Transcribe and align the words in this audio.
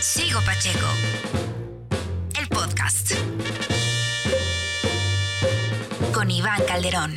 Sigo 0.00 0.38
Pacheco. 0.46 0.86
El 2.40 2.46
podcast. 2.48 3.14
Con 6.14 6.30
Iván 6.30 6.62
Calderón. 6.68 7.16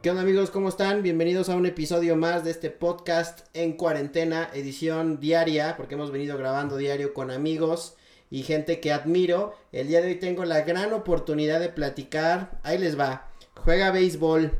¿Qué 0.00 0.08
onda 0.08 0.22
amigos? 0.22 0.50
¿Cómo 0.50 0.70
están? 0.70 1.02
Bienvenidos 1.02 1.50
a 1.50 1.56
un 1.56 1.66
episodio 1.66 2.16
más 2.16 2.42
de 2.42 2.52
este 2.52 2.70
podcast 2.70 3.40
en 3.52 3.74
cuarentena, 3.74 4.48
edición 4.54 5.20
diaria, 5.20 5.76
porque 5.76 5.96
hemos 5.96 6.10
venido 6.10 6.38
grabando 6.38 6.78
diario 6.78 7.12
con 7.12 7.30
amigos 7.30 7.96
y 8.30 8.44
gente 8.44 8.80
que 8.80 8.94
admiro. 8.94 9.54
El 9.72 9.88
día 9.88 10.00
de 10.00 10.08
hoy 10.08 10.14
tengo 10.14 10.46
la 10.46 10.62
gran 10.62 10.94
oportunidad 10.94 11.60
de 11.60 11.68
platicar. 11.68 12.58
Ahí 12.62 12.78
les 12.78 12.98
va. 12.98 13.28
Juega 13.56 13.90
béisbol, 13.90 14.58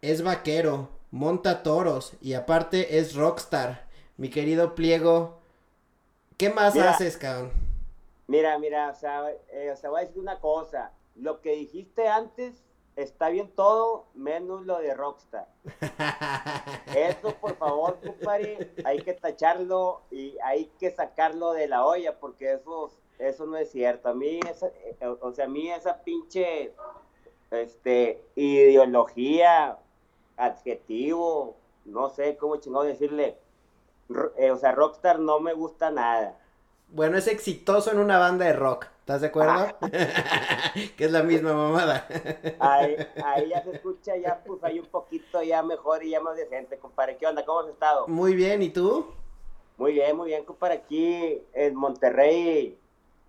es 0.00 0.22
vaquero, 0.22 0.91
monta 1.12 1.62
toros 1.62 2.14
y 2.20 2.34
aparte 2.34 2.98
es 2.98 3.14
rockstar. 3.14 3.86
Mi 4.16 4.30
querido 4.30 4.74
Pliego, 4.74 5.38
¿qué 6.36 6.50
más 6.50 6.74
Mira. 6.74 6.90
haces, 6.90 7.16
cabrón? 7.16 7.52
Mira, 8.26 8.58
mira, 8.58 8.88
o 8.88 8.94
sea, 8.94 9.30
eh, 9.52 9.70
o 9.70 9.76
sea, 9.76 9.90
voy 9.90 10.00
a 10.00 10.04
decir 10.06 10.20
una 10.20 10.40
cosa. 10.40 10.92
Lo 11.14 11.42
que 11.42 11.52
dijiste 11.52 12.08
antes 12.08 12.64
está 12.96 13.28
bien 13.28 13.50
todo, 13.54 14.06
menos 14.14 14.64
lo 14.64 14.78
de 14.78 14.94
Rockstar. 14.94 15.48
Eso, 16.96 17.34
por 17.40 17.56
favor, 17.56 17.98
compadre, 18.00 18.72
hay 18.84 19.02
que 19.02 19.12
tacharlo 19.12 20.02
y 20.10 20.36
hay 20.42 20.66
que 20.78 20.90
sacarlo 20.90 21.52
de 21.52 21.68
la 21.68 21.84
olla 21.84 22.18
porque 22.18 22.54
eso, 22.54 22.90
eso 23.18 23.44
no 23.44 23.58
es 23.58 23.70
cierto. 23.70 24.08
A 24.08 24.14
mí, 24.14 24.40
esa, 24.48 24.68
eh, 24.68 24.96
o 25.20 25.32
sea, 25.32 25.44
a 25.44 25.48
mí 25.48 25.70
esa 25.70 26.02
pinche 26.02 26.72
este, 27.50 28.24
ideología, 28.34 29.78
adjetivo, 30.36 31.56
no 31.84 32.10
sé 32.10 32.36
cómo 32.36 32.56
chingado 32.56 32.84
decirle, 32.84 33.36
eh, 34.36 34.50
o 34.50 34.56
sea, 34.56 34.72
Rockstar 34.72 35.18
no 35.18 35.40
me 35.40 35.52
gusta 35.52 35.90
nada. 35.90 36.38
Bueno, 36.88 37.16
es 37.16 37.26
exitoso 37.26 37.90
en 37.90 37.98
una 37.98 38.18
banda 38.18 38.44
de 38.44 38.52
rock, 38.52 38.86
¿estás 39.00 39.22
de 39.22 39.28
acuerdo? 39.28 39.66
que 40.96 41.04
es 41.04 41.10
la 41.10 41.22
misma 41.22 41.54
mamada. 41.54 42.06
Ahí, 42.58 42.96
ahí 43.24 43.48
ya 43.48 43.62
se 43.62 43.72
escucha, 43.72 44.16
ya 44.16 44.42
pues 44.44 44.62
hay 44.62 44.78
un 44.78 44.86
poquito 44.86 45.42
ya 45.42 45.62
mejor 45.62 46.04
y 46.04 46.10
ya 46.10 46.20
más 46.20 46.36
decente, 46.36 46.76
compadre. 46.78 47.16
¿Qué 47.16 47.26
onda? 47.26 47.44
¿Cómo 47.46 47.60
has 47.60 47.68
estado? 47.68 48.06
Muy 48.08 48.34
bien, 48.34 48.62
¿y 48.62 48.68
tú? 48.68 49.06
Muy 49.78 49.94
bien, 49.94 50.14
muy 50.16 50.28
bien, 50.28 50.44
compadre. 50.44 50.74
Aquí 50.74 51.40
en 51.54 51.74
Monterrey, 51.74 52.78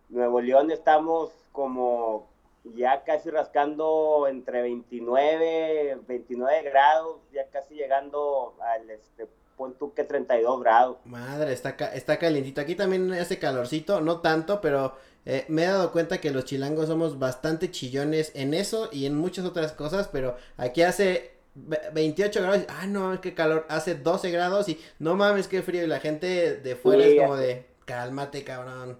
Nuevo 0.10 0.42
León, 0.42 0.70
estamos 0.70 1.32
como 1.54 2.28
ya 2.64 3.04
casi 3.04 3.30
rascando 3.30 4.28
entre 4.30 4.62
29, 4.62 6.00
29 6.08 6.62
grados, 6.64 7.18
ya 7.34 7.46
casi 7.52 7.76
llegando 7.76 8.56
al, 8.62 8.90
este, 8.90 9.28
pon 9.58 9.76
tú 9.78 9.94
que 9.94 10.04
32 10.04 10.62
grados. 10.62 10.98
Madre, 11.06 11.54
está, 11.54 11.76
ca- 11.76 11.94
está 11.94 12.18
calientito. 12.18 12.62
Aquí 12.62 12.76
también 12.76 13.12
hace 13.14 13.38
calorcito, 13.40 14.02
no 14.02 14.22
tanto, 14.22 14.62
pero 14.62 14.96
eh, 15.26 15.46
me 15.48 15.64
he 15.64 15.68
dado 15.68 15.92
cuenta 15.92 16.20
que 16.20 16.32
los 16.32 16.46
chilangos 16.46 16.88
somos 16.88 17.20
bastante 17.20 17.70
chillones 17.72 18.32
en 18.36 18.54
eso 18.54 18.90
y 18.92 19.06
en 19.06 19.16
muchas 19.16 19.46
otras 19.46 19.72
cosas, 19.74 20.08
pero 20.12 20.36
aquí 20.58 20.82
hace 20.82 21.34
ve- 21.56 21.82
28 21.94 22.42
grados. 22.42 22.64
Ah, 22.70 22.88
no, 22.88 23.20
qué 23.22 23.34
calor. 23.34 23.66
Hace 23.70 23.96
12 23.96 24.32
grados 24.32 24.70
y 24.70 24.80
no 25.00 25.16
mames, 25.16 25.48
qué 25.48 25.62
frío. 25.62 25.84
Y 25.84 25.88
la 25.88 26.00
gente 26.00 26.56
de 26.58 26.76
fuera 26.76 27.04
Sí, 27.04 27.18
es 27.18 27.22
como 27.22 27.36
de, 27.38 27.66
cálmate, 27.86 28.44
cabrón. 28.44 29.00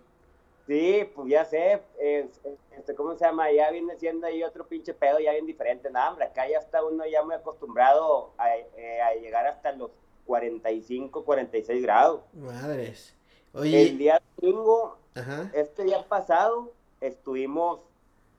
Sí, 0.66 1.10
pues 1.14 1.28
ya 1.30 1.44
sé, 1.44 1.82
es- 2.00 2.40
este, 2.72 2.96
¿cómo 2.96 3.16
se 3.18 3.26
llama? 3.26 3.52
Ya 3.52 3.70
viene 3.72 3.98
siendo 3.98 4.28
ahí 4.28 4.44
otro 4.44 4.66
pinche 4.68 4.94
pedo, 4.94 5.20
ya 5.20 5.34
bien 5.34 5.46
diferente. 5.46 5.90
Nada, 5.90 6.12
hombre, 6.12 6.26
acá 6.26 6.48
ya 6.48 6.60
está 6.60 6.84
uno 6.86 7.06
ya 7.06 7.22
muy 7.24 7.36
acostumbrado 7.36 8.32
a, 8.38 8.56
eh, 8.58 9.02
a 9.02 9.14
llegar 9.16 9.46
hasta 9.46 9.74
los 9.74 9.92
45, 10.26 11.26
46 11.26 11.82
grados. 11.84 12.22
Madres. 12.34 13.14
El 13.54 13.60
Oye, 13.62 13.86
día 13.98 14.22
domingo, 14.38 14.98
ajá. 15.16 15.52
este 15.54 15.84
día 15.84 16.08
pasado, 16.08 16.72
estuvimos 17.02 17.82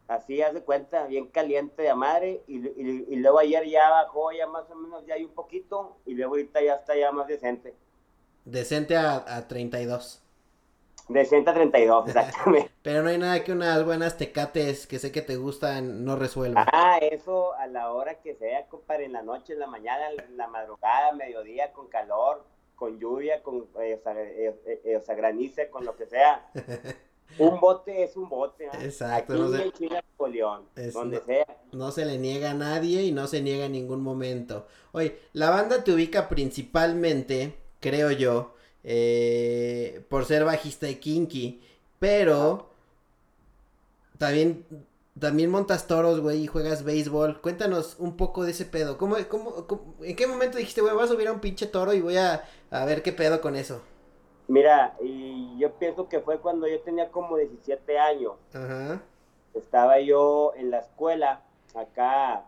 así, 0.09 0.41
haz 0.43 0.55
de 0.55 0.63
cuenta, 0.63 1.07
bien 1.07 1.27
caliente 1.29 1.83
de 1.83 1.95
madre, 1.95 2.43
y, 2.47 2.57
y- 2.69 3.07
y 3.11 3.17
luego 3.17 3.39
ayer 3.39 3.67
ya 3.69 3.91
bajó 3.91 4.33
ya 4.33 4.47
más 4.47 4.71
o 4.71 4.75
menos, 4.77 5.05
ya 5.07 5.15
hay 5.15 5.25
un 5.25 5.35
poquito, 5.35 5.99
y 6.07 6.15
luego 6.15 6.33
ahorita 6.35 6.63
ya 6.63 6.75
está 6.77 6.97
ya 6.97 7.13
más 7.13 7.27
decente. 7.27 7.75
Decente 8.47 8.97
a, 8.97 9.25
a 9.37 9.47
32. 9.49 10.24
Decente 11.09 11.51
a 11.51 11.55
32, 11.55 12.09
exactamente. 12.09 12.71
Pero 12.83 13.03
no 13.03 13.11
hay 13.11 13.19
nada 13.19 13.45
que 13.45 13.53
unas 13.53 13.85
buenas 13.85 14.17
tecates 14.17 14.87
que 14.87 14.99
sé 14.99 15.13
que 15.13 15.21
te 15.23 15.37
gustan 15.37 16.05
no 16.05 16.17
resuelvan. 16.17 16.67
Ah, 16.73 16.99
eso 16.99 17.53
a 17.55 17.67
la 17.67 17.93
hora 17.93 18.21
que 18.23 18.35
sea, 18.35 18.67
compadre, 18.69 19.05
en 19.05 19.13
la 19.13 19.23
noche, 19.23 19.53
en 19.53 19.59
la 19.61 19.67
mañana, 19.67 20.11
en 20.11 20.37
la 20.37 20.47
madrugada, 20.49 21.13
mediodía, 21.13 21.73
con 21.73 21.89
calor, 21.89 22.45
con 22.75 22.99
lluvia, 22.99 23.43
con 23.43 23.67
eh, 23.81 23.99
o, 24.01 24.03
sea, 24.03 24.13
eh, 24.21 24.55
eh, 24.67 24.81
eh, 24.85 24.97
o 24.97 25.01
sea, 25.03 25.15
granice, 25.15 25.69
con 25.69 25.85
lo 25.85 25.95
que 25.97 26.07
sea. 26.07 26.51
Un 27.39 27.59
bote 27.59 28.05
es 28.05 28.17
un 28.17 28.29
bote. 28.29 28.67
Exacto, 28.83 29.33
Aquí 29.33 29.43
no 29.43 29.49
sé. 29.49 29.63
en 29.65 29.73
Chile, 29.73 30.05
Nuevo 30.19 30.33
León, 30.33 30.69
Es- 30.77 30.93
donde 30.95 31.19
no- 31.19 31.25
sea. 31.25 31.47
No 31.73 31.91
se 31.91 32.05
le 32.05 32.17
niega 32.19 32.53
a 32.53 32.55
nadie 32.55 33.03
y 33.03 33.11
no 33.13 33.27
se 33.27 33.41
niega 33.43 33.65
en 33.65 33.73
ningún 33.73 34.03
momento. 34.03 34.67
Oye, 34.93 35.19
la 35.33 35.51
banda 35.51 35.83
te 35.83 35.93
ubica 35.93 36.29
principalmente, 36.29 37.55
creo 37.81 38.11
yo, 38.13 38.55
eh, 38.85 40.05
por 40.09 40.25
ser 40.27 40.45
bajista 40.45 40.87
de 40.87 40.99
Kinky, 41.01 41.63
pero 41.99 42.69
también, 44.19 44.65
también 45.19 45.51
montas 45.51 45.87
toros, 45.87 46.21
güey, 46.21 46.45
y 46.45 46.47
juegas 46.47 46.85
béisbol. 46.85 47.41
Cuéntanos 47.41 47.97
un 47.99 48.17
poco 48.17 48.45
de 48.45 48.53
ese 48.53 48.65
pedo. 48.65 48.99
¿Cómo, 48.99 49.17
cómo, 49.29 49.67
cómo- 49.67 49.95
en 50.03 50.17
qué 50.17 50.27
momento 50.27 50.59
dijiste, 50.59 50.81
güey, 50.81 50.95
voy 50.95 51.05
a 51.05 51.09
subir 51.09 51.29
a 51.29 51.33
un 51.33 51.41
pinche 51.41 51.67
toro 51.67 51.93
y 51.93 52.01
voy 52.01 52.17
a, 52.17 52.45
a 52.71 52.85
ver 52.85 53.03
qué 53.03 53.13
pedo 53.13 53.41
con 53.41 53.57
eso? 53.57 53.83
Mira, 54.47 54.95
y 55.03 55.59
yo 55.59 55.73
pienso 55.75 56.09
que 56.09 56.21
fue 56.21 56.39
cuando 56.39 56.67
yo 56.69 56.81
tenía 56.81 57.11
como 57.11 57.37
17 57.37 57.99
años. 57.99 58.35
Ajá. 58.53 59.03
Estaba 59.55 60.01
yo 60.01 60.53
en 60.57 60.71
la 60.71 60.81
escuela, 60.81 61.43
acá 61.75 62.45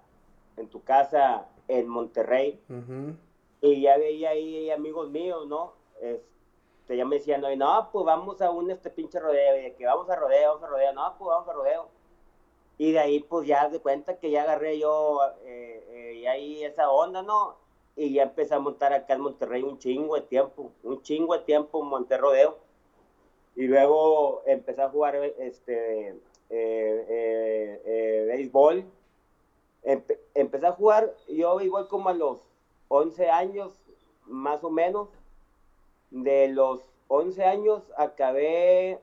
en 0.56 0.68
tu 0.68 0.82
casa, 0.82 1.47
en 1.68 1.88
Monterrey. 1.88 2.60
Y 3.62 3.80
ya 3.82 3.97
veía 3.97 4.30
ahí 4.30 4.70
amigos 4.70 5.10
míos, 5.10 5.47
¿no? 5.48 5.72
Este, 6.01 6.97
ya 6.97 7.05
me 7.05 7.17
decían, 7.17 7.43
no, 7.59 7.89
pues 7.93 8.05
vamos 8.05 8.41
a 8.43 8.51
un 8.51 8.71
este 8.71 8.91
pinche 8.91 9.19
rodeo, 9.21 9.59
y 9.59 9.62
de 9.62 9.75
que 9.75 9.87
vamos 9.87 10.09
a 10.11 10.17
rodeo, 10.17 10.51
vamos 10.55 10.65
a 10.65 10.69
rodeo, 10.69 10.93
no, 10.93 11.15
pues 11.19 11.29
vamos 11.29 11.49
a 11.49 11.53
rodeo. 11.53 11.89
Y 12.79 12.93
de 12.93 12.99
ahí, 12.99 13.21
pues 13.21 13.47
ya 13.49 13.69
de 13.69 13.81
cuenta 13.81 14.19
que 14.19 14.31
ya 14.31 14.43
agarré 14.43 14.79
yo 14.79 15.21
eh, 15.45 15.84
eh, 15.91 16.15
y 16.17 16.27
ahí 16.27 16.65
esa 16.65 16.91
onda, 16.91 17.23
¿no? 17.23 17.57
Y 17.97 18.12
ya 18.15 18.25
empecé 18.25 18.55
a 18.55 18.59
montar 18.59 18.93
acá 18.93 19.15
en 19.15 19.23
Monterrey 19.23 19.62
un 19.62 19.79
chingo 19.79 20.15
de 20.17 20.21
tiempo, 20.23 20.71
un 20.83 21.03
chingo 21.03 21.34
de 21.37 21.45
tiempo 21.45 21.81
en 21.83 21.89
Monterrodeo. 21.89 22.59
Y 23.57 23.67
luego 23.67 24.43
empecé 24.47 24.83
a 24.83 24.91
jugar 24.91 25.17
este, 25.17 26.09
eh, 26.51 27.81
eh, 27.87 28.25
béisbol. 28.28 28.84
Empe- 29.84 30.19
empecé 30.34 30.67
a 30.67 30.73
jugar 30.73 31.15
yo 31.28 31.57
béisbol 31.57 31.89
como 31.89 32.09
a 32.11 32.13
los 32.13 32.41
11 32.89 33.31
años, 33.31 33.73
más 34.27 34.63
o 34.65 34.71
menos. 34.71 35.09
De 36.11 36.49
los 36.49 36.81
11 37.09 37.44
años 37.44 37.83
acabé, 37.97 39.00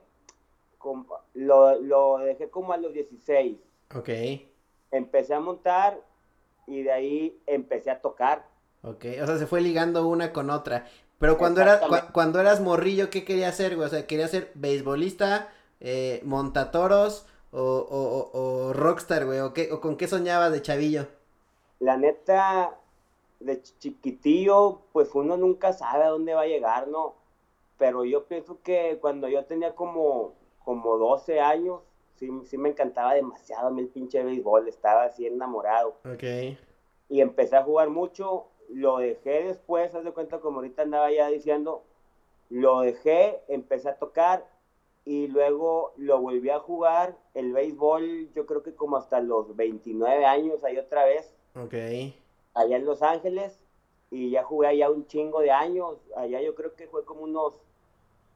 con, 0.78 1.06
lo, 1.34 1.80
lo 1.80 2.18
dejé 2.18 2.50
como 2.50 2.72
a 2.72 2.76
los 2.76 2.92
16. 2.92 3.58
Ok, 3.94 4.08
Empecé 4.90 5.34
a 5.34 5.40
montar 5.40 6.00
y 6.66 6.82
de 6.82 6.92
ahí 6.92 7.42
empecé 7.46 7.90
a 7.90 8.00
tocar. 8.00 8.46
ok. 8.82 9.04
O 9.22 9.26
sea, 9.26 9.38
se 9.38 9.46
fue 9.46 9.60
ligando 9.60 10.06
una 10.06 10.32
con 10.32 10.50
otra. 10.50 10.86
Pero 11.18 11.38
cuando 11.38 11.62
cua- 11.62 12.12
cuando 12.12 12.40
eras 12.40 12.60
morrillo, 12.60 13.10
¿qué 13.10 13.24
querías 13.24 13.54
hacer, 13.54 13.76
güey? 13.76 13.86
O 13.86 13.90
sea, 13.90 14.06
¿querías 14.06 14.30
ser 14.30 14.50
beisbolista, 14.54 15.48
eh, 15.80 16.20
montatoros 16.24 17.26
o, 17.50 17.60
o, 17.60 18.30
o- 18.38 18.68
o 18.68 18.72
rockstar, 18.72 19.24
güey? 19.26 19.40
¿O, 19.40 19.52
qué, 19.54 19.72
¿O 19.72 19.80
con 19.80 19.96
qué 19.96 20.06
soñabas 20.08 20.52
de 20.52 20.62
chavillo? 20.62 21.06
La 21.80 21.96
neta, 21.96 22.78
de 23.44 23.60
ch- 23.62 23.74
chiquitillo, 23.78 24.80
pues 24.92 25.14
uno 25.14 25.36
nunca 25.36 25.72
sabe 25.72 26.04
a 26.04 26.08
dónde 26.08 26.34
va 26.34 26.42
a 26.42 26.46
llegar, 26.46 26.88
¿no? 26.88 27.14
Pero 27.78 28.04
yo 28.04 28.24
pienso 28.24 28.58
que 28.62 28.98
cuando 29.00 29.28
yo 29.28 29.44
tenía 29.44 29.74
como, 29.74 30.32
como 30.64 30.96
12 30.96 31.40
años, 31.40 31.82
sí, 32.16 32.28
sí 32.44 32.56
me 32.58 32.68
encantaba 32.70 33.14
demasiado 33.14 33.68
a 33.68 33.70
mí 33.70 33.80
el 33.82 33.88
pinche 33.88 34.22
béisbol, 34.22 34.68
estaba 34.68 35.04
así 35.04 35.26
enamorado. 35.26 35.94
Ok. 36.04 36.22
y 37.08 37.20
empecé 37.20 37.56
a 37.56 37.62
jugar 37.62 37.90
mucho, 37.90 38.46
lo 38.70 38.98
dejé 38.98 39.44
después, 39.44 39.94
haz 39.94 40.04
de 40.04 40.12
cuenta 40.12 40.38
como 40.40 40.56
ahorita 40.58 40.82
andaba 40.82 41.10
ya 41.12 41.28
diciendo, 41.28 41.82
lo 42.48 42.80
dejé, 42.80 43.40
empecé 43.48 43.88
a 43.90 43.96
tocar 43.98 44.46
y 45.04 45.26
luego 45.28 45.92
lo 45.96 46.18
volví 46.20 46.48
a 46.48 46.58
jugar, 46.60 47.14
el 47.34 47.52
béisbol 47.52 48.32
yo 48.32 48.46
creo 48.46 48.62
que 48.62 48.74
como 48.74 48.96
hasta 48.96 49.20
los 49.20 49.54
29 49.54 50.24
años 50.24 50.64
ahí 50.64 50.78
otra 50.78 51.04
vez, 51.04 51.34
Ok. 51.56 51.74
Allá 52.54 52.76
en 52.76 52.86
Los 52.86 53.02
Ángeles 53.02 53.58
y 54.10 54.30
ya 54.30 54.44
jugué 54.44 54.68
allá 54.68 54.90
un 54.90 55.06
chingo 55.06 55.40
de 55.40 55.50
años, 55.50 55.98
allá 56.16 56.40
yo 56.40 56.54
creo 56.54 56.74
que 56.74 56.86
fue 56.86 57.04
como 57.04 57.22
unos 57.22 57.54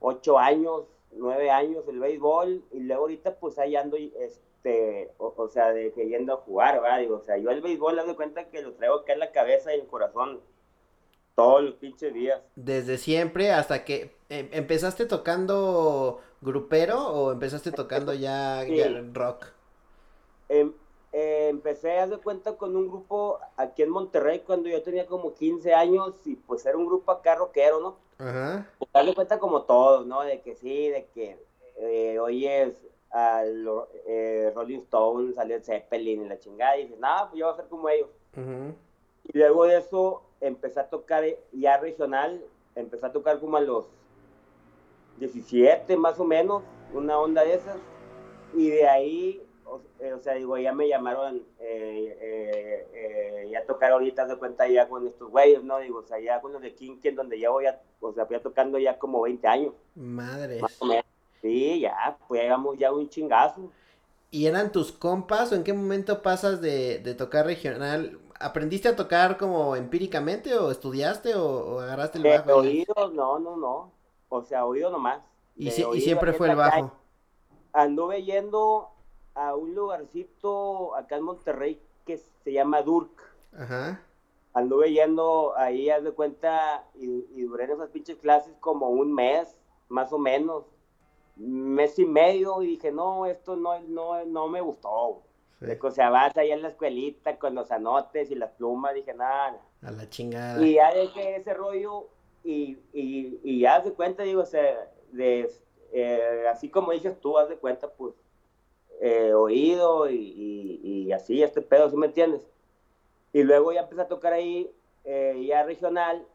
8 0.01 0.39
años, 0.39 0.85
9 1.13 1.51
años 1.51 1.85
el 1.89 2.01
béisbol 2.01 2.65
y 2.73 2.81
luego 2.81 3.03
ahorita 3.03 3.37
pues 3.37 3.59
ahí 3.59 3.77
ando 3.77 3.97
este, 3.97 5.11
o, 5.19 5.33
o 5.37 5.49
sea, 5.49 5.73
de 5.73 5.93
que 5.93 6.09
yendo 6.09 6.35
a 6.35 6.37
jugar, 6.39 6.81
¿verdad? 6.81 6.99
Digo, 6.99 7.17
o 7.17 7.23
sea, 7.23 7.39
yo 7.39 7.51
el 7.51 7.61
béisbol, 7.61 7.99
haz 7.99 8.07
de 8.07 8.17
cuenta 8.17 8.49
que 8.51 8.63
lo 8.63 8.73
traigo 8.75 8.97
acá 8.97 9.13
en 9.13 9.21
la 9.21 9.33
cabeza 9.33 9.73
y 9.73 9.77
en 9.77 9.83
el 9.83 9.87
corazón 9.87 10.41
todos 11.35 11.63
los 11.63 11.75
pinches 11.75 12.13
días. 12.13 12.41
Desde 12.57 12.99
siempre 12.99 13.53
hasta 13.53 13.85
que 13.85 14.17
em, 14.29 14.49
empezaste 14.53 15.07
tocando 15.07 16.21
grupero 16.41 17.09
o 17.09 17.31
empezaste 17.33 17.71
tocando 17.71 18.13
ya, 18.13 18.65
Sí. 18.65 18.77
ya 18.77 18.89
rock. 19.13 19.47
Em, 20.49 20.73
eh, 21.21 21.49
empecé 21.49 21.99
a 21.99 22.07
dar 22.07 22.21
cuenta 22.21 22.57
con 22.57 22.77
un 22.77 22.87
grupo 22.89 23.41
aquí 23.57 23.83
en 23.83 23.91
Monterrey 23.91 24.41
cuando 24.47 24.69
yo 24.69 24.81
tenía 24.83 25.05
como 25.07 25.35
15 25.35 25.75
años 25.75 26.15
y 26.25 26.37
pues 26.37 26.65
era 26.65 26.77
un 26.77 26.87
grupo 26.87 27.11
acá 27.11 27.35
rockero, 27.35 27.81
¿no? 27.81 27.97
Ajá. 28.19 28.69
Pues, 28.79 28.89
haz 28.93 29.07
de 29.07 29.15
cuenta 29.15 29.39
como 29.41 29.63
todos, 29.63 30.07
¿no? 30.07 30.23
De 30.23 30.41
que 30.43 30.55
sí, 30.55 30.89
de 30.89 31.07
que 31.15 31.37
eh, 31.81 32.19
oyes 32.21 32.87
a 33.11 33.43
lo- 33.45 33.89
eh, 34.07 34.53
Rolling 34.55 34.79
Stones, 34.79 35.35
salió 35.35 35.57
el 35.57 35.65
Zeppelin 35.65 36.25
y 36.25 36.29
la 36.29 36.39
chingada 36.39 36.77
y 36.77 36.83
dices, 36.85 36.99
no, 37.01 37.09
pues 37.31 37.39
yo 37.41 37.47
voy 37.47 37.53
a 37.55 37.57
ser 37.57 37.69
como 37.69 37.89
ellos. 37.89 38.09
ujú. 38.37 38.75
Y 39.25 39.39
luego 39.39 39.65
de 39.65 39.79
eso 39.79 40.23
empecé 40.41 40.79
a 40.81 40.89
tocar 40.89 41.25
ya 41.53 41.79
regional, 41.79 42.41
empecé 42.77 43.07
a 43.07 43.13
tocar 43.13 43.41
como 43.41 43.57
a 43.57 43.61
los 43.61 43.87
17 45.19 45.97
más 45.97 46.19
o 46.21 46.25
menos, 46.25 46.63
una 46.95 47.19
onda 47.19 47.43
de 47.45 47.55
esas. 47.55 47.77
Y 48.55 48.71
de 48.71 48.89
ahí, 48.89 49.43
o, 49.71 49.83
eh, 50.01 50.13
o 50.13 50.21
sea, 50.21 50.35
digo, 50.35 50.57
ya 50.59 50.73
me 50.73 50.89
llamaron 50.89 51.37
eh, 51.61 52.17
eh, 52.93 53.49
ya 53.53 53.65
tocar 53.67 53.93
ahorita, 53.93 54.27
de 54.27 54.37
cuenta 54.39 54.69
ya 54.69 54.89
con 54.89 55.07
estos 55.07 55.31
güeyes, 55.31 55.63
¿no? 55.65 55.79
Digo, 55.79 55.99
o 56.01 56.03
sea, 56.03 56.19
ya 56.21 56.41
con 56.41 56.53
los 56.53 56.63
de 56.63 56.75
Kinky, 56.75 57.09
en 57.09 57.17
donde 57.17 57.39
ya 57.41 57.51
voy 57.51 57.67
a, 57.67 57.81
o 58.01 58.13
sea, 58.13 58.25
voy 58.25 58.37
a 58.37 58.43
tocando 58.43 58.79
ya 58.79 58.99
como 58.99 59.23
20 59.23 59.47
años, 59.49 59.75
menos. 59.95 61.05
Sí, 61.41 61.81
ya, 61.81 62.19
pues 62.29 62.43
llegamos 62.43 62.79
ya 62.79 62.93
un 62.93 63.09
chingazo. 63.09 63.73
¿Y 64.31 64.47
eran 64.47 64.73
tus 64.73 64.93
compas 64.93 65.53
o 65.53 65.55
en 65.55 65.65
qué 65.65 65.73
momento 65.73 66.23
pasas 66.23 66.61
de, 66.61 66.99
de 66.99 67.15
tocar 67.15 67.47
regional? 67.47 68.21
¿Aprendiste 68.39 68.89
a 68.89 68.97
tocar 68.97 69.39
como 69.39 69.75
empíricamente 69.77 70.55
o 70.57 70.71
estudiaste 70.71 71.35
o, 71.35 71.45
o 71.77 71.81
agarraste 71.81 72.19
el 72.19 72.25
De 72.25 72.29
bajo? 72.29 72.53
oído, 72.53 73.11
no, 73.13 73.39
no, 73.39 73.57
no. 73.57 73.93
O 74.29 74.43
sea, 74.43 74.67
oído 74.67 74.91
nomás. 74.91 75.23
Y, 75.57 75.71
De 75.71 76.01
siempre 76.01 76.33
fue 76.33 76.49
el 76.49 76.55
acá 76.55 76.57
bajo. 76.57 76.93
anduve 77.73 78.23
yendo 78.25 78.91
a 79.39 79.55
un 79.55 79.75
lugarcito 79.75 80.95
acá 80.97 81.17
en 81.17 81.23
Monterrey 81.23 81.81
que 82.05 82.19
se 82.19 82.53
llama 82.53 82.83
Durk. 82.83 83.23
Ajá. 83.57 84.03
Anduve 84.55 84.93
yendo 84.93 85.57
ahí, 85.57 85.89
haz 85.91 86.03
de 86.03 86.13
cuenta, 86.13 86.85
y, 86.95 87.27
y 87.35 87.43
duré 87.43 87.65
en 87.65 87.73
esas 87.73 87.91
pinches 87.91 88.17
clases 88.17 88.55
como 88.61 88.89
un 88.89 89.15
mes, 89.15 89.57
más 89.89 90.13
o 90.13 90.19
menos, 90.19 90.65
mes 91.37 91.99
y 91.99 92.05
medio, 92.05 92.63
y 92.63 92.67
dije, 92.69 92.91
no, 92.91 93.27
esto 93.27 93.55
no, 93.55 93.79
no, 93.81 94.25
no 94.25 94.49
me 94.49 94.61
gustó. 94.61 95.23
Sí. 95.61 95.67
O 95.81 95.91
sea, 95.91 96.11
vas 96.11 96.37
ahí 96.37 96.51
en 96.51 96.63
la 96.63 96.69
escuelita 96.69 97.39
con 97.39 97.55
los 97.55 97.71
anotes 97.71 98.31
y 98.31 98.35
las 98.35 98.51
plumas, 98.53 98.95
dije, 98.95 99.15
nada. 99.15 99.61
A 99.83 99.91
la 99.91 100.09
chingada. 100.09 100.61
Y 100.65 100.75
ya 100.75 100.93
dejé 100.93 101.37
ese 101.37 101.55
rollo 101.55 102.09
y, 102.43 102.79
y, 102.93 103.41
y 103.43 103.61
ya 103.61 103.77
haz 103.77 103.85
de 103.85 103.93
cuenta, 103.93 104.23
digo, 104.23 104.43
o 104.43 104.47
sea, 104.47 104.91
de, 105.13 105.53
eh, 105.93 106.47
así 106.51 106.69
como 106.69 106.93
dices 106.93 107.21
tú, 107.21 107.39
haz 107.39 107.49
de 107.49 107.57
cuenta, 107.57 107.89
pues, 107.89 108.15
eh, 109.01 109.33
oído 109.35 110.09
y, 110.11 110.17
y, 110.17 110.81
y 111.05 111.13
así, 111.13 111.43
este 111.43 111.63
pedo, 111.63 111.89
¿sí 111.91 111.97
me 111.97 112.07
entiendes? 112.07 112.43
Y 113.33 113.43
luego 113.43 113.73
ya 113.73 113.83
empecé 113.83 114.03
a 114.03 114.09
tocar 114.09 114.33
ahí, 114.33 114.71
eh, 115.05 115.45
ya 115.47 115.63
regional, 115.65 116.27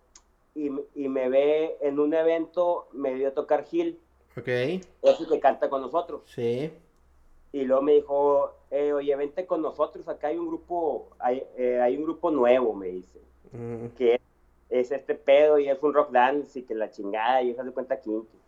y, 0.56 0.70
y 0.96 1.10
me 1.10 1.30
ve 1.30 1.78
en 1.82 2.00
un 2.00 2.14
evento, 2.14 2.88
me 2.92 3.16
dio 3.16 3.30
a 3.30 3.34
tocar 3.34 3.66
Gil, 3.66 4.00
Ok. 4.38 4.48
ese 4.48 5.28
que 5.30 5.40
canta 5.40 5.70
con 5.70 5.82
nosotros. 5.82 6.22
Sí. 6.26 6.72
Y 7.52 7.64
luego 7.66 7.82
me 7.84 7.94
dijo, 7.94 8.52
eh, 8.72 8.94
oye, 8.94 9.16
vente 9.16 9.46
con 9.46 9.62
nosotros, 9.62 10.08
acá 10.08 10.28
hay 10.28 10.38
un 10.38 10.48
grupo, 10.48 11.10
hay, 11.20 11.44
eh, 11.58 11.80
hay 11.82 11.98
un 11.98 12.04
grupo 12.04 12.32
nuevo, 12.32 12.74
me 12.74 12.88
dice 12.88 13.20
Mm, 13.52 13.90
que 13.96 14.20
es 14.70 14.92
este 14.92 15.14
pedo 15.14 15.60
y 15.60 15.70
es 15.70 15.82
un 15.84 15.94
rock 15.94 16.10
dance 16.12 16.58
y 16.58 16.64
que 16.64 16.74
la 16.74 16.90
chingada 16.90 17.44
y 17.44 17.52
eso 17.52 17.64
se 17.64 17.72
cuenta 17.72 18.02
Kinky. 18.02 18.40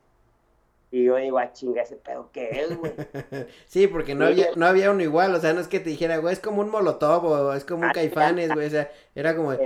Y 0.92 1.04
yo 1.06 1.16
digo, 1.18 1.38
ah, 1.40 1.52
chinga, 1.52 1.82
ese 1.84 1.98
pedo, 1.98 2.32
¿qué 2.32 2.62
es, 2.64 2.74
güey? 2.76 3.00
Sí, 3.68 3.88
porque 3.88 4.16
no 4.16 4.26
Sí. 4.26 4.26
había, 4.26 4.48
no 4.56 4.66
había 4.66 4.92
uno 4.92 5.02
igual, 5.04 5.34
o 5.36 5.40
sea, 5.40 5.54
no 5.54 5.62
es 5.62 5.68
que 5.68 5.80
te 5.80 5.90
dijera, 5.90 6.18
güey, 6.18 6.34
es 6.34 6.40
como 6.40 6.62
un 6.62 6.70
molotov 6.70 7.26
o 7.26 7.54
es 7.54 7.66
como 7.66 7.84
un 7.86 7.92
Ah, 7.92 7.92
caifanes, 7.92 8.54
güey, 8.54 8.68
o 8.68 8.70
sea, 8.70 8.92
era 9.16 9.36
como, 9.36 9.58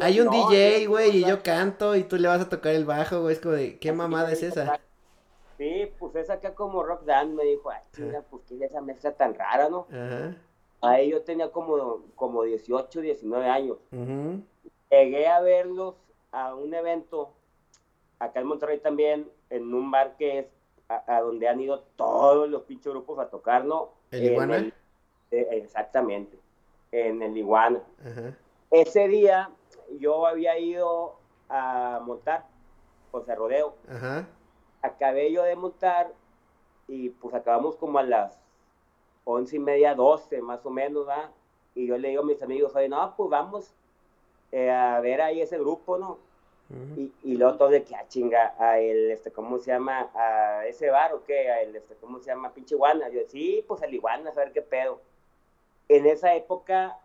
hay 0.00 0.20
un 0.20 0.30
no, 0.30 0.30
DJ, 0.30 0.86
no, 0.86 0.88
güey, 0.88 1.16
y 1.18 1.24
yo 1.24 1.42
canto 1.42 1.96
y 1.96 2.04
tú 2.04 2.16
le 2.16 2.28
vas 2.28 2.40
a 2.42 2.48
tocar 2.48 2.74
el 2.74 2.84
bajo, 2.84 3.22
güey, 3.22 3.34
es 3.34 3.40
como 3.40 3.54
de, 3.54 3.78
¿qué 3.78 3.92
mamada 3.92 4.32
es 4.32 4.42
esa? 4.42 4.80
Sí, 5.56 5.86
pues 5.98 6.14
es 6.16 6.30
acá 6.30 6.54
como 6.54 6.82
rock 6.82 7.04
dance, 7.04 7.34
me 7.34 7.44
dijo, 7.44 7.70
ah, 7.70 7.82
chinga, 7.92 8.22
pues 8.22 8.42
qué 8.44 8.56
es 8.56 8.62
esa 8.62 8.80
mezcla 8.80 9.16
tan 9.16 9.34
rara, 9.34 9.68
¿no? 9.68 9.88
Ajá. 9.90 10.34
Ahí 10.82 11.10
yo 11.10 11.24
tenía 11.24 11.50
como, 11.52 12.06
como 12.16 12.44
18, 12.44 13.00
19 13.02 13.48
años. 13.48 13.78
ujú, 13.92 14.44
Llegué 14.90 15.26
a 15.28 15.40
verlos 15.40 15.96
a 16.30 16.54
un 16.54 16.72
evento, 16.74 17.34
acá 18.18 18.40
en 18.40 18.46
Monterrey 18.48 18.80
también, 18.80 19.30
en 19.50 19.74
un 19.74 19.90
bar 19.90 20.16
que 20.16 20.40
es 20.40 20.46
a, 20.88 21.16
a 21.16 21.20
donde 21.20 21.48
han 21.48 21.60
ido 21.60 21.80
todos 21.96 22.48
los 22.48 22.62
pinches 22.62 22.92
grupos 22.92 23.18
a 23.18 23.28
tocar, 23.28 23.64
¿no? 23.64 23.90
¿El 24.10 24.24
Iguana? 24.32 24.56
el- 24.56 24.74
eh, 25.30 25.48
exactamente, 25.52 26.38
en 26.92 27.22
el 27.22 27.36
Iguana. 27.36 27.82
Ajá. 28.04 28.36
Ese 28.70 29.08
día 29.08 29.50
yo 29.98 30.26
había 30.26 30.58
ido 30.58 31.16
a 31.48 32.00
montar, 32.04 32.46
o 33.12 33.20
sea, 33.22 33.34
rodeo. 33.34 33.74
Ajá. 33.88 34.26
Acabé 34.82 35.32
yo 35.32 35.42
de 35.42 35.56
montar 35.56 36.12
y 36.86 37.10
pues 37.10 37.34
acabamos 37.34 37.76
como 37.76 37.98
a 37.98 38.02
las 38.02 38.38
once 39.24 39.56
y 39.56 39.58
media, 39.58 39.94
doce 39.94 40.42
más 40.42 40.64
o 40.66 40.70
menos, 40.70 41.08
¿va? 41.08 41.30
Y 41.74 41.86
yo 41.86 41.96
le 41.98 42.10
digo 42.10 42.22
a 42.22 42.26
mis 42.26 42.42
amigos, 42.42 42.74
oye, 42.76 42.88
no, 42.88 43.14
pues 43.16 43.30
vamos 43.30 43.74
eh, 44.52 44.70
a 44.70 45.00
ver 45.00 45.22
ahí 45.22 45.40
ese 45.40 45.58
grupo, 45.58 45.96
¿no? 45.98 46.18
Ujú. 46.74 47.00
Y, 47.00 47.12
y 47.32 47.36
luego 47.36 47.56
todo 47.56 47.68
de 47.70 47.82
que, 47.84 47.94
ah, 47.94 48.04
chinga, 48.08 48.54
a 48.58 48.78
el, 48.78 49.10
este, 49.10 49.30
¿cómo 49.32 49.58
se 49.58 49.70
llama? 49.70 50.10
A 50.14 50.66
ese 50.66 50.90
bar 50.90 51.14
o 51.14 51.24
qué, 51.24 51.50
a 51.50 51.62
el, 51.62 51.74
este, 51.76 51.94
¿cómo 51.96 52.18
se 52.18 52.26
llama? 52.26 52.52
Pinche 52.52 52.74
iguana. 52.74 53.08
Yo, 53.08 53.20
sí, 53.28 53.64
pues 53.66 53.82
el 53.82 53.94
iguana, 53.94 54.30
a 54.30 54.34
ver 54.34 54.52
qué 54.52 54.62
pedo. 54.62 55.00
En 55.88 56.06
esa 56.06 56.34
época, 56.34 56.98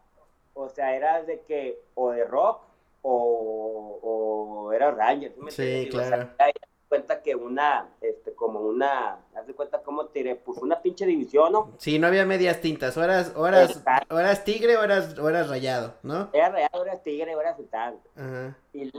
o 0.54 0.70
sea, 0.70 0.96
era 0.96 1.24
de 1.24 1.42
que, 1.42 1.80
o 1.96 2.12
de 2.12 2.26
rock, 2.26 2.62
o, 3.02 4.00
o 4.02 4.74
era 4.74 4.92
Ranger. 4.92 5.34
¿sí 5.34 5.42
me 5.42 5.52
Sí? 5.52 5.64
Digo, 5.64 6.00
o 6.00 6.02
sea, 6.02 6.36
claro. 6.36 6.54
cuenta 6.88 7.22
que 7.22 7.36
una, 7.36 7.90
este, 8.02 8.34
como 8.34 8.60
una, 8.62 9.20
haz 9.36 9.48
de 9.48 9.54
cuenta 9.54 9.82
cómo 9.82 10.08
te 10.08 10.20
diré, 10.20 10.36
pues 10.36 10.58
una 10.58 10.82
pinche 10.82 11.06
división, 11.06 11.52
¿no? 11.52 11.72
Sí, 11.78 12.00
no 12.00 12.08
había 12.08 12.26
medias 12.26 12.60
tintas, 12.62 12.98
Exacto. 12.98 14.16
o 14.16 14.20
eras 14.20 14.44
tigre 14.44 14.76
o 14.78 14.84
eras, 14.84 15.18
o 15.18 15.30
eras 15.30 15.50
rayado, 15.50 15.94
¿no? 16.04 16.30
Era 16.34 16.50
real, 16.50 16.70
era 16.74 16.98
tigre, 17.02 17.32
era 17.32 17.56
sultán. 17.56 18.00
Ajá. 18.16 18.58
Y, 18.74 18.92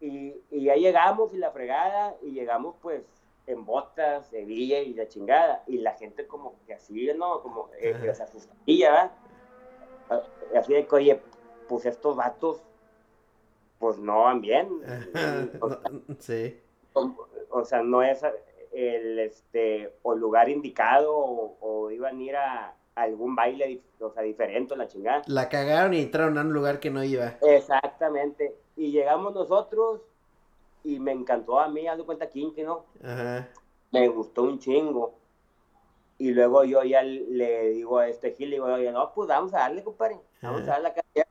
y, 0.00 0.34
y 0.50 0.64
ya 0.64 0.74
llegamos 0.74 1.34
y 1.34 1.38
la 1.38 1.50
fregada, 1.50 2.16
y 2.22 2.32
llegamos 2.32 2.76
pues 2.80 3.02
en 3.46 3.64
botas, 3.64 4.26
Sevilla 4.28 4.80
y 4.80 4.94
la 4.94 5.08
chingada, 5.08 5.62
y 5.66 5.78
la 5.78 5.94
gente 5.94 6.26
como 6.26 6.54
que 6.66 6.74
así, 6.74 7.10
¿no? 7.16 7.40
Como, 7.40 7.70
eh, 7.80 7.94
o 8.10 8.14
sea, 8.14 8.26
asustilla, 8.26 8.90
¿verdad? 8.90 9.12
Ah, 10.10 10.22
Así 10.56 10.74
de 10.74 10.86
que, 10.86 10.94
oye, 10.94 11.20
pues 11.68 11.86
estos 11.86 12.16
vatos, 12.16 12.62
pues 13.78 13.98
no 13.98 14.22
van 14.22 14.40
bien. 14.40 14.68
O, 15.60 15.68
No, 15.68 15.78
sí. 16.18 16.60
o 17.50 17.64
sea, 17.64 17.82
no 17.82 18.02
es 18.02 18.22
el, 18.72 19.18
este, 19.18 19.94
o 20.02 20.14
lugar 20.14 20.48
indicado, 20.48 21.16
o, 21.16 21.56
o 21.60 21.90
iban 21.90 22.18
a 22.18 22.22
ir 22.22 22.36
a, 22.36 22.74
algún 22.98 23.34
baile, 23.34 23.80
o 24.00 24.10
sea, 24.10 24.22
diferente, 24.22 24.76
la 24.76 24.88
chingada. 24.88 25.22
La 25.26 25.48
cagaron 25.48 25.94
y 25.94 26.02
entraron 26.02 26.36
a 26.38 26.42
un 26.42 26.52
lugar 26.52 26.80
que 26.80 26.90
no 26.90 27.02
iba. 27.04 27.36
Exactamente. 27.42 28.56
Y 28.78 28.92
llegamos 28.92 29.34
nosotros 29.34 30.00
y 30.84 31.00
me 31.00 31.10
encantó 31.10 31.58
a 31.58 31.66
mí, 31.68 31.86
haz 31.88 31.98
de 31.98 32.04
cuenta 32.04 32.30
Kinky, 32.30 32.62
¿no? 32.62 32.84
Ajá. 33.02 33.48
Me 33.90 34.06
gustó 34.08 34.44
un 34.44 34.60
chingo. 34.60 35.14
Y 36.16 36.30
luego 36.30 36.62
yo 36.64 36.82
ya 36.84 37.02
le 37.02 37.70
digo 37.70 37.98
a 37.98 38.08
este 38.08 38.32
Gil, 38.34 38.50
le 38.50 38.56
digo, 38.56 38.66
oye, 38.66 38.90
no, 38.92 39.12
pues 39.14 39.28
vamos 39.28 39.52
a 39.52 39.58
darle, 39.58 39.82
compadre. 39.82 40.20
Vamos 40.40 40.60
a 40.60 40.62
Ajá. 40.62 40.70
darle 40.74 40.88
la 40.90 40.94
cantidad. 40.94 41.26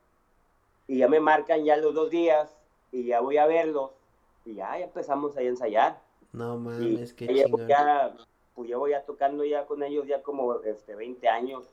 Y 0.87 0.97
ya 0.97 1.07
me 1.07 1.21
marcan 1.21 1.63
ya 1.63 1.77
los 1.77 1.93
dos 1.93 2.09
días 2.09 2.53
y 2.91 3.05
ya 3.05 3.21
voy 3.21 3.37
a 3.37 3.45
verlos. 3.45 3.91
Y 4.45 4.55
ya, 4.55 4.77
ya 4.77 4.85
empezamos 4.85 5.35
ahí 5.37 5.45
a 5.45 5.49
ensayar. 5.49 6.01
No 6.33 6.57
mames, 6.57 7.15
llevo 7.17 7.57
chingón. 7.57 7.67
ya, 7.67 8.13
pues 8.55 8.67
llevo 8.67 8.87
ya 8.89 9.03
tocando 9.03 9.45
ya 9.45 9.65
con 9.65 9.83
ellos 9.83 10.05
ya 10.05 10.21
como 10.21 10.55
este, 10.63 10.95
20 10.95 11.27
años. 11.29 11.69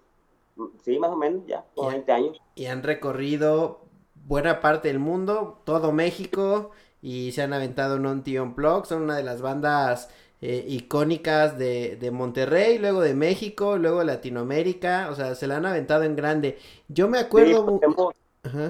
Sí, 0.85 0.99
más 1.01 1.11
o 1.11 1.17
menos, 1.17 1.45
ya, 1.47 1.65
como 1.75 1.91
Ya. 1.91 1.97
20 1.97 2.13
años. 2.13 2.41
Y 2.55 2.67
han 2.67 2.83
recorrido 2.85 3.81
buena 4.27 4.61
parte 4.61 4.89
del 4.89 4.99
mundo, 4.99 5.61
todo 5.65 5.93
México, 5.93 6.71
y 7.03 7.33
se 7.33 7.43
han 7.43 7.53
aventado 7.53 7.97
un 7.97 8.07
Ontion 8.07 8.55
Plug, 8.55 8.87
son 8.87 9.03
una 9.03 9.17
de 9.17 9.23
las 9.25 9.43
bandas 9.43 10.09
eh, 10.41 10.65
icónicas 10.69 11.59
de, 11.59 11.97
de 11.97 12.11
Monterrey, 12.11 12.79
luego 12.79 13.01
de 13.03 13.15
México, 13.15 13.77
luego 13.79 14.01
de 14.01 14.07
Latinoamérica, 14.07 15.09
o 15.11 15.15
sea, 15.15 15.35
se 15.35 15.47
la 15.47 15.57
han 15.59 15.67
aventado 15.67 16.05
en 16.05 16.17
grande. 16.17 16.59
Yo 16.89 17.09
me 17.09 17.19
Sí, 17.35 17.55
acuerdo... 17.59 17.65
pues, 17.65 17.77
hemos, 17.83 18.15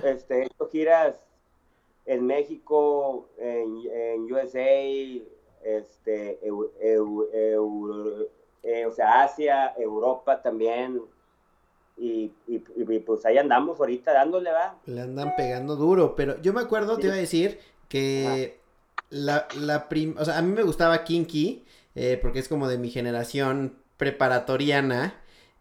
este, 0.03 0.45
hecho 0.45 0.69
giras 0.71 1.17
en 2.07 2.27
México, 2.27 3.29
en, 3.39 3.83
en 3.93 4.33
USA, 4.33 5.25
este, 5.65 6.41
eu- 6.49 6.73
eu- 6.81 7.29
eu- 7.35 8.29
eh, 8.63 8.87
o 8.87 8.93
sea, 8.93 9.25
Asia, 9.25 9.75
Europa 9.79 10.43
también. 10.43 11.03
Y, 11.97 12.33
y, 12.49 12.63
y, 12.77 12.99
pues 13.01 13.25
ahí 13.25 13.39
andamos 13.39 13.79
ahorita 13.79 14.13
dándole, 14.13 14.51
va. 14.51 14.77
Le 14.87 15.01
andan 15.01 15.37
pegando 15.37 15.77
duro, 15.77 16.17
pero 16.17 16.41
yo 16.43 16.53
me 16.53 16.61
acuerdo, 16.61 16.99
te 16.99 17.07
iba 17.07 17.15
a 17.15 17.19
decir, 17.19 17.61
que 17.89 18.59
la, 19.11 19.47
la 19.61 19.89
prim... 19.89 20.17
O 20.19 20.25
sea, 20.25 20.39
a 20.39 20.43
mí 20.43 20.53
me 20.53 20.65
gustaba 20.65 21.05
Kinky, 21.05 21.65
eh, 21.95 22.19
porque 22.21 22.41
es 22.41 22.49
como 22.49 22.69
de 22.69 22.79
mi 22.79 22.91
generación 22.91 23.77
preparatoriana. 23.97 25.15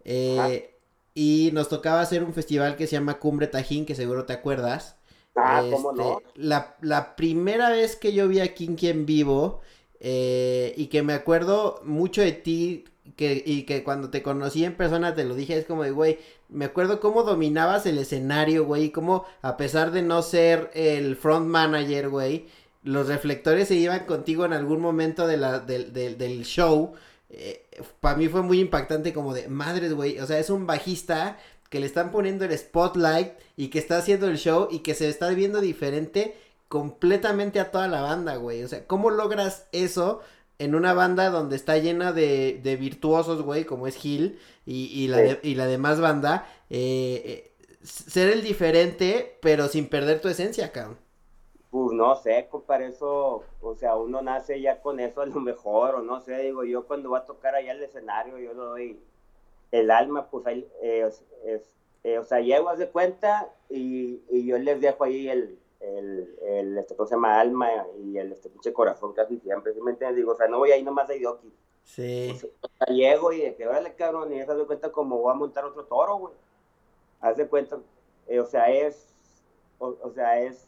Eh, 0.04 0.76
y 1.14 1.52
nos 1.54 1.70
tocaba 1.70 2.02
hacer 2.02 2.24
un 2.24 2.34
festival 2.34 2.76
que 2.76 2.88
se 2.88 2.94
llama 2.94 3.20
Cumbre 3.20 3.48
Tajín, 3.48 3.86
que 3.86 3.96
seguro 3.96 4.26
te 4.26 4.34
acuerdas. 4.34 4.98
Ah, 5.36 5.64
¿cómo 5.70 5.94
no? 5.94 6.20
Este, 6.20 6.32
la, 6.36 6.76
la 6.82 7.16
primera 7.16 7.70
vez 7.70 7.96
que 7.96 8.14
yo 8.14 8.28
vi 8.28 8.40
a 8.40 8.54
Kinky 8.54 8.90
en 8.90 9.06
vivo, 9.06 9.62
eh, 10.00 10.74
y 10.76 10.88
que 10.88 11.02
me 11.02 11.14
acuerdo 11.14 11.80
mucho 11.86 12.22
de 12.22 12.34
ti, 12.34 12.86
que, 13.16 13.44
y 13.46 13.64
que 13.64 13.84
cuando 13.84 14.10
te 14.10 14.24
conocí 14.24 14.64
en 14.64 14.76
persona 14.76 15.14
te 15.16 15.26
lo 15.26 15.36
dije, 15.36 15.58
es 15.58 15.66
como 15.66 15.84
de, 15.84 15.92
güey, 15.92 16.20
me 16.50 16.66
acuerdo 16.66 17.00
cómo 17.00 17.24
dominabas 17.24 17.86
el 17.86 17.98
escenario, 17.98 18.66
güey, 18.66 18.86
y 18.86 18.90
cómo 18.92 19.26
a 19.42 19.58
pesar 19.58 19.92
de 19.92 20.02
no 20.02 20.22
ser 20.22 20.72
el 20.74 21.16
front 21.16 21.48
manager, 21.48 22.10
güey, 22.10 22.48
los 22.84 23.08
reflectores 23.08 23.68
se 23.68 23.76
iban 23.76 24.06
contigo 24.06 24.46
en 24.46 24.54
algún 24.54 24.82
momento 24.82 25.28
de 25.28 25.38
la, 25.38 25.60
del, 25.60 26.44
show. 26.44 26.94
Eh, 27.30 27.66
para 28.00 28.18
mí 28.18 28.28
fue 28.28 28.42
muy 28.42 28.60
impactante 28.60 29.14
como 29.14 29.34
de, 29.34 29.48
madres, 29.48 29.94
güey, 29.94 30.20
o 30.20 30.26
sea, 30.26 30.40
es 30.40 30.50
un 30.50 30.66
bajista 30.68 31.38
que 31.70 31.80
le 31.80 31.88
están 31.88 32.12
poniendo 32.12 32.46
el 32.46 32.58
spotlight 32.58 33.32
y 33.58 33.70
que 33.70 33.80
está 33.80 33.98
haciendo 33.98 34.28
el 34.28 34.38
show 34.38 34.68
y 34.70 34.80
que 34.80 34.94
se 34.94 35.10
está 35.10 35.30
viendo 35.30 35.60
diferente 35.60 36.36
completamente 36.68 37.60
a 37.60 37.72
toda 37.72 37.88
la 37.88 38.02
banda, 38.02 38.36
güey. 38.36 38.64
O 38.64 38.68
sea, 38.68 38.86
¿cómo 38.86 39.10
logras 39.10 39.68
eso 39.72 40.22
en 40.60 40.76
una 40.76 40.94
banda 40.94 41.30
donde 41.30 41.56
está 41.56 41.78
llena 41.78 42.12
de, 42.14 42.60
de 42.64 42.76
virtuosos, 42.76 43.42
güey, 43.42 43.66
como 43.66 43.88
es 43.88 43.96
Gil 43.96 44.40
y, 44.66 44.86
y, 44.86 45.08
la, 45.08 45.18
de, 45.18 45.40
y 45.44 45.56
la 45.56 45.68
demás 45.68 46.00
banda? 46.00 46.48
Eh, 46.70 47.22
eh, 47.26 47.52
ser 47.84 48.30
el 48.30 48.42
diferente, 48.42 49.38
pero 49.42 49.68
sin 49.68 49.88
perder 49.88 50.22
tu 50.22 50.30
esencia, 50.30 50.72
cabrón. 50.72 50.98
Pues 51.70 51.92
no 51.94 52.16
sé, 52.16 52.48
para 52.68 52.86
eso, 52.86 53.44
o 53.62 53.76
sea, 53.76 53.96
uno 53.96 54.22
nace 54.22 54.62
ya 54.62 54.80
con 54.80 55.00
eso 55.00 55.22
a 55.22 55.26
lo 55.26 55.40
mejor, 55.40 55.96
o 55.96 56.02
no 56.04 56.22
sé, 56.22 56.38
digo, 56.38 56.64
yo 56.64 56.86
cuando 56.86 57.10
va 57.10 57.20
a 57.20 57.26
tocar 57.26 57.56
allá 57.56 57.72
el 57.72 57.82
escenario, 57.82 58.38
yo 58.38 58.54
le 58.54 58.60
doy 58.60 59.00
el 59.72 59.90
alma, 59.90 60.28
pues 60.30 60.46
ahí, 60.46 60.68
eh, 60.84 61.10
es, 61.46 61.74
eh, 62.04 62.20
o 62.20 62.24
sea, 62.24 62.42
llego 62.42 62.70
a 62.70 62.76
de 62.76 62.90
cuenta 62.90 63.50
y, 63.70 64.22
y, 64.30 64.46
yo 64.46 64.58
les 64.60 64.82
dejo 64.82 65.04
ahí 65.04 65.30
el, 65.30 65.58
el, 65.84 66.36
el 66.42 66.78
este, 66.78 66.96
¿cómo 66.96 67.08
se 67.08 67.16
llama? 67.16 67.40
Alma 67.40 67.70
y 68.04 68.18
el 68.18 68.32
este 68.32 68.50
pinche 68.50 68.74
corazón 68.74 69.14
casi 69.14 69.38
siempre, 69.40 69.74
¿sí 69.74 69.82
me 69.82 69.92
entiendes? 69.92 70.18
Digo, 70.18 70.32
o 70.32 70.36
sea, 70.36 70.48
no 70.48 70.60
voy 70.60 70.72
ahí 70.72 70.84
nomás 70.84 71.10
a 71.10 71.16
Idoki. 71.16 71.52
Sí. 71.84 72.34
O 72.62 72.68
sea, 72.78 72.96
llego 72.96 73.34
y 73.34 73.42
de 73.42 73.56
que, 73.56 73.68
órale, 73.68 73.94
cabrón, 73.96 74.34
y 74.34 74.42
se 74.42 74.54
de 74.54 74.66
cuenta 74.66 74.92
como 74.92 75.20
voy 75.20 75.32
a 75.32 75.36
montar 75.36 75.66
otro 75.66 75.84
toro, 75.86 76.18
güey. 76.18 76.34
Haz 77.20 77.38
de 77.38 77.48
cuenta, 77.48 77.78
eh, 78.28 78.40
o 78.40 78.46
sea, 78.46 78.70
es, 78.70 79.06
o, 79.80 79.96
o 80.02 80.12
sea, 80.12 80.42
es 80.42 80.68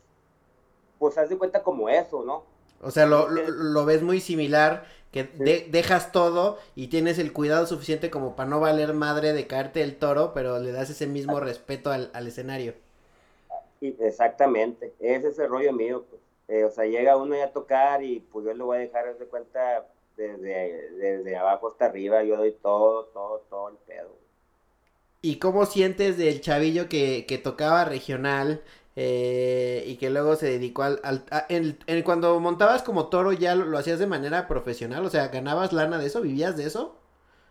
pues 0.99 1.17
haz 1.17 1.29
de 1.29 1.37
cuenta 1.37 1.63
como 1.63 1.89
eso, 1.89 2.23
¿no? 2.23 2.43
O 2.81 2.91
sea, 2.91 3.05
lo, 3.05 3.29
lo, 3.29 3.47
lo 3.49 3.85
ves 3.85 4.01
muy 4.01 4.19
similar, 4.21 4.85
que 5.11 5.23
de, 5.23 5.67
dejas 5.69 6.11
todo 6.11 6.57
y 6.75 6.87
tienes 6.87 7.19
el 7.19 7.33
cuidado 7.33 7.65
suficiente 7.65 8.09
como 8.09 8.35
para 8.35 8.49
no 8.49 8.59
valer 8.59 8.93
madre 8.93 9.33
de 9.33 9.47
caerte 9.47 9.81
el 9.81 9.97
toro, 9.97 10.33
pero 10.33 10.59
le 10.59 10.71
das 10.71 10.89
ese 10.89 11.07
mismo 11.07 11.39
respeto 11.39 11.91
al, 11.91 12.11
al 12.13 12.27
escenario. 12.27 12.73
Y 13.85 13.95
exactamente, 14.03 14.93
ese 14.99 15.27
es 15.29 15.39
el 15.39 15.49
rollo 15.49 15.73
mío, 15.73 16.05
pues. 16.09 16.21
Eh, 16.47 16.63
o 16.63 16.71
sea, 16.71 16.85
llega 16.85 17.17
uno 17.17 17.35
ya 17.35 17.45
a 17.45 17.53
tocar 17.53 18.03
y 18.03 18.19
pues 18.19 18.45
yo 18.45 18.53
lo 18.53 18.67
voy 18.67 18.77
a 18.77 18.79
dejar, 18.81 19.17
de 19.17 19.25
cuenta, 19.25 19.87
desde, 20.15 20.91
desde 20.91 21.35
abajo 21.35 21.69
hasta 21.69 21.85
arriba, 21.85 22.23
yo 22.23 22.37
doy 22.37 22.51
todo, 22.61 23.05
todo, 23.05 23.39
todo 23.49 23.69
el 23.69 23.77
pedo. 23.77 24.09
¿Y 25.21 25.39
cómo 25.39 25.65
sientes 25.65 26.17
del 26.17 26.41
chavillo 26.41 26.87
que, 26.87 27.25
que 27.27 27.39
tocaba 27.39 27.85
regional, 27.85 28.61
eh, 28.95 29.83
y 29.87 29.97
que 29.97 30.09
luego 30.09 30.35
se 30.35 30.47
dedicó 30.47 30.83
al... 30.83 30.99
al 31.03 31.25
a, 31.31 31.45
en, 31.49 31.79
en, 31.87 32.03
cuando 32.03 32.39
montabas 32.39 32.83
como 32.83 33.09
toro 33.09 33.33
ya 33.33 33.55
lo, 33.55 33.65
lo, 33.65 33.77
hacías 33.77 33.99
de 33.99 34.07
manera 34.07 34.47
profesional, 34.47 35.05
o 35.05 35.09
sea, 35.09 35.27
¿ganabas 35.29 35.73
lana 35.73 35.97
de 35.97 36.07
eso? 36.07 36.21
¿Vivías 36.21 36.55
de 36.57 36.65
eso? 36.65 36.95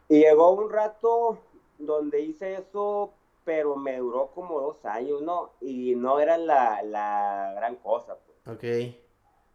Y 0.08 0.20
llegó 0.20 0.52
un 0.52 0.70
rato 0.70 1.38
donde 1.78 2.20
hice 2.20 2.54
eso, 2.54 3.12
pero 3.44 3.76
me 3.76 3.98
duró 3.98 4.28
como 4.34 4.60
dos 4.60 4.84
años, 4.84 5.22
¿no? 5.22 5.52
Y 5.60 5.94
no 5.94 6.20
era 6.20 6.38
la, 6.38 6.82
la 6.82 7.52
gran 7.56 7.76
cosa. 7.76 8.16
Pues. 8.44 8.56
Ok. 8.56 8.94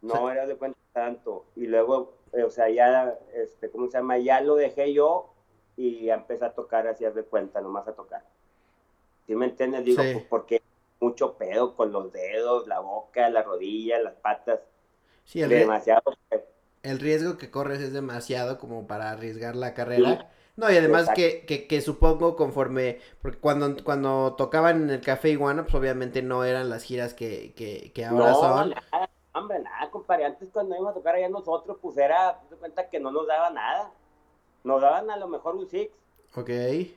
No 0.02 0.14
o 0.14 0.16
sea, 0.18 0.32
era 0.32 0.46
de 0.46 0.56
cuenta 0.56 0.78
tanto. 0.92 1.46
Y 1.56 1.66
luego, 1.66 2.14
eh, 2.32 2.42
o 2.44 2.50
sea, 2.50 2.68
ya, 2.70 3.18
este, 3.34 3.70
¿cómo 3.70 3.86
se 3.88 3.98
llama? 3.98 4.18
Ya 4.18 4.40
lo 4.40 4.54
dejé 4.54 4.92
yo 4.92 5.34
y 5.76 6.04
ya 6.04 6.14
empecé 6.14 6.44
a 6.44 6.52
tocar 6.54 6.86
así 6.86 7.04
de 7.04 7.22
cuenta, 7.24 7.60
nomás 7.60 7.86
a 7.88 7.92
tocar. 7.94 8.24
¿Sí 9.26 9.34
me 9.34 9.46
entiendes? 9.46 9.84
Digo, 9.84 10.02
Sí. 10.02 10.12
pues 10.12 10.24
porque 10.26 10.62
mucho 11.00 11.34
pedo 11.34 11.74
con 11.76 11.92
los 11.92 12.12
dedos, 12.12 12.66
la 12.66 12.80
boca, 12.80 13.28
la 13.30 13.42
rodilla, 13.42 13.98
las 13.98 14.14
patas. 14.14 14.60
Sí, 15.24 15.42
el, 15.42 15.48
demasiado. 15.50 16.02
el 16.82 16.98
riesgo 16.98 17.36
que 17.36 17.50
corres 17.50 17.80
es 17.80 17.92
demasiado 17.92 18.58
como 18.58 18.86
para 18.86 19.10
arriesgar 19.10 19.54
la 19.56 19.74
carrera. 19.74 20.18
Sí. 20.18 20.26
No, 20.56 20.70
y 20.70 20.76
además 20.76 21.08
que, 21.14 21.44
que, 21.46 21.66
que, 21.66 21.80
supongo 21.80 22.36
conforme, 22.36 23.00
porque 23.22 23.38
cuando, 23.38 23.82
cuando 23.82 24.34
tocaban 24.36 24.82
en 24.82 24.90
el 24.90 25.00
Café 25.00 25.30
Iguana, 25.30 25.62
pues 25.62 25.74
obviamente 25.74 26.22
no 26.22 26.44
eran 26.44 26.68
las 26.68 26.82
giras 26.82 27.14
que, 27.14 27.54
que, 27.54 27.92
que 27.94 28.04
ahora 28.04 28.30
no, 28.30 28.34
son. 28.34 28.70
Nada, 28.70 29.10
hombre, 29.34 29.60
nada, 29.60 29.90
compadre. 29.90 30.26
Antes 30.26 30.50
cuando 30.52 30.74
íbamos 30.74 30.92
a 30.92 30.94
tocar 30.94 31.14
allá 31.14 31.28
nosotros, 31.28 31.78
pues 31.80 31.96
era, 31.96 32.40
te 32.48 32.56
cuenta 32.56 32.88
que 32.88 33.00
no 33.00 33.10
nos 33.10 33.26
daba 33.26 33.50
nada. 33.50 33.92
Nos 34.64 34.82
daban 34.82 35.10
a 35.10 35.16
lo 35.16 35.28
mejor 35.28 35.56
un 35.56 35.68
six. 35.68 35.90
Ok. 36.36 36.50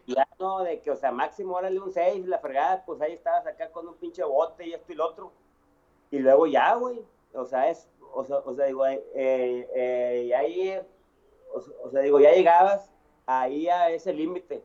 Ya 0.06 0.28
no, 0.40 0.64
de 0.64 0.82
que, 0.82 0.92
o 0.92 0.96
sea, 0.96 1.12
máximo 1.12 1.56
órale 1.56 1.80
un 1.80 1.92
6, 1.92 2.28
la 2.28 2.38
fregada, 2.38 2.84
pues 2.86 3.02
ahí 3.02 3.14
estabas 3.14 3.48
acá 3.48 3.72
con 3.72 3.88
un 3.88 3.96
pinche 3.96 4.24
bote 4.24 4.68
y 4.68 4.74
esto 4.74 4.92
y 4.92 4.96
lo 4.96 5.08
otro. 5.08 5.32
Y 6.12 6.20
luego 6.20 6.46
ya, 6.46 6.76
güey, 6.76 7.04
o 7.34 7.46
sea, 7.46 7.70
es, 7.70 7.90
o 8.14 8.24
sea, 8.24 8.38
o 8.38 8.54
sea 8.54 8.66
digo, 8.66 8.86
eh, 8.86 9.02
eh, 9.16 10.24
y 10.28 10.34
ahí, 10.34 10.80
o, 11.52 11.88
o, 11.88 11.90
sea, 11.90 12.02
digo, 12.02 12.20
ya 12.20 12.32
llegabas 12.32 12.93
ahí 13.26 13.68
a 13.68 13.90
ese 13.90 14.14
límite. 14.14 14.64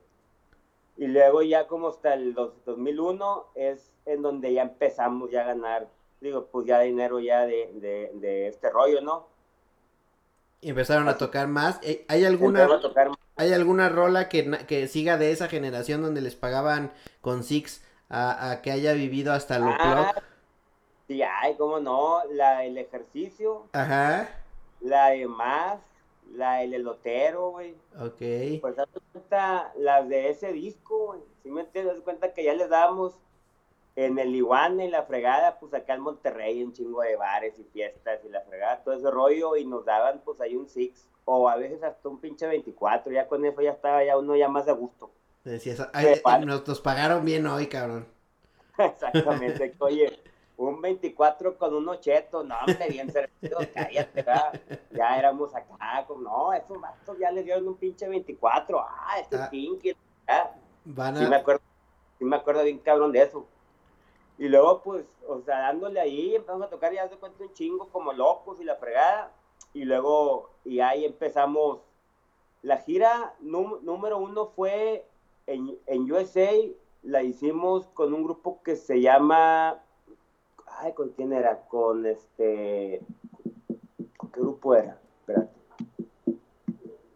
Y 0.96 1.06
luego 1.06 1.42
ya 1.42 1.66
como 1.66 1.88
hasta 1.88 2.14
el 2.14 2.34
2001 2.34 3.46
es 3.54 3.92
en 4.04 4.22
donde 4.22 4.52
ya 4.52 4.62
empezamos 4.62 5.30
ya 5.30 5.42
a 5.42 5.46
ganar, 5.46 5.88
digo, 6.20 6.46
pues 6.46 6.66
ya 6.66 6.80
dinero 6.80 7.20
ya 7.20 7.46
de, 7.46 7.70
de, 7.74 8.10
de 8.14 8.48
este 8.48 8.70
rollo, 8.70 9.00
¿no? 9.00 9.26
Y 10.60 10.70
empezaron 10.70 11.08
a 11.08 11.16
tocar 11.16 11.46
más. 11.46 11.78
Eh, 11.82 12.04
¿Hay 12.08 12.24
alguna, 12.24 12.66
tocar. 12.80 13.10
¿hay 13.36 13.52
alguna 13.52 13.88
rola 13.88 14.28
que, 14.28 14.50
que 14.66 14.88
siga 14.88 15.16
de 15.16 15.30
esa 15.30 15.46
generación 15.46 16.02
donde 16.02 16.20
les 16.20 16.34
pagaban 16.34 16.92
con 17.20 17.44
Six 17.44 17.84
a, 18.08 18.50
a 18.50 18.62
que 18.62 18.72
haya 18.72 18.92
vivido 18.92 19.32
hasta 19.32 19.60
lo 19.60 19.68
ah, 19.68 20.14
Sí, 21.06 21.22
ay, 21.22 21.54
cómo 21.56 21.78
no, 21.80 22.22
la 22.32 22.60
del 22.60 22.76
ejercicio. 22.76 23.66
Ajá. 23.72 24.28
La 24.80 25.10
de 25.10 25.26
más, 25.26 25.78
la 26.32 26.56
del 26.56 26.74
elotero, 26.74 27.50
güey. 27.50 27.74
Ok. 28.00 28.60
Pues 28.60 28.76
das 28.76 28.88
cuenta, 29.12 29.72
las 29.76 30.08
de 30.08 30.30
ese 30.30 30.52
disco, 30.52 31.06
güey. 31.06 31.20
Si 31.42 31.50
me 31.50 31.62
entiendes, 31.62 31.94
das 31.94 32.02
cuenta 32.02 32.32
que 32.32 32.44
ya 32.44 32.54
les 32.54 32.68
damos 32.68 33.14
en 33.96 34.18
el 34.18 34.34
Iguana 34.34 34.84
y 34.84 34.90
la 34.90 35.02
fregada, 35.02 35.58
pues 35.58 35.74
acá 35.74 35.94
en 35.94 36.02
Monterrey 36.02 36.62
un 36.62 36.72
chingo 36.72 37.02
de 37.02 37.16
bares 37.16 37.58
y 37.58 37.64
fiestas 37.64 38.20
y 38.24 38.28
la 38.28 38.42
fregada, 38.42 38.82
todo 38.84 38.94
ese 38.94 39.10
rollo, 39.10 39.56
y 39.56 39.64
nos 39.64 39.84
daban 39.84 40.22
pues 40.24 40.40
ahí 40.40 40.54
un 40.54 40.68
six, 40.68 41.08
o 41.24 41.48
a 41.48 41.56
veces 41.56 41.82
hasta 41.82 42.08
un 42.08 42.20
pinche 42.20 42.46
24, 42.46 43.12
ya 43.12 43.26
con 43.26 43.44
eso 43.44 43.60
ya 43.60 43.72
estaba 43.72 44.04
ya 44.04 44.16
uno 44.16 44.36
ya 44.36 44.48
más 44.48 44.68
a 44.68 44.72
gusto. 44.72 45.10
Decías, 45.42 45.88
ay, 45.92 46.20
nos, 46.46 46.68
nos 46.68 46.80
pagaron 46.80 47.24
bien 47.24 47.46
hoy, 47.46 47.66
cabrón. 47.66 48.06
Exactamente, 48.78 49.74
oye, 49.78 50.20
un 50.58 50.82
24 50.82 51.56
con 51.56 51.74
un 51.74 51.88
ocheto, 51.88 52.42
no, 52.42 52.56
hombre, 52.58 52.88
bien 52.90 53.10
servido, 53.12 53.58
cállate, 53.72 54.22
¿verdad? 54.22 54.60
ya 54.90 55.18
éramos 55.18 55.54
acá, 55.54 56.04
como, 56.06 56.22
no, 56.22 56.52
esos 56.52 56.80
vatos 56.80 57.16
ya 57.18 57.30
les 57.30 57.44
dieron 57.44 57.66
un 57.68 57.76
pinche 57.76 58.08
24, 58.08 58.80
ah, 58.80 59.18
este 59.20 59.36
ah, 59.36 59.48
pinky, 59.48 59.96
¿verdad? 60.26 60.50
Van 60.84 61.16
a... 61.16 61.20
sí, 61.20 61.26
me 61.26 61.36
acuerdo, 61.36 61.62
sí 62.18 62.24
me 62.24 62.36
acuerdo 62.36 62.64
bien 62.64 62.78
cabrón 62.78 63.12
de 63.12 63.22
eso. 63.22 63.46
Y 64.38 64.48
luego, 64.48 64.82
pues, 64.82 65.04
o 65.26 65.40
sea, 65.40 65.58
dándole 65.58 66.00
ahí, 66.00 66.36
empezamos 66.36 66.66
a 66.66 66.70
tocar 66.70 66.92
ya 66.92 67.08
de 67.08 67.16
cuenta 67.16 67.42
un 67.42 67.52
chingo 67.54 67.88
como 67.88 68.12
locos 68.12 68.60
y 68.60 68.64
la 68.64 68.76
fregada. 68.76 69.32
Y 69.74 69.84
luego, 69.84 70.50
y 70.64 70.80
ahí 70.80 71.04
empezamos. 71.04 71.80
La 72.62 72.78
gira 72.78 73.34
número 73.40 74.18
uno 74.18 74.46
fue 74.46 75.06
en, 75.46 75.76
en, 75.86 76.10
USA, 76.10 76.50
la 77.02 77.22
hicimos 77.22 77.86
con 77.88 78.14
un 78.14 78.22
grupo 78.24 78.62
que 78.62 78.76
se 78.76 79.00
llama. 79.00 79.82
Ay, 80.80 80.92
¿con 80.92 81.08
quién 81.10 81.32
era? 81.32 81.60
Con 81.68 82.06
este. 82.06 83.00
¿Con 84.16 84.30
qué 84.30 84.40
grupo 84.40 84.74
era? 84.74 85.00
Espérate. 85.20 85.50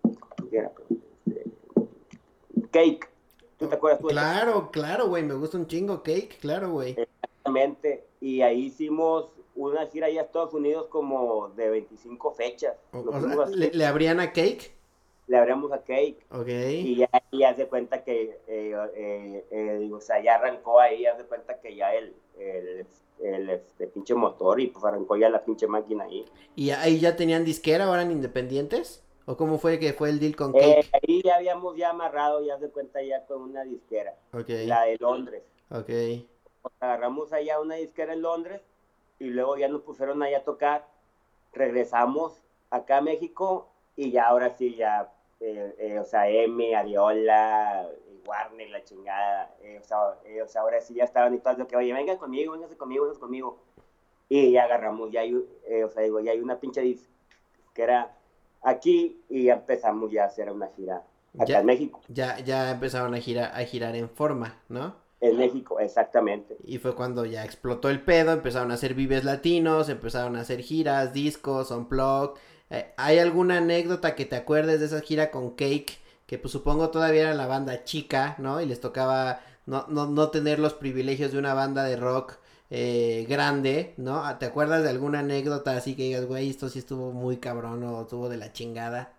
¿Con 0.02 0.49
quién 0.49 0.62
era? 0.64 0.73
Este, 1.26 1.50
Cake. 2.73 3.09
¿Tú 3.57 3.69
te 3.69 3.75
acuerdas 3.76 4.00
tú? 4.00 4.09
Claro, 4.09 4.71
claro, 4.73 5.09
güey, 5.09 5.23
me 5.23 5.35
gusta 5.35 5.59
un 5.59 5.69
chingo 5.69 6.02
Cake, 6.02 6.38
claro, 6.40 6.73
güey. 6.73 6.97
Exactamente, 6.99 8.04
y 8.21 8.42
ahí 8.42 8.66
hicimos 8.66 9.28
una 9.54 9.87
gira 9.87 10.09
allá 10.09 10.23
a 10.23 10.25
Estados 10.25 10.54
Unidos 10.54 10.87
como 10.88 11.50
de 11.50 11.71
25 11.71 12.33
fechas. 12.33 12.75
O, 12.92 12.99
o 12.99 13.21
sea, 13.21 13.47
¿le, 13.54 13.71
¿le, 13.71 13.87
abrían 13.87 14.19
a 14.19 14.33
Cake? 14.33 14.75
Le 15.26 15.37
abrimos 15.38 15.73
a 15.73 15.83
Cake. 15.83 16.19
Ok. 16.31 16.49
Y 16.49 16.97
ya, 16.97 17.09
y 17.31 17.38
ya 17.41 17.55
se 17.55 17.67
cuenta 17.69 18.02
que, 18.05 18.41
eh, 18.47 18.75
eh, 18.95 19.47
eh, 19.50 19.91
o 19.93 20.00
sea, 20.00 20.23
ya 20.23 20.35
arrancó 20.37 20.81
ahí, 20.81 21.02
ya 21.02 21.17
se 21.17 21.25
cuenta 21.25 21.61
que 21.61 21.75
ya 21.76 21.95
el, 21.95 22.14
el, 22.38 22.87
el, 23.21 23.50
este, 23.50 23.87
pinche 23.87 24.14
motor 24.14 24.61
y 24.61 24.69
pues 24.69 24.85
arrancó 24.85 25.17
ya 25.17 25.29
la 25.31 25.45
pinche 25.45 25.67
máquina 25.67 26.05
ahí. 26.05 26.25
¿Y 26.57 26.71
ahí 26.71 26.99
ya 27.00 27.17
tenían 27.17 27.45
disquera 27.45 27.88
o 27.91 27.95
eran 27.95 28.11
independientes? 28.11 29.02
¿O 29.25 29.37
cómo 29.37 29.59
fue 29.59 29.79
que 29.79 29.93
fue 29.93 30.11
el 30.11 30.19
deal 30.19 30.35
con 30.37 30.55
Eh, 30.57 30.85
Cake? 30.91 30.91
ahí 30.93 31.23
ya 31.25 31.37
habíamos 31.37 31.76
ya 31.76 31.91
amarrado, 31.91 32.45
ya 32.45 32.59
se 32.59 32.69
cuenta 32.71 33.00
ya 33.02 33.25
con 33.26 33.43
una 33.43 33.62
disquera, 33.64 34.14
ok. 34.33 34.49
la 34.67 34.83
de 34.83 34.97
Londres. 34.99 35.43
Ok. 35.71 35.88
agarramos 36.81 37.33
allá 37.33 37.61
una 37.61 37.76
disquera 37.76 38.12
en 38.12 38.23
Londres 38.23 38.61
y 39.19 39.26
luego 39.26 39.57
ya 39.57 39.69
nos 39.69 39.83
pusieron 39.83 40.23
allá 40.23 40.38
a 40.38 40.45
tocar. 40.45 40.87
Regresamos 41.52 42.43
acá 42.71 42.99
a 42.99 43.00
México 43.02 43.72
y 43.96 44.11
ya 44.11 44.26
ahora 44.28 44.50
sí, 44.56 44.75
ya, 44.76 45.11
eh, 45.40 45.75
eh, 45.78 45.99
o 45.99 46.04
sea, 46.04 46.28
Emi, 46.28 46.75
Ariola, 46.75 47.88
Warner, 48.26 48.70
la 48.70 48.84
chingada, 48.84 49.54
eh, 49.62 49.78
o, 49.80 49.84
sea, 49.84 49.99
eh, 50.25 50.42
o 50.42 50.46
sea, 50.49 50.62
ahora 50.62 50.80
sí 50.80 50.94
ya 50.94 51.04
estaban 51.04 51.34
y 51.34 51.38
todas 51.38 51.58
de 51.58 51.66
que, 51.66 51.76
oye, 51.76 51.92
vengan 51.92 52.16
conmigo, 52.18 52.52
vénganse 52.52 52.76
conmigo, 52.76 53.04
vénganse 53.04 53.20
conmigo. 53.20 53.58
Y 54.28 54.52
ya 54.52 54.64
agarramos, 54.64 55.11
ya 55.11 55.20
hay, 55.20 55.37
eh, 55.66 55.84
o 55.84 55.90
sea, 55.90 56.02
digo, 56.02 56.20
ya 56.20 56.30
hay 56.32 56.40
una 56.40 56.58
pinche 56.58 56.80
disquera 56.80 58.14
aquí 58.62 59.20
y 59.28 59.44
ya 59.44 59.54
empezamos 59.54 60.11
ya 60.11 60.25
a 60.25 60.26
hacer 60.26 60.50
una 60.50 60.68
gira 60.68 61.02
acá 61.34 61.44
Ya. 61.46 61.61
en 61.61 61.66
México. 61.66 62.00
Ya, 62.08 62.38
ya 62.40 62.70
empezaron 62.70 63.12
a 63.14 63.18
girar, 63.18 63.50
a 63.54 63.64
girar 63.64 63.96
en 63.96 64.08
forma, 64.08 64.61
¿no? 64.68 64.94
En 65.20 65.37
México, 65.37 65.78
exactamente. 65.78 66.56
Y 66.64 66.78
fue 66.78 66.94
cuando 66.94 67.25
ya 67.25 67.44
explotó 67.44 67.88
el 67.90 68.02
pedo, 68.02 68.32
empezaron 68.32 68.70
a 68.70 68.75
hacer 68.75 68.94
vives 68.94 69.25
latinos, 69.25 69.88
empezaron 69.88 70.34
a 70.37 70.40
hacer 70.40 70.61
giras, 70.62 71.12
discos, 71.12 71.70
unplug. 71.70 72.34
Eh, 72.34 72.38
¿Hay 72.97 73.19
alguna 73.19 73.59
anécdota 73.59 74.14
que 74.14 74.25
te 74.25 74.37
acuerdes 74.37 74.81
de 74.81 74.87
esa 74.87 75.00
gira 75.00 75.31
con 75.31 75.50
Cake? 75.50 75.99
Que 76.26 76.38
pues 76.38 76.52
supongo 76.52 76.91
todavía 76.91 77.23
era 77.23 77.35
la 77.35 77.47
banda 77.47 77.85
chica, 77.85 78.37
¿no? 78.38 78.61
Y 78.61 78.67
les 78.67 78.81
tocaba 78.81 79.41
no, 79.67 79.87
no, 79.88 80.07
no 80.07 80.31
tener 80.31 80.59
los 80.59 80.75
privilegios 80.75 81.33
de 81.33 81.38
una 81.38 81.55
banda 81.55 81.85
de 81.85 81.97
rock 81.97 82.37
eh, 82.71 83.26
grande, 83.29 83.93
¿no? 83.99 84.23
¿Te 84.38 84.47
acuerdas 84.47 84.83
de 84.83 84.88
alguna 84.88 85.19
anécdota 85.19 85.76
así 85.76 85.95
que 85.95 86.05
digas, 86.05 86.25
güey, 86.26 86.49
esto 86.49 86.69
sí 86.69 86.79
estuvo 86.79 87.12
muy 87.12 87.37
cabrón 87.37 87.83
o 87.85 88.02
estuvo 88.02 88.29
de 88.29 88.38
la 88.38 88.52
chingada? 88.52 89.12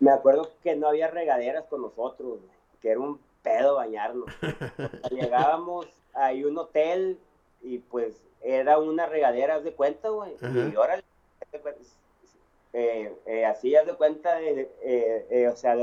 Me 0.00 0.10
acuerdo 0.10 0.50
que 0.62 0.76
no 0.76 0.88
había 0.88 1.08
regaderas 1.08 1.64
con 1.64 1.82
nosotros, 1.82 2.40
que 2.82 2.90
era 2.90 3.00
un 3.00 3.18
pedo 3.42 3.76
bañarnos. 3.76 4.28
Llegábamos 5.10 5.86
a 6.12 6.32
un 6.32 6.58
hotel 6.58 7.18
y 7.62 7.78
pues 7.78 8.14
era 8.42 8.78
una 8.78 9.06
regadera, 9.06 9.56
haz 9.56 9.64
de 9.64 9.72
cuenta, 9.72 10.10
güey. 10.10 10.32
Y 10.42 10.76
órale, 10.76 11.02
haz 11.40 11.52
de 11.52 11.60
cuenta, 11.60 11.80
eh, 12.72 13.14
eh, 13.26 13.44
así 13.44 13.74
haz 13.74 13.86
de 13.86 13.94
cuenta, 13.94 14.36
de, 14.36 14.70
eh, 14.82 15.48
o, 15.52 15.56
sea, 15.56 15.76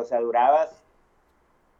o 0.00 0.04
sea, 0.04 0.20
durabas 0.20 0.82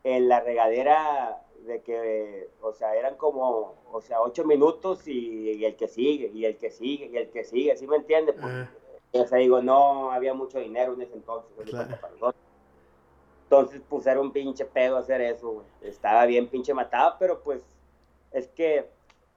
en 0.05 0.29
la 0.29 0.41
regadera 0.41 1.43
de 1.67 1.81
que, 1.83 2.49
o 2.61 2.73
sea, 2.73 2.95
eran 2.95 3.17
como, 3.17 3.75
o 3.91 4.01
sea, 4.01 4.21
ocho 4.21 4.45
minutos 4.45 5.07
y, 5.09 5.53
y 5.53 5.65
el 5.65 5.77
que 5.77 5.89
sigue, 5.89 6.31
y 6.35 6.45
el 6.45 6.57
que 6.57 6.71
sigue, 6.71 7.07
y 7.07 7.17
el 7.17 7.31
que 7.31 7.45
sigue, 7.45 7.77
¿sí 7.77 7.87
me 7.87 7.97
entiendes? 7.97 8.37
Pues, 8.41 8.69
o 9.13 9.27
sea, 9.27 9.39
digo, 9.39 9.63
no 9.63 10.11
había 10.11 10.35
mucho 10.35 10.59
dinero 10.59 10.95
en 10.95 11.03
ese 11.03 11.15
entonces. 11.15 11.53
Claro. 11.67 12.35
Entonces, 13.45 13.83
pues 13.89 14.07
era 14.07 14.21
un 14.21 14.33
pinche 14.33 14.65
pedo 14.65 14.97
hacer 14.97 15.21
eso, 15.21 15.51
güey. 15.51 15.67
Estaba 15.83 16.27
bien 16.27 16.49
pinche 16.49 16.75
matado, 16.75 17.17
pero 17.19 17.41
pues 17.41 17.63
es 18.33 18.49
que 18.49 18.87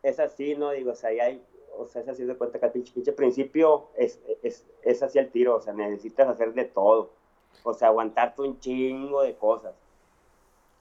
es 0.02 0.20
así, 0.20 0.56
¿no? 0.56 0.72
Digo, 0.72 0.92
o 0.92 0.96
sea, 0.96 1.14
ya 1.14 1.26
hay, 1.26 1.44
o 1.80 1.88
sea, 1.88 2.02
es 2.02 2.08
así 2.08 2.24
de 2.24 2.36
cuenta 2.36 2.60
que 2.60 2.66
al 2.66 2.72
pinche, 2.72 2.94
pinche 2.94 3.12
principio 3.12 3.90
es, 3.96 4.20
es, 4.44 4.66
es 4.84 5.04
así 5.04 5.20
el 5.20 5.30
tiro, 5.30 5.56
o 5.56 5.62
sea, 5.62 5.74
necesitas 5.74 6.28
hacer 6.28 6.54
de 6.54 6.66
todo. 6.66 7.12
O 7.64 7.74
sea, 7.74 7.90
aguantarte 7.90 8.42
un 8.42 8.60
chingo 8.60 9.24
de 9.24 9.36
cosas. 9.36 9.74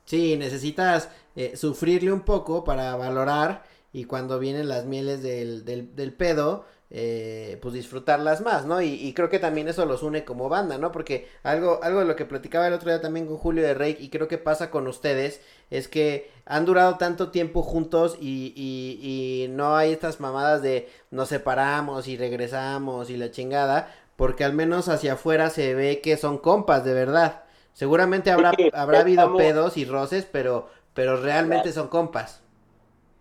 Sí, 0.04 0.36
necesitas 0.36 1.10
eh, 1.34 1.56
sufrirle 1.56 2.12
un 2.12 2.20
poco 2.20 2.62
para 2.62 2.94
valorar 2.96 3.64
y 3.92 4.04
cuando 4.04 4.38
vienen 4.38 4.68
las 4.68 4.84
mieles 4.84 5.22
del, 5.22 5.64
del, 5.64 5.96
del 5.96 6.12
pedo, 6.12 6.64
eh, 6.90 7.58
pues 7.62 7.74
disfrutarlas 7.74 8.40
más, 8.42 8.64
¿no? 8.66 8.80
Y, 8.80 8.88
y 8.94 9.12
creo 9.12 9.28
que 9.28 9.38
también 9.40 9.68
eso 9.68 9.84
los 9.86 10.02
une 10.02 10.24
como 10.24 10.48
banda, 10.48 10.78
¿no? 10.78 10.92
Porque 10.92 11.28
algo, 11.42 11.80
algo 11.82 12.00
de 12.00 12.06
lo 12.06 12.16
que 12.16 12.25
platicaba 12.25 12.66
el 12.68 12.72
otro 12.75 12.90
día 12.90 13.00
también 13.00 13.26
con 13.26 13.36
Julio 13.38 13.62
de 13.64 13.75
Rey 13.75 13.96
y 13.99 14.08
creo 14.10 14.28
que 14.28 14.38
pasa 14.38 14.70
con 14.70 14.86
ustedes 14.86 15.40
es 15.70 15.88
que 15.88 16.30
han 16.44 16.64
durado 16.64 16.96
tanto 16.96 17.30
tiempo 17.30 17.62
juntos 17.62 18.16
y, 18.20 18.52
y, 18.56 19.44
y 19.44 19.49
no 19.49 19.76
hay 19.76 19.92
estas 19.92 20.20
mamadas 20.20 20.62
de 20.62 20.88
nos 21.10 21.28
separamos 21.28 22.06
y 22.08 22.16
regresamos 22.16 23.10
y 23.10 23.16
la 23.16 23.30
chingada, 23.32 23.92
porque 24.16 24.44
al 24.44 24.52
menos 24.52 24.88
hacia 24.88 25.14
afuera 25.14 25.50
se 25.50 25.75
ve 25.75 26.00
que 26.00 26.16
son 26.16 26.38
compas 26.38 26.84
de 26.84 26.94
verdad. 26.94 27.42
Seguramente 27.72 28.30
habrá, 28.30 28.52
Sí, 28.56 28.70
habrá 28.72 29.00
habido 29.00 29.22
estamos- 29.25 29.38
pedos 29.38 29.76
y 29.76 29.84
roces, 29.84 30.25
pero, 30.30 30.68
pero 30.94 31.20
realmente 31.20 31.72
son 31.72 31.88
compas. 31.88 32.42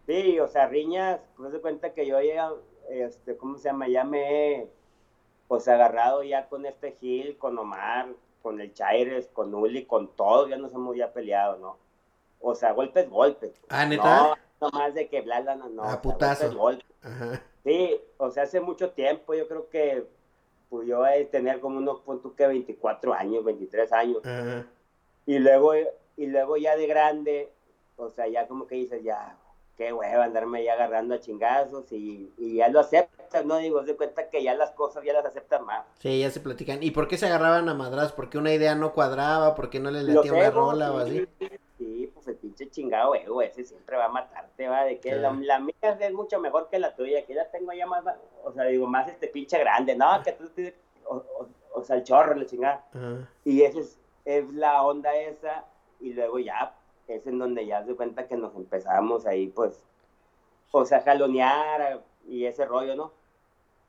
Sí, 0.07 0.39
o 0.39 0.47
sea, 0.47 0.67
riñas, 0.67 1.19
pues 1.35 1.51
de 1.51 1.59
cuenta 1.59 1.93
que 1.93 2.05
yo 2.05 2.21
ya, 2.21 2.51
este, 2.89 3.37
¿cómo 3.37 3.57
se 3.57 3.69
llama? 3.69 3.87
Ya 3.87 4.03
me 4.03 4.53
he, 4.53 4.69
pues 5.47 5.67
agarrado 5.67 6.23
ya 6.23 6.47
con 6.47 6.65
este 6.65 6.93
Gil, 6.93 7.37
con 7.37 7.57
Omar, 7.57 8.07
con 8.41 8.59
el 8.61 8.73
Chaires, 8.73 9.27
con 9.33 9.53
Uli, 9.53 9.85
con 9.85 10.07
todos, 10.09 10.49
ya 10.49 10.57
nos 10.57 10.73
hemos 10.73 10.95
ya 10.95 11.11
peleado, 11.11 11.57
¿no? 11.57 11.77
O 12.39 12.53
sea, 12.55 12.73
golpes, 12.73 13.09
golpes. 13.09 13.59
Ah, 13.69 13.85
¿neta? 13.85 14.03
No, 14.03 14.35
no 14.61 14.69
más 14.69 14.93
de 14.93 15.07
que 15.07 15.21
bla, 15.21 15.41
bla, 15.41 15.55
no, 15.55 15.69
no. 15.69 15.83
Ah, 15.83 15.85
o 15.85 15.89
sea, 15.89 16.01
putazo. 16.01 16.43
golpes, 16.43 16.57
golpes. 16.57 16.85
Ajá. 17.03 17.43
Sí, 17.63 17.99
o 18.17 18.29
sea, 18.29 18.43
hace 18.43 18.61
mucho 18.61 18.91
tiempo, 18.91 19.33
yo 19.33 19.47
creo 19.47 19.69
que, 19.69 20.05
pues 20.69 20.87
yo 20.87 21.01
de 21.03 21.25
tener 21.25 21.59
como 21.59 21.77
unos, 21.77 22.01
pon 22.01 22.21
tú 22.21 22.35
que 22.35 22.45
24 22.45 23.13
años, 23.13 23.43
23 23.43 23.91
años. 23.93 24.23
Ajá. 24.23 24.67
Y 25.25 25.39
luego, 25.39 25.73
y 26.17 26.27
luego 26.27 26.57
ya 26.57 26.75
de 26.75 26.85
grande, 26.85 27.49
o 27.97 28.09
sea, 28.09 28.27
ya 28.27 28.47
como 28.47 28.67
que 28.67 28.75
dices, 28.75 29.03
ya, 29.03 29.37
qué 29.77 29.91
hueva 29.93 30.23
andarme 30.23 30.63
ya 30.63 30.73
agarrando 30.73 31.15
a 31.15 31.19
chingazos 31.19 31.91
y, 31.91 32.31
y 32.37 32.55
ya 32.55 32.69
lo 32.69 32.79
aceptas, 32.79 33.45
¿no? 33.45 33.57
Digo, 33.57 33.81
de 33.83 33.95
cuenta 33.95 34.29
que 34.29 34.43
ya 34.43 34.53
las 34.55 34.71
cosas 34.71 35.03
ya 35.03 35.13
las 35.13 35.25
aceptas 35.25 35.61
más. 35.61 35.85
Sí, 35.99 36.19
ya 36.19 36.31
se 36.31 36.39
platican. 36.39 36.81
¿Y 36.81 36.91
por 36.91 37.07
qué 37.07 37.17
se 37.17 37.25
agarraban 37.25 37.67
a 37.69 37.73
madras? 37.73 38.11
¿Porque 38.11 38.37
una 38.37 38.53
idea 38.53 38.75
no 38.75 38.93
cuadraba? 38.93 39.55
¿Porque 39.55 39.79
no 39.79 39.91
les 39.91 40.03
Los 40.03 40.25
latía 40.25 40.33
una 40.33 40.51
rola 40.51 40.91
o 40.93 41.05
sí, 41.05 41.27
así? 41.39 41.49
Sí, 41.77 42.11
pues 42.13 42.27
el 42.27 42.35
pinche 42.35 42.69
chingado 42.69 43.15
ego 43.15 43.41
ese 43.41 43.65
siempre 43.65 43.97
va 43.97 44.05
a 44.05 44.09
matarte, 44.09 44.67
va, 44.67 44.85
de 44.85 44.99
que 44.99 45.13
la, 45.13 45.33
la 45.33 45.59
mía 45.59 45.75
es 45.81 46.13
mucho 46.13 46.39
mejor 46.39 46.69
que 46.69 46.79
la 46.79 46.95
tuya, 46.95 47.25
que 47.25 47.33
ya 47.33 47.49
tengo 47.51 47.73
ya 47.73 47.85
más, 47.85 48.03
o 48.45 48.51
sea, 48.53 48.63
digo, 48.65 48.87
más 48.87 49.09
este 49.09 49.27
pinche 49.27 49.59
grande, 49.59 49.95
no, 49.95 50.23
que 50.23 50.31
tú, 50.31 50.49
o, 51.05 51.15
o, 51.15 51.47
o 51.73 51.83
sea, 51.83 51.97
el 51.97 52.03
chorro, 52.03 52.33
la 52.33 52.45
chingada. 52.45 52.85
Ajá. 52.93 53.29
Y 53.43 53.63
esa 53.63 53.79
es, 53.79 53.99
es 54.23 54.49
la 54.53 54.83
onda 54.83 55.13
esa, 55.17 55.65
y 55.99 56.13
luego 56.13 56.39
ya, 56.39 56.73
es 57.07 57.27
en 57.27 57.39
donde 57.39 57.65
ya 57.65 57.83
se 57.83 57.95
cuenta 57.95 58.27
que 58.27 58.37
nos 58.37 58.55
empezamos 58.55 59.25
ahí, 59.25 59.47
pues, 59.47 59.81
o 60.71 60.85
sea, 60.85 61.01
jalonear 61.01 62.03
y 62.27 62.45
ese 62.45 62.65
rollo, 62.65 62.95
¿no? 62.95 63.11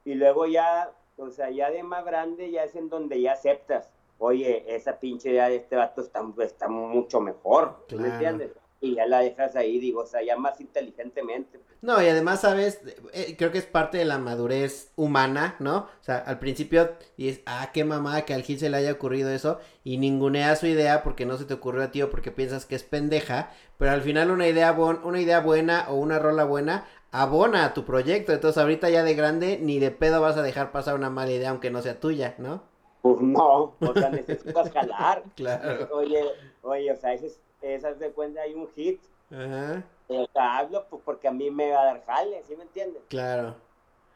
Y 0.05 0.15
luego 0.15 0.47
ya, 0.47 0.93
o 1.17 1.31
sea, 1.31 1.51
ya 1.51 1.71
de 1.71 1.83
más 1.83 2.05
grande, 2.05 2.51
ya 2.51 2.65
es 2.65 2.77
en 2.77 2.89
donde 2.89 3.21
ya 3.21 3.33
aceptas, 3.33 3.91
oye, 4.19 4.65
esa 4.75 4.99
pinche 4.99 5.31
idea 5.31 5.49
de 5.49 5.57
este 5.57 5.77
vato 5.77 6.01
está, 6.01 6.25
está 6.39 6.69
mucho 6.69 7.21
mejor, 7.21 7.85
¿sí 7.89 7.97
¿me 7.97 8.09
entiendes? 8.09 8.53
Y 8.81 8.95
ya 8.95 9.07
la 9.07 9.21
dejas 9.21 9.57
ahí, 9.57 9.79
digo, 9.79 10.03
o 10.03 10.07
sea, 10.07 10.23
ya 10.23 10.37
más 10.37 10.61
inteligentemente. 10.61 11.59
No, 11.83 12.03
y 12.03 12.09
además, 12.09 12.41
¿sabes? 12.41 12.81
Eh, 13.13 13.37
creo 13.39 13.53
que 13.53 13.59
es 13.59 13.67
parte 13.67 13.99
de 13.99 14.05
la 14.05 14.19
madurez 14.19 14.93
humana, 14.97 15.57
¿no? 15.61 15.77
O 15.79 15.89
sea, 16.05 16.19
al 16.19 16.39
principio 16.39 16.91
dices, 17.17 17.43
ah, 17.47 17.71
qué 17.73 17.85
mamá 17.85 18.23
que 18.23 18.35
al 18.35 18.43
Gil 18.43 18.59
se 18.59 18.71
le 18.71 18.79
haya 18.79 18.93
ocurrido 18.93 19.31
eso 19.31 19.61
y 19.85 19.99
ningunea 19.99 20.57
su 20.57 20.67
idea 20.67 21.03
porque 21.03 21.27
no 21.27 21.37
se 21.37 21.45
te 21.45 21.55
ocurrió 21.55 21.83
a 21.85 21.91
ti 21.91 22.03
o 22.03 22.11
porque 22.11 22.31
piensas 22.33 22.67
que 22.67 22.75
es 22.75 22.83
pendeja, 22.83 23.51
pero 23.79 23.93
al 23.93 24.03
final 24.03 24.31
una 24.31 24.49
idea, 24.49 24.73
bon- 24.73 25.01
una 25.05 25.21
idea 25.21 25.41
buena 25.41 25.87
o 25.89 25.95
una 25.97 26.19
rola 26.19 26.45
buena 26.45 26.87
abona 27.13 27.65
a 27.65 27.75
tu 27.75 27.85
proyecto, 27.85 28.33
entonces 28.33 28.61
ahorita 28.61 28.91
ya 28.91 29.03
de 29.05 29.15
grande 29.15 29.59
ni 29.63 29.79
de 29.79 29.91
pedo 29.91 30.21
vas 30.21 30.37
a 30.37 30.43
dejar 30.43 30.73
pasar 30.73 30.95
una 30.97 31.11
mala 31.11 31.31
idea 31.33 31.51
aunque 31.51 31.71
no 31.71 31.83
sea 31.83 32.01
tuya, 32.01 32.35
¿no? 32.39 32.63
Pues 33.01 33.21
no, 33.21 33.79
o 33.81 33.95
sea, 33.95 34.11
necesitas 34.11 34.71
jalar. 34.73 35.25
Claro. 35.37 35.89
Oye, 35.93 36.23
oye, 36.63 36.93
o 36.93 36.97
sea, 36.97 37.15
esas, 37.15 37.41
esas 37.75 37.99
de 37.99 38.11
cuenta 38.13 38.43
hay 38.43 38.55
un 38.55 38.69
hit, 38.69 39.03
Ajá, 39.31 39.83
O 40.09 40.27
sea, 40.33 40.59
hablo 40.59 40.87
pues, 40.89 41.03
porque 41.05 41.29
a 41.29 41.33
mí 41.33 41.51
me 41.51 41.71
va 41.73 41.81
a 41.83 41.85
dar 41.87 42.05
jale, 42.05 42.43
¿sí 42.45 42.57
me 42.57 42.63
entiendes? 42.65 43.03
claro. 43.09 43.57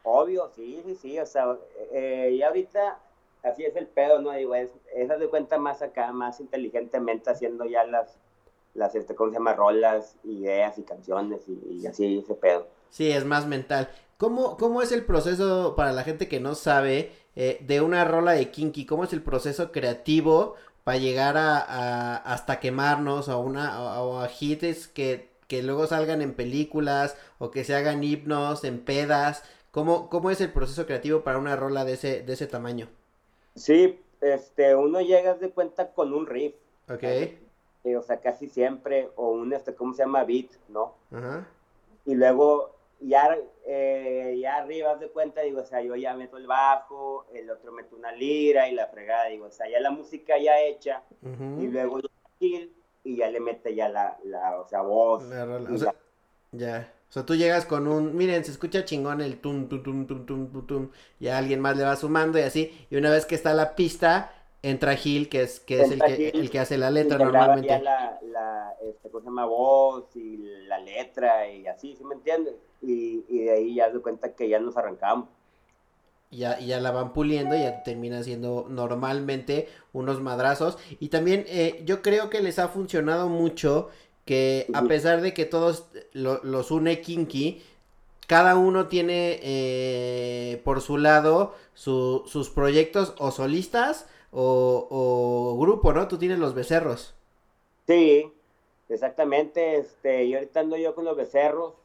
Obvio, 0.03 0.49
sí, 0.55 0.81
sí, 0.85 0.95
sí, 0.95 1.19
o 1.19 1.25
sea, 1.27 1.57
eh, 1.91 2.31
y 2.33 2.41
ahorita 2.41 2.99
así 3.43 3.63
es 3.65 3.75
el 3.75 3.87
pedo, 3.87 4.19
¿no? 4.19 4.31
Digo, 4.31 4.55
es, 4.55 4.71
esas 4.95 5.19
de 5.19 5.27
cuenta 5.29 5.59
más 5.59 5.81
acá, 5.83 6.11
más 6.11 6.39
inteligentemente 6.39 7.29
haciendo 7.29 7.65
ya 7.65 7.83
las, 7.83 8.17
las 8.73 8.95
este, 8.95 9.13
¿cómo 9.15 9.29
se 9.29 9.37
llama? 9.37 9.53
Rolas, 9.53 10.15
ideas 10.23 10.77
y 10.79 10.83
canciones 10.83 11.47
y, 11.47 11.81
y 11.81 11.85
así 11.87 12.17
ese 12.19 12.33
pedo. 12.33 12.67
Sí, 12.89 13.11
es 13.11 13.25
más 13.25 13.45
mental. 13.47 13.89
¿Cómo, 14.17 14.57
¿Cómo 14.57 14.81
es 14.81 14.91
el 14.91 15.05
proceso 15.05 15.75
para 15.75 15.91
la 15.93 16.03
gente 16.03 16.27
que 16.27 16.39
no 16.39 16.55
sabe 16.55 17.11
eh, 17.35 17.57
de 17.61 17.81
una 17.81 18.03
rola 18.05 18.33
de 18.33 18.49
Kinky? 18.51 18.85
¿Cómo 18.85 19.03
es 19.03 19.13
el 19.13 19.23
proceso 19.23 19.71
creativo 19.71 20.55
para 20.83 20.97
llegar 20.97 21.37
a, 21.37 21.57
a- 21.59 22.17
hasta 22.17 22.59
quemarnos 22.59 23.27
o 23.29 23.31
a 23.33 23.37
una 23.37 23.81
o, 24.01 24.17
o 24.17 24.19
a 24.19 24.29
hits 24.39 24.87
que, 24.87 25.29
que 25.47 25.63
luego 25.63 25.87
salgan 25.87 26.21
en 26.21 26.33
películas 26.33 27.15
o 27.39 27.51
que 27.51 27.63
se 27.63 27.75
hagan 27.75 28.03
himnos 28.03 28.63
en 28.63 28.79
pedas? 28.83 29.43
¿Cómo, 29.71 30.09
cómo 30.09 30.31
es 30.31 30.41
el 30.41 30.51
proceso 30.51 30.85
creativo 30.85 31.23
para 31.23 31.37
una 31.39 31.55
rola 31.55 31.85
de 31.85 31.93
ese, 31.93 32.21
de 32.23 32.33
ese 32.33 32.47
tamaño? 32.47 32.89
Sí, 33.55 33.99
este, 34.19 34.75
uno 34.75 34.99
llega 35.01 35.35
de 35.35 35.51
cuenta 35.53 35.93
con 35.93 36.13
un 36.13 36.25
riff, 36.27 36.55
Ok. 36.89 37.03
eh, 37.83 37.97
o 37.97 38.01
sea, 38.01 38.19
casi 38.21 38.47
siempre, 38.49 39.11
o 39.15 39.31
un, 39.31 39.53
este, 39.53 39.75
¿cómo 39.75 39.93
se 39.93 40.03
llama? 40.03 40.23
Beat, 40.23 40.51
¿no? 40.69 40.95
Ajá. 41.11 41.45
Y 42.05 42.15
luego, 42.15 42.75
ya, 43.01 43.37
eh, 43.65 44.37
ya 44.39 44.57
arriba, 44.57 44.95
de 44.95 45.09
cuenta, 45.09 45.41
digo, 45.41 45.61
o 45.61 45.65
sea, 45.65 45.81
yo 45.81 45.95
ya 45.95 46.13
meto 46.13 46.37
el 46.37 46.47
bajo, 46.47 47.25
el 47.33 47.49
otro 47.49 47.71
meto 47.71 47.95
una 47.95 48.11
lira 48.11 48.69
y 48.69 48.73
la 48.73 48.87
fregada, 48.87 49.25
digo, 49.27 49.45
o 49.47 49.51
sea, 49.51 49.69
ya 49.69 49.79
la 49.79 49.91
música 49.91 50.37
ya 50.37 50.59
hecha, 50.61 51.03
y 51.59 51.67
luego 51.67 51.99
y 53.03 53.17
ya 53.17 53.29
le 53.29 53.39
mete 53.39 53.73
ya 53.75 53.89
la, 53.89 54.17
la 54.23 54.59
o 54.59 54.67
sea, 54.67 54.81
voz. 54.81 55.23
La 55.23 55.43
o 55.45 55.77
sea, 55.77 55.87
la- 55.87 55.95
Ya. 56.51 56.93
O 57.09 57.13
sea, 57.13 57.25
tú 57.25 57.35
llegas 57.35 57.65
con 57.65 57.87
un, 57.87 58.15
miren, 58.15 58.45
se 58.45 58.51
escucha 58.51 58.85
chingón 58.85 59.19
el 59.19 59.41
tum, 59.41 59.67
tum, 59.67 59.83
tum, 59.83 60.07
tum, 60.07 60.25
tum, 60.25 60.51
tum, 60.51 60.67
tum, 60.67 60.91
y 61.19 61.27
a 61.27 61.37
alguien 61.37 61.59
más 61.59 61.75
le 61.75 61.83
va 61.83 61.95
sumando 61.97 62.39
y 62.39 62.43
así, 62.43 62.71
y 62.89 62.95
una 62.95 63.09
vez 63.11 63.25
que 63.25 63.35
está 63.35 63.53
la 63.53 63.75
pista, 63.75 64.31
entra 64.61 64.95
Gil, 64.95 65.27
que 65.27 65.41
es, 65.41 65.59
que 65.59 65.81
es 65.81 65.91
el 65.91 66.01
que, 66.01 66.15
Gil, 66.15 66.31
el 66.41 66.49
que 66.49 66.59
hace 66.59 66.77
la 66.77 66.89
letra 66.89 67.17
normalmente. 67.17 67.67
ya 67.67 67.79
la, 67.81 68.19
la, 68.21 68.73
este, 68.81 69.09
¿cómo 69.09 69.21
se 69.21 69.25
llama? 69.25 69.45
Voz 69.45 70.15
y 70.15 70.37
la 70.67 70.79
letra 70.79 71.49
y 71.49 71.67
así, 71.67 71.95
¿sí 71.95 72.03
me 72.05 72.15
entiendes? 72.15 72.55
Y, 72.81 73.25
y 73.29 73.39
de 73.45 73.51
ahí 73.51 73.75
ya 73.75 73.89
de 73.89 74.01
cuenta 74.01 74.33
que 74.35 74.49
ya 74.49 74.59
nos 74.59 74.77
arrancamos. 74.77 75.29
Ya, 76.31 76.59
ya 76.59 76.79
la 76.79 76.91
van 76.91 77.11
puliendo 77.13 77.55
y 77.55 77.59
ya 77.61 77.83
termina 77.83 78.23
siendo 78.23 78.65
normalmente 78.69 79.67
unos 79.91 80.21
madrazos. 80.21 80.77
Y 80.99 81.09
también 81.09 81.43
eh, 81.47 81.81
yo 81.85 82.01
creo 82.01 82.29
que 82.29 82.41
les 82.41 82.57
ha 82.57 82.69
funcionado 82.69 83.27
mucho 83.27 83.89
que 84.25 84.69
a 84.73 84.87
pesar 84.87 85.19
de 85.21 85.33
que 85.33 85.43
todos 85.45 85.87
lo- 86.13 86.41
los 86.43 86.71
une 86.71 87.01
Kinky, 87.01 87.61
cada 88.27 88.55
uno 88.57 88.87
tiene 88.87 89.39
eh, 89.43 90.61
por 90.65 90.81
su 90.81 90.97
lado 90.97 91.55
su- 91.73 92.23
sus 92.27 92.49
proyectos 92.49 93.13
o 93.19 93.31
solistas 93.31 94.07
o, 94.31 94.87
o 94.91 95.59
grupo, 95.59 95.93
¿no? 95.93 96.07
Tú 96.07 96.17
tienes 96.17 96.39
los 96.39 96.53
becerros. 96.55 97.15
Sí, 97.87 98.33
exactamente. 98.89 99.77
Este, 99.77 100.25
y 100.25 100.33
ahorita 100.35 100.61
ando 100.61 100.77
yo 100.77 100.95
con 100.95 101.05
los 101.05 101.17
becerros. 101.17 101.75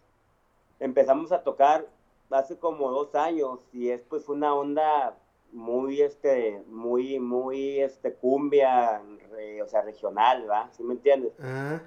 Empezamos 0.80 1.32
a 1.32 1.42
tocar 1.42 1.86
hace 2.30 2.58
como 2.58 2.90
dos 2.90 3.14
años 3.14 3.60
y 3.72 3.90
es 3.90 4.02
pues 4.02 4.28
una 4.28 4.54
onda 4.54 5.16
muy, 5.52 6.02
este, 6.02 6.62
muy, 6.68 7.18
muy, 7.18 7.80
este, 7.80 8.12
cumbia, 8.14 9.00
re- 9.30 9.62
o 9.62 9.68
sea, 9.68 9.82
regional, 9.82 10.48
¿va? 10.50 10.68
¿Sí 10.72 10.82
me 10.82 10.94
entiendes? 10.94 11.32
Ah, 11.40 11.80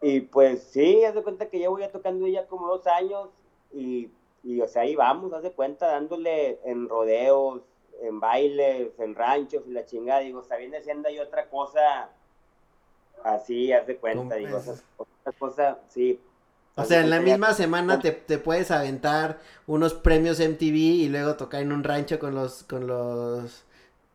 Y 0.00 0.20
pues 0.20 0.62
sí, 0.62 1.04
haz 1.04 1.14
de 1.14 1.22
cuenta 1.22 1.48
que 1.50 1.58
ya 1.58 1.68
voy 1.68 1.82
a 1.82 1.90
tocando 1.92 2.26
ya 2.26 2.46
como 2.46 2.68
dos 2.68 2.86
años 2.86 3.28
y, 3.72 4.08
y 4.44 4.60
o 4.60 4.68
sea, 4.68 4.82
ahí 4.82 4.94
vamos, 4.94 5.32
haz 5.32 5.42
de 5.42 5.50
cuenta, 5.52 5.88
dándole 5.88 6.60
en 6.64 6.88
rodeos, 6.88 7.62
en 8.00 8.20
bailes, 8.20 8.98
en 9.00 9.14
ranchos 9.14 9.64
y 9.66 9.70
la 9.72 9.84
chingada, 9.84 10.20
digo, 10.20 10.40
o 10.40 10.44
sea, 10.44 10.56
viene 10.58 10.80
siendo 10.82 11.08
ahí 11.08 11.18
otra 11.18 11.48
cosa 11.50 12.10
así, 13.24 13.72
haz 13.72 13.86
de 13.86 13.96
cuenta, 13.96 14.36
digo, 14.36 14.56
esas. 14.58 14.84
otra 14.96 15.32
cosa, 15.38 15.78
sí. 15.88 16.20
O 16.76 16.84
sea, 16.84 17.00
en 17.00 17.10
la 17.10 17.20
misma 17.20 17.54
semana 17.54 18.00
te, 18.00 18.12
te 18.12 18.38
puedes 18.38 18.70
aventar 18.70 19.38
unos 19.66 19.94
premios 19.94 20.40
MTV 20.40 20.76
y 20.76 21.08
luego 21.08 21.36
tocar 21.36 21.62
en 21.62 21.72
un 21.72 21.82
rancho 21.82 22.18
con 22.18 22.34
los, 22.34 22.64
con 22.64 22.86
los, 22.86 23.64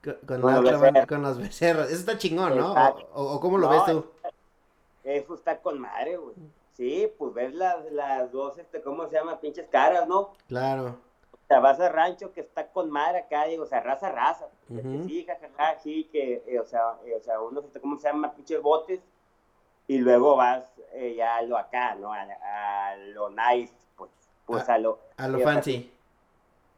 con, 0.03 0.15
con 0.27 0.45
la 0.45 0.59
otra 0.59 1.07
con 1.07 1.23
los 1.23 1.39
becerros. 1.39 1.87
Eso 1.87 1.99
está 1.99 2.17
chingón, 2.17 2.57
¿no? 2.57 2.73
O, 3.13 3.39
cómo 3.39 3.57
lo 3.57 3.67
No, 3.67 3.73
ves 3.73 3.85
tú? 3.85 4.05
Eso 5.03 5.33
está 5.33 5.59
con 5.59 5.79
madre, 5.79 6.17
güey. 6.17 6.35
Sí, 6.73 7.11
pues 7.17 7.33
ves 7.33 7.53
las, 7.53 7.91
las 7.91 8.31
dos, 8.31 8.57
este, 8.57 8.81
¿cómo 8.81 9.07
se 9.07 9.15
llama? 9.15 9.39
Pinches 9.39 9.67
caras, 9.67 10.07
¿no? 10.07 10.33
Claro. 10.47 10.97
O 11.33 11.47
sea, 11.47 11.59
vas 11.59 11.79
al 11.79 11.91
rancho 11.91 12.31
que 12.31 12.41
está 12.41 12.71
con 12.71 12.89
madre 12.89 13.19
acá, 13.19 13.45
digo, 13.45 13.63
o 13.63 13.67
sea, 13.67 13.81
raza, 13.81 14.09
raza. 14.11 14.47
que 14.67 14.81
Ujú. 14.81 15.03
Sí, 15.07 15.25
jajaja, 15.25 15.79
sí, 15.79 16.07
que, 16.11 16.43
eh, 16.47 16.59
o 16.59 16.65
sea, 16.65 16.97
eh, 17.05 17.15
o 17.15 17.23
sea, 17.23 17.41
unos, 17.41 17.65
¿cómo 17.81 17.97
se 17.97 18.07
llama? 18.07 18.33
Pinches 18.33 18.61
botes. 18.61 19.01
Y 19.91 19.97
luego 19.97 20.37
vas 20.37 20.63
eh, 20.93 21.15
ya 21.17 21.35
a 21.35 21.41
lo 21.41 21.57
acá, 21.57 21.95
¿no? 21.95 22.13
A, 22.13 22.21
a 22.21 22.95
lo 22.95 23.29
nice, 23.29 23.73
pues, 23.97 24.09
pues 24.45 24.69
a 24.69 24.77
lo... 24.77 24.99
A 25.17 25.27
lo 25.27 25.39
eh, 25.39 25.43
fancy. 25.43 25.91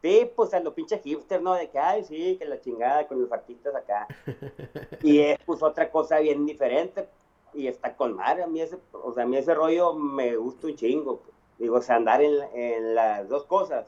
Sí, 0.02 0.28
pues 0.34 0.52
a 0.52 0.58
lo 0.58 0.74
pinche 0.74 0.98
hipster, 0.98 1.40
¿no? 1.40 1.54
De 1.54 1.70
que, 1.70 1.78
ay, 1.78 2.02
sí, 2.02 2.34
que 2.36 2.44
la 2.44 2.60
chingada 2.60 3.06
con 3.06 3.20
los 3.20 3.30
artistas 3.30 3.72
acá. 3.76 4.08
y 5.04 5.20
es, 5.20 5.38
pues, 5.46 5.62
otra 5.62 5.92
cosa 5.92 6.18
bien 6.18 6.44
diferente. 6.44 7.08
Y 7.52 7.68
está 7.68 7.94
con 7.94 8.16
madre. 8.16 8.42
A 8.42 8.48
mí 8.48 8.60
ese, 8.60 8.78
o 8.90 9.12
sea, 9.12 9.22
a 9.22 9.26
mí 9.26 9.36
ese 9.36 9.54
rollo 9.54 9.94
me 9.94 10.34
gusta 10.34 10.66
un 10.66 10.74
chingo. 10.74 11.20
pues. 11.20 11.36
Digo, 11.60 11.76
o 11.76 11.82
sea, 11.82 11.94
andar 11.94 12.20
en, 12.20 12.34
en 12.52 12.96
las 12.96 13.28
dos 13.28 13.44
cosas. 13.44 13.86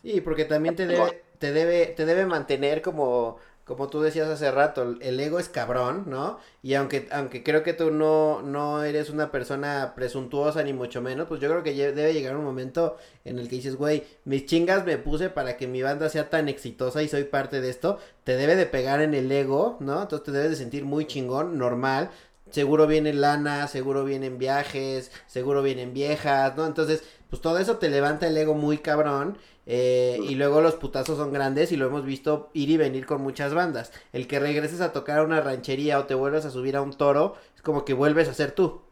Sí, 0.00 0.22
porque 0.22 0.46
también 0.46 0.76
te 0.76 0.86
debe, 0.86 1.24
te 1.38 1.52
debe, 1.52 1.88
te 1.88 2.06
debe 2.06 2.24
mantener 2.24 2.80
como, 2.80 3.36
como 3.64 3.88
tú 3.88 4.00
decías 4.00 4.28
hace 4.28 4.50
rato, 4.50 4.96
el 5.00 5.20
ego 5.20 5.38
es 5.38 5.48
cabrón, 5.48 6.04
¿no? 6.08 6.38
Y 6.62 6.74
aunque, 6.74 7.08
aunque 7.12 7.42
creo 7.42 7.62
que 7.62 7.72
tú 7.72 7.90
no, 7.90 8.42
no 8.42 8.82
eres 8.82 9.08
una 9.08 9.30
persona 9.30 9.92
presuntuosa 9.94 10.62
ni 10.62 10.72
mucho 10.72 11.00
menos, 11.00 11.28
pues 11.28 11.40
yo 11.40 11.48
creo 11.48 11.62
que 11.62 11.72
debe 11.72 12.12
llegar 12.12 12.36
un 12.36 12.44
momento 12.44 12.96
en 13.24 13.38
el 13.38 13.48
que 13.48 13.56
dices, 13.56 13.76
güey, 13.76 14.04
mis 14.24 14.46
chingas 14.46 14.84
me 14.84 14.98
puse 14.98 15.30
para 15.30 15.56
que 15.56 15.68
mi 15.68 15.80
banda 15.80 16.08
sea 16.08 16.28
tan 16.28 16.48
exitosa 16.48 17.02
y 17.02 17.08
soy 17.08 17.24
parte 17.24 17.60
de 17.60 17.70
esto, 17.70 17.98
te 18.24 18.36
debe 18.36 18.56
de 18.56 18.66
pegar 18.66 19.00
en 19.00 19.14
el 19.14 19.30
ego, 19.30 19.76
¿no? 19.80 20.02
Entonces 20.02 20.24
te 20.24 20.32
debes 20.32 20.50
de 20.50 20.56
sentir 20.56 20.84
muy 20.84 21.06
chingón, 21.06 21.56
normal. 21.56 22.10
Seguro 22.50 22.86
vienen 22.86 23.20
lana, 23.20 23.66
seguro 23.68 24.04
vienen 24.04 24.38
viajes, 24.38 25.10
seguro 25.26 25.62
vienen 25.62 25.94
viejas, 25.94 26.54
¿no? 26.56 26.66
Entonces, 26.66 27.02
pues 27.30 27.40
todo 27.40 27.56
eso 27.58 27.78
te 27.78 27.88
levanta 27.88 28.26
el 28.26 28.36
ego 28.36 28.54
muy 28.54 28.78
cabrón. 28.78 29.38
Eh, 29.66 30.20
y 30.22 30.34
luego 30.34 30.60
los 30.60 30.74
putazos 30.76 31.18
son 31.18 31.32
grandes 31.32 31.72
y 31.72 31.76
lo 31.76 31.86
hemos 31.86 32.04
visto 32.04 32.50
ir 32.54 32.70
y 32.70 32.76
venir 32.76 33.06
con 33.06 33.22
muchas 33.22 33.54
bandas. 33.54 33.92
El 34.12 34.26
que 34.28 34.40
regreses 34.40 34.80
a 34.80 34.92
tocar 34.92 35.18
a 35.20 35.22
una 35.24 35.40
ranchería 35.40 35.98
o 35.98 36.06
te 36.06 36.14
vuelves 36.14 36.44
a 36.44 36.50
subir 36.50 36.76
a 36.76 36.82
un 36.82 36.92
toro, 36.96 37.34
es 37.56 37.62
como 37.62 37.84
que 37.84 37.94
vuelves 37.94 38.28
a 38.28 38.34
ser 38.34 38.52
tú. 38.52 38.82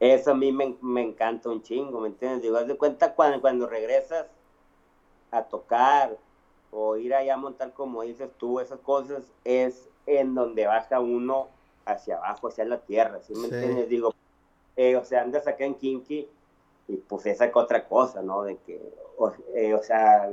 Eso 0.00 0.30
a 0.32 0.34
mí 0.34 0.52
me, 0.52 0.76
me 0.80 1.02
encanta 1.02 1.48
un 1.50 1.62
chingo, 1.62 2.00
¿me 2.00 2.08
entiendes? 2.08 2.42
Digo, 2.42 2.56
haz 2.56 2.66
de 2.66 2.76
cuenta 2.76 3.14
cuando, 3.14 3.40
cuando 3.40 3.66
regresas 3.68 4.26
a 5.30 5.44
tocar 5.44 6.16
o 6.70 6.96
ir 6.96 7.14
allá 7.14 7.34
a 7.34 7.36
montar, 7.36 7.72
como 7.72 8.02
dices 8.02 8.30
tú, 8.38 8.60
esas 8.60 8.80
cosas, 8.80 9.32
es 9.44 9.88
en 10.06 10.34
donde 10.34 10.66
baja 10.66 11.00
uno 11.00 11.48
hacia 11.84 12.16
abajo, 12.16 12.48
hacia 12.48 12.64
la 12.64 12.78
tierra, 12.84 13.20
¿sí 13.22 13.34
me 13.34 13.48
Sí. 13.48 13.54
entiendes? 13.54 13.88
Digo, 13.88 14.14
eh, 14.76 14.96
o 14.96 15.04
sea, 15.04 15.22
andas 15.22 15.46
acá 15.46 15.64
en 15.64 15.74
Kinky 15.76 16.28
y 16.88 16.96
pues 16.96 17.26
esa 17.26 17.44
es 17.44 17.52
otra 17.54 17.86
cosa, 17.86 18.22
¿no? 18.22 18.42
De 18.42 18.56
que, 18.58 18.80
o, 19.18 19.30
eh, 19.54 19.74
o 19.74 19.82
sea, 19.82 20.30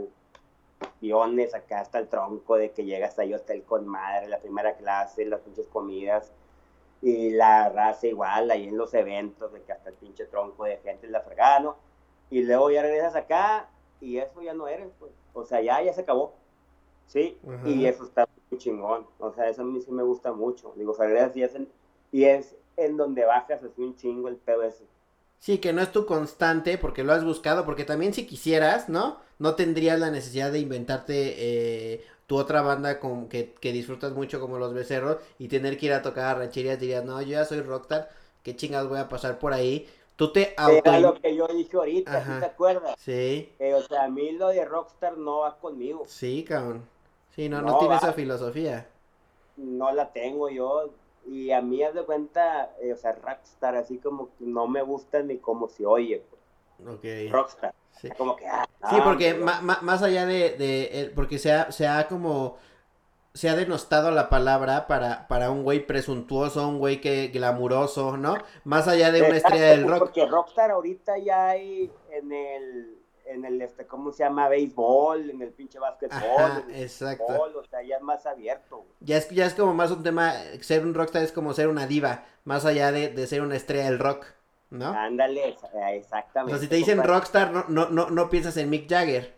piones 1.00 1.54
acá 1.54 1.82
hasta 1.82 2.00
el 2.00 2.08
tronco, 2.08 2.56
de 2.56 2.72
que 2.72 2.86
llegas 2.86 3.20
ahí 3.20 3.34
hotel 3.34 3.63
con 3.63 3.86
madre, 3.88 4.28
la 4.28 4.39
primera 4.39 4.76
clase, 4.76 5.26
las 5.26 5.41
pinches 5.41 5.68
comidas, 5.68 6.32
y 7.02 7.32
la 7.32 7.70
raza 7.70 8.08
igual, 8.08 8.50
ahí 8.50 8.68
en 8.70 8.78
los 8.78 8.94
eventos, 8.94 9.52
de 9.52 9.62
que 9.62 9.74
hasta 9.74 9.89
el 9.89 9.96
pinche 9.96 10.26
tronco 10.26 10.63
de 10.63 10.78
gente 10.78 11.08
la 11.08 11.22
fregada, 11.22 11.60
¿no? 11.60 11.76
Y 12.30 12.44
luego 12.44 12.72
ya 12.72 12.82
regresas 12.82 13.15
acá 13.15 13.70
y 14.02 14.18
eso 14.18 14.41
ya 14.41 14.54
no 14.54 14.68
eres, 14.68 14.89
pues. 14.98 15.12
O 15.34 15.46
sea, 15.46 15.62
ya, 15.62 15.82
ya 15.84 15.94
se 15.94 16.02
acabó. 16.02 16.34
Sí, 17.06 17.38
Ajá. 17.48 17.68
y 17.70 17.86
eso 17.86 18.04
está 18.04 18.28
muy 18.50 18.58
chingón. 18.58 19.06
O 19.20 19.32
sea, 19.32 19.50
eso 19.50 19.62
a 19.62 19.65
mí 19.65 19.80
sí 19.82 19.91
me 19.91 20.04
gusta 20.04 20.32
mucho. 20.32 20.74
Digo, 20.76 20.94
o 20.94 20.96
sea, 20.96 21.06
regresas 21.06 21.38
y 21.38 21.44
es 21.44 21.56
en, 21.56 21.72
y 22.12 22.24
es 22.24 22.56
en 22.78 22.98
donde 22.98 23.26
bajas 23.26 23.63
así 23.63 23.82
un 23.82 23.96
chingo 23.96 24.28
el 24.28 24.38
pedo 24.38 24.63
ese. 24.63 24.86
Sí, 25.39 25.60
que 25.60 25.74
no 25.74 25.82
es 25.82 25.91
tu 25.91 26.06
constante 26.06 26.78
porque 26.78 27.04
lo 27.04 27.13
has 27.13 27.24
buscado, 27.24 27.65
porque 27.65 27.86
también 27.86 28.13
si 28.13 28.26
quisieras, 28.26 28.89
¿no? 28.89 29.19
No 29.38 29.56
tendrías 29.56 30.00
la 30.00 30.10
necesidad 30.10 30.52
de 30.52 30.60
inventarte 30.60 31.93
eh, 31.93 32.06
tu 32.26 32.38
otra 32.38 32.62
banda 32.62 33.00
con, 33.00 33.30
que, 33.30 33.54
que 33.54 33.71
disfrutas 33.71 34.13
mucho 34.13 34.39
como 34.39 34.58
Los 34.58 34.74
Becerros 34.74 35.17
y 35.38 35.48
tener 35.48 35.78
que 35.78 35.88
ir 35.88 35.93
a 35.93 36.02
tocar 36.02 36.26
a 36.26 36.39
rancherías, 36.39 36.80
dirías, 36.80 37.06
no, 37.06 37.21
yo 37.21 37.30
ya 37.30 37.45
soy 37.45 37.62
rockstar, 37.62 38.10
qué 38.43 38.56
chingados 38.56 38.89
voy 38.89 39.00
a 39.00 39.10
pasar 39.10 39.38
por 39.38 39.54
ahí. 39.54 39.88
Tú 40.15 40.32
te 40.32 40.54
auto... 40.58 40.89
Era 40.89 41.00
lo 41.00 41.13
que 41.15 41.36
yo 41.36 41.48
dije 41.48 41.76
ahorita, 41.78 42.24
¿sí 42.24 42.36
te 42.36 42.45
acuerdas? 42.45 42.98
Sí, 42.98 43.50
Eh, 43.60 43.74
o 43.74 43.82
sea, 43.82 44.06
a 44.06 44.10
mí 44.10 44.32
lo 44.34 44.50
de 44.50 44.65
Rockstar 44.65 45.17
no 45.17 45.39
va 45.39 45.58
conmigo. 45.60 46.08
sí, 46.08 46.43
cabrón. 46.45 46.88
Sí, 47.36 47.50
no, 47.50 47.62
no, 47.62 47.74
No, 47.74 47.78
tiene 47.78 47.95
va. 47.95 47.98
esa 47.98 48.13
filosofía. 48.13 48.88
no 49.58 49.91
la 49.91 50.12
tengo 50.12 50.50
yo. 50.50 50.93
Y 51.28 51.52
a 51.52 51.62
mí, 51.62 51.82
haz 51.84 51.94
de 51.96 52.04
cuenta, 52.04 52.72
eh, 52.82 52.94
o 52.94 52.98
sea, 52.98 53.14
Rockstar, 53.14 53.76
así 53.76 53.98
como 53.98 54.28
que 54.38 54.46
no 54.46 54.68
me 54.68 54.82
gusta 54.84 55.22
ni 55.24 55.38
como 55.38 55.68
se 55.68 55.86
oye. 55.86 56.24
pues. 56.30 57.32
Rockstar. 57.32 57.74
Sí. 57.92 58.10
Como 58.18 58.36
que, 58.36 58.46
ah, 58.48 58.66
Sí, 58.90 58.98
no, 58.98 59.04
porque 59.04 59.34
ma- 59.34 59.62
ma- 59.62 59.80
más 59.82 60.04
allá 60.04 60.26
de, 60.26 60.52
de 60.58 60.86
el- 61.02 61.12
porque 61.12 61.40
se 61.40 61.52
ha, 61.52 61.72
se 61.72 61.88
ha 61.88 62.08
como, 62.08 62.58
se 63.34 63.50
ha 63.50 63.56
denostado 63.56 64.12
la 64.12 64.30
palabra 64.30 64.86
para, 64.86 65.28
para 65.28 65.50
un 65.50 65.64
güey 65.64 65.86
presuntuoso, 65.88 66.68
un 66.68 66.78
güey 66.78 67.02
que 67.02 67.28
glamuroso, 67.30 68.18
¿no? 68.18 68.36
Más 68.66 68.88
allá 68.88 69.12
de 69.12 69.22
una 69.24 69.38
estrella 69.38 69.68
del 69.68 69.88
rock. 69.90 70.00
Porque 70.00 70.26
Rockstar 70.26 70.72
ahorita 70.72 71.18
ya 71.18 71.48
hay 71.50 71.92
en 72.12 72.32
el, 72.32 72.98
en 73.26 73.46
el, 73.46 73.62
este, 73.62 73.86
¿cómo 73.86 74.12
se 74.12 74.24
llama? 74.24 74.48
Béisbol, 74.50 75.30
en 75.30 75.42
el 75.42 75.52
pinche 75.52 75.80
básquetbol, 75.80 76.64
en 76.70 76.76
el 76.76 76.84
exacto. 76.84 77.26
fútbol, 77.28 77.56
o 77.58 77.66
sea, 77.66 77.82
ya 77.84 77.98
es 77.98 78.02
más 78.02 78.26
abierto. 78.26 78.78
güey. 78.78 78.90
Ya 79.02 79.18
es, 79.18 79.30
ya 79.30 79.46
es 79.46 79.54
como 79.54 79.74
más 79.74 79.92
un 79.92 80.04
tema, 80.04 80.34
ser 80.62 80.86
un 80.86 80.94
rockstar 80.94 81.24
es 81.24 81.32
como 81.32 81.54
ser 81.54 81.68
una 81.68 81.88
diva, 81.88 82.26
más 82.44 82.66
allá 82.66 82.92
de, 82.92 83.10
de 83.10 83.28
ser 83.28 83.42
una 83.42 83.56
estrella 83.56 83.86
del 83.86 84.00
rock, 84.00 84.26
¿no? 84.70 84.88
Ándale, 84.88 85.56
O 85.74 85.80
exactamente. 85.90 86.58
sea, 86.58 86.62
si 86.62 86.68
te 86.68 86.76
dicen 86.76 87.04
rockstar, 87.04 87.52
no, 87.52 87.66
no, 87.70 87.90
no, 87.90 88.10
no 88.10 88.30
piensas 88.30 88.58
en 88.58 88.70
Mick 88.70 88.90
Jagger. 88.90 89.34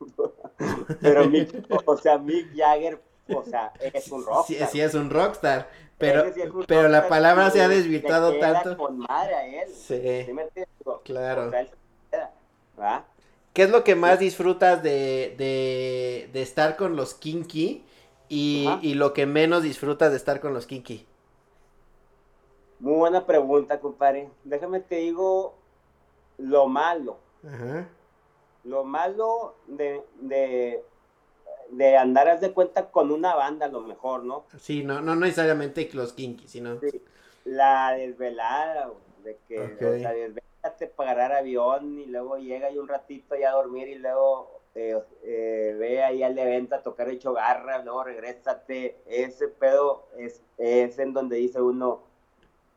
Pero 1.00 1.28
Mick, 1.28 1.50
o 1.86 1.96
sea, 1.96 2.18
Mick 2.18 2.54
Jagger 2.54 3.00
o 3.28 3.44
sea, 3.44 3.72
es 3.80 4.10
un 4.10 4.24
rockstar. 4.24 4.68
Sí, 4.68 4.72
sí 4.72 4.80
es 4.80 4.94
un 4.94 5.10
rockstar, 5.10 5.68
pero, 5.98 6.32
sí 6.32 6.40
un 6.40 6.64
pero 6.66 6.88
la 6.88 7.08
palabra 7.08 7.50
se 7.50 7.62
ha 7.62 7.68
desvirtuado 7.68 8.38
tanto. 8.38 8.76
con 8.76 8.98
madre 8.98 9.34
a 9.34 9.46
él. 9.46 9.68
Sí. 9.68 10.26
Claro. 11.04 11.46
o 11.46 11.50
sea, 11.50 11.60
él 11.60 11.68
se 11.68 11.76
queda, 11.76 11.81
¿verdad? 12.76 13.04
¿Qué 13.52 13.62
es 13.64 13.70
lo 13.70 13.84
que 13.84 13.94
más 13.94 14.18
disfrutas 14.18 14.82
de, 14.82 15.34
de, 15.36 16.30
de 16.32 16.42
estar 16.42 16.76
con 16.76 16.96
los 16.96 17.14
kinky 17.14 17.84
y, 18.28 18.68
y 18.80 18.94
lo 18.94 19.12
que 19.12 19.26
menos 19.26 19.62
disfrutas 19.62 20.10
de 20.10 20.16
estar 20.16 20.40
con 20.40 20.54
los 20.54 20.66
kinky? 20.66 21.06
Muy 22.80 22.94
buena 22.94 23.26
pregunta, 23.26 23.78
compadre. 23.78 24.30
Déjame 24.44 24.80
te 24.80 24.96
digo 24.96 25.54
lo 26.38 26.66
malo. 26.66 27.18
Ajá. 27.46 27.88
Lo 28.64 28.84
malo 28.84 29.56
de, 29.66 30.02
de, 30.20 30.82
de 31.70 31.96
andar, 31.96 32.40
de 32.40 32.52
cuenta, 32.52 32.90
con 32.90 33.10
una 33.10 33.34
banda, 33.34 33.66
a 33.66 33.68
lo 33.68 33.80
mejor, 33.82 34.24
¿no? 34.24 34.44
Sí, 34.58 34.82
no, 34.82 35.00
no 35.00 35.14
necesariamente 35.14 35.88
los 35.92 36.12
kinky, 36.12 36.48
sino... 36.48 36.80
Sí. 36.80 37.02
La 37.44 37.92
desvelada, 37.92 38.92
de 39.24 39.36
que, 39.48 39.60
Ok. 39.60 39.82
o 39.82 39.98
sea, 39.98 40.12
desvelate 40.12 40.42
para 40.96 41.12
agarrar 41.12 41.38
avión 41.38 41.98
y 41.98 42.06
luego 42.06 42.36
llega 42.38 42.70
y 42.70 42.78
un 42.78 42.88
ratito 42.88 43.34
ya 43.36 43.50
a 43.50 43.54
dormir 43.54 43.88
y 43.88 43.96
luego 43.96 44.60
eh, 44.74 44.98
eh, 45.22 45.76
ve 45.78 46.02
ahí 46.02 46.22
al 46.22 46.38
evento 46.38 46.76
a 46.76 46.82
tocar 46.82 47.08
hecho 47.08 47.32
garra, 47.32 47.82
luego 47.82 48.04
regrésate. 48.04 48.96
Ese 49.06 49.48
pedo 49.48 50.06
es, 50.16 50.40
es 50.58 50.98
en 50.98 51.12
donde 51.12 51.36
dice 51.36 51.60
uno, 51.60 52.02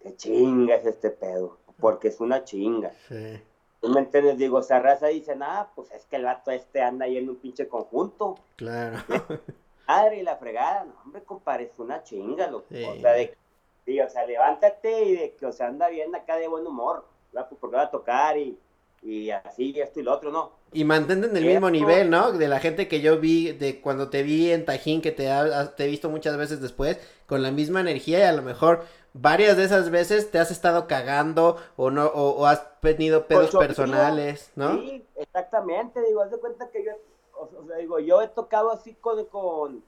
qué 0.02 0.16
chinga 0.16 0.76
es 0.76 0.86
este 0.86 1.12
pedo, 1.12 1.58
porque 1.80 2.08
es 2.08 2.20
una 2.20 2.44
chinga. 2.44 2.92
Sí. 3.08 3.40
¿Tú 3.82 3.90
me 3.90 4.00
entiendes? 4.00 4.38
Digo, 4.38 4.60
esa 4.60 4.80
raza 4.80 5.08
dice, 5.08 5.38
ah, 5.42 5.70
pues 5.76 5.92
es 5.92 6.06
que 6.06 6.16
el 6.16 6.26
vato 6.26 6.50
este 6.50 6.82
anda 6.82 7.06
ahí 7.06 7.18
en 7.18 7.30
un 7.30 7.36
pinche 7.36 7.68
conjunto. 7.68 8.40
Claro. 8.56 8.98
Madre 9.88 10.18
y 10.18 10.24
la 10.24 10.38
fregada, 10.38 10.86
no, 10.86 10.96
hombre, 11.04 11.22
compadre, 11.24 11.66
es 11.66 11.78
una 11.78 12.02
chinga, 12.02 12.48
loco. 12.48 12.66
Sí. 12.72 12.84
O 12.84 12.96
sea, 13.00 13.12
de 13.12 13.38
sí, 13.86 14.02
o 14.02 14.10
sea, 14.10 14.26
levántate 14.26 15.04
y 15.04 15.16
de 15.16 15.36
que, 15.36 15.46
o 15.46 15.52
sea, 15.52 15.68
anda 15.68 15.88
bien 15.90 16.16
acá 16.16 16.38
de 16.38 16.48
buen 16.48 16.66
humor, 16.66 17.06
¿verdad? 17.36 17.50
Pues 17.50 17.60
porque 17.60 17.76
va 17.78 17.84
a 17.84 17.92
tocar 17.92 18.38
y, 18.38 18.58
y 19.04 19.30
así, 19.30 19.80
esto 19.80 20.00
y 20.00 20.04
lo 20.04 20.14
otro, 20.14 20.32
¿no? 20.32 20.52
Y 20.72 20.84
mantente 20.84 21.28
en 21.28 21.38
el 21.38 21.46
mismo 21.46 21.70
nivel, 21.70 22.10
¿no? 22.10 22.32
De 22.34 22.48
la 22.48 22.60
gente 22.60 22.88
que 22.88 23.02
yo 23.02 23.20
vi, 23.20 23.52
de 23.52 23.82
cuando 23.82 24.10
te 24.10 24.24
vi 24.24 24.52
en 24.52 24.66
Tajín, 24.66 25.02
que 25.02 25.12
te, 25.12 25.32
ha- 25.32 25.76
te 25.76 25.86
he 25.86 25.88
visto 25.88 26.10
muchas 26.10 26.38
veces 26.38 26.62
después, 26.62 26.98
con 27.28 27.44
la 27.44 27.52
misma 27.52 27.82
energía 27.82 28.20
y 28.20 28.24
a 28.24 28.34
lo 28.34 28.42
mejor 28.42 28.84
varias 29.14 29.56
de 29.58 29.64
esas 29.64 29.90
veces 29.92 30.32
te 30.32 30.40
has 30.40 30.52
estado 30.52 30.88
cagando 30.88 31.58
o 31.78 31.92
no, 31.92 32.08
o, 32.08 32.32
o 32.32 32.46
has 32.46 32.80
tenido 32.82 33.28
pedos 33.28 33.52
personales, 33.52 34.52
¿no? 34.56 34.74
Sí, 34.74 35.06
exactamente, 35.16 36.02
digo, 36.02 36.22
haz 36.22 36.32
de 36.32 36.38
cuenta 36.40 36.70
que 36.70 36.84
yo, 36.84 36.92
o, 37.40 37.50
o 37.64 37.68
sea, 37.68 37.78
digo, 37.78 38.00
yo 38.00 38.22
he 38.22 38.28
tocado 38.28 38.72
así 38.72 38.94
con, 38.96 39.24
con, 39.26 39.84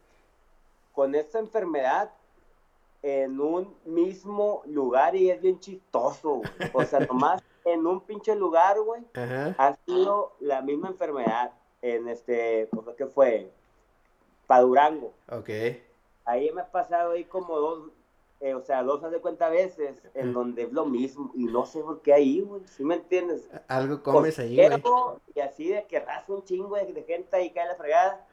con 0.94 1.16
esta 1.16 1.40
enfermedad 1.40 2.12
en 3.08 3.40
un 3.40 3.74
mismo 3.86 4.62
lugar 4.66 5.16
y 5.16 5.30
es 5.30 5.42
bien 5.42 5.60
chistoso, 5.60 6.36
güey. 6.36 6.52
o 6.74 6.84
sea, 6.84 7.00
nomás 7.12 7.44
en 7.66 7.86
un 7.86 8.02
pinche 8.02 8.36
lugar, 8.36 8.80
güey, 8.82 9.02
Ajá. 9.14 9.56
ha 9.58 9.76
sido 9.86 10.34
la 10.40 10.62
misma 10.62 10.90
enfermedad 10.90 11.52
en 11.82 12.08
este, 12.08 12.68
pues, 12.72 12.96
¿qué 12.98 13.06
fue? 13.06 13.52
Padurango. 14.46 15.14
Ok. 15.30 15.50
Ahí 16.26 16.52
me 16.52 16.62
ha 16.62 16.72
pasado 16.72 17.12
ahí 17.12 17.26
como 17.26 17.58
dos, 17.58 17.90
eh, 18.40 18.54
o 18.54 18.62
sea, 18.62 18.84
dos 18.84 19.04
haz 19.04 19.12
de 19.12 19.20
cuenta 19.20 19.50
veces 19.50 20.02
en 20.14 20.34
donde 20.34 20.64
es 20.64 20.74
lo 20.74 20.86
mismo 20.86 21.32
y 21.36 21.46
no 21.46 21.66
sé 21.66 21.82
por 21.82 22.02
qué 22.02 22.14
ahí, 22.14 22.42
güey, 22.42 22.62
¿sí 22.68 22.84
me 22.84 22.96
entiendes? 22.96 23.50
Algo 23.68 24.04
comes 24.04 24.40
ahí, 24.40 24.56
güey. 24.56 24.84
Y 25.36 25.40
así 25.40 25.70
de 25.70 25.86
que 25.86 26.00
raza 26.00 26.34
un 26.34 26.44
chingo 26.44 26.76
de, 26.76 26.92
de 26.92 27.04
gente 27.04 27.36
ahí 27.36 27.52
cae 27.52 27.68
la 27.68 27.76
fregada. 27.76 28.27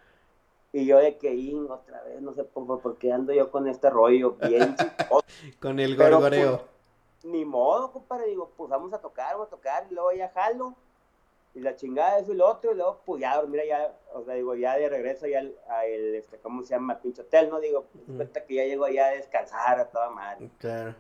Y 0.75 0.87
yo 0.87 0.99
de 0.99 1.17
que, 1.19 1.33
"Ing, 1.33 1.71
otra 1.71 2.03
vez, 2.03 2.21
no 2.21 2.33
sé 2.33 2.43
por, 2.43 2.99
qué 2.99 3.13
ando 3.13 3.33
yo 3.33 3.49
con 3.49 3.69
este 3.69 3.89
rollo 3.91 4.33
bien 4.33 4.75
chistoso. 4.77 5.25
Con 5.61 5.79
el 5.79 5.97
Pero, 5.97 6.17
gorgoreo. 6.17 6.63
Ni 7.23 7.45
modo, 7.45 7.93
compadre, 7.93 8.27
digo, 8.27 8.51
pues 8.57 8.69
vamos 8.69 8.93
a 8.93 8.99
tocar, 8.99 9.35
vamos 9.35 9.47
a 9.47 9.51
tocar, 9.51 9.87
y 9.89 9.95
luego 9.95 10.11
ya 10.11 10.31
jalo. 10.31 10.75
Y 11.55 11.61
la 11.61 11.77
chingada, 11.77 12.19
eso 12.19 12.33
y 12.33 12.37
lo 12.37 12.49
otro, 12.49 12.73
y 12.73 12.75
luego, 12.75 12.99
pues 13.07 13.21
ya 13.21 13.37
dormir 13.37 13.61
allá, 13.61 13.95
o 14.15 14.25
sea, 14.25 14.35
digo, 14.35 14.57
ya 14.57 14.77
de 14.77 14.89
regreso 14.89 15.29
ya 15.29 15.39
al, 15.39 15.55
a 15.69 15.87
el, 15.87 16.17
este, 16.17 16.39
¿cómo 16.39 16.65
se 16.65 16.71
llama? 16.71 16.99
Pinche 16.99 17.23
hotel, 17.23 17.51
¿no? 17.51 17.61
Digo, 17.61 17.85
pues, 17.93 18.17
cuenta 18.17 18.45
que 18.45 18.57
ya 18.57 18.65
llego 18.65 18.85
allá 18.85 19.07
a 19.07 19.11
descansar 19.11 19.79
a 19.79 19.85
toda 19.85 20.11
madre. 20.11 20.51
Claro. 20.59 20.97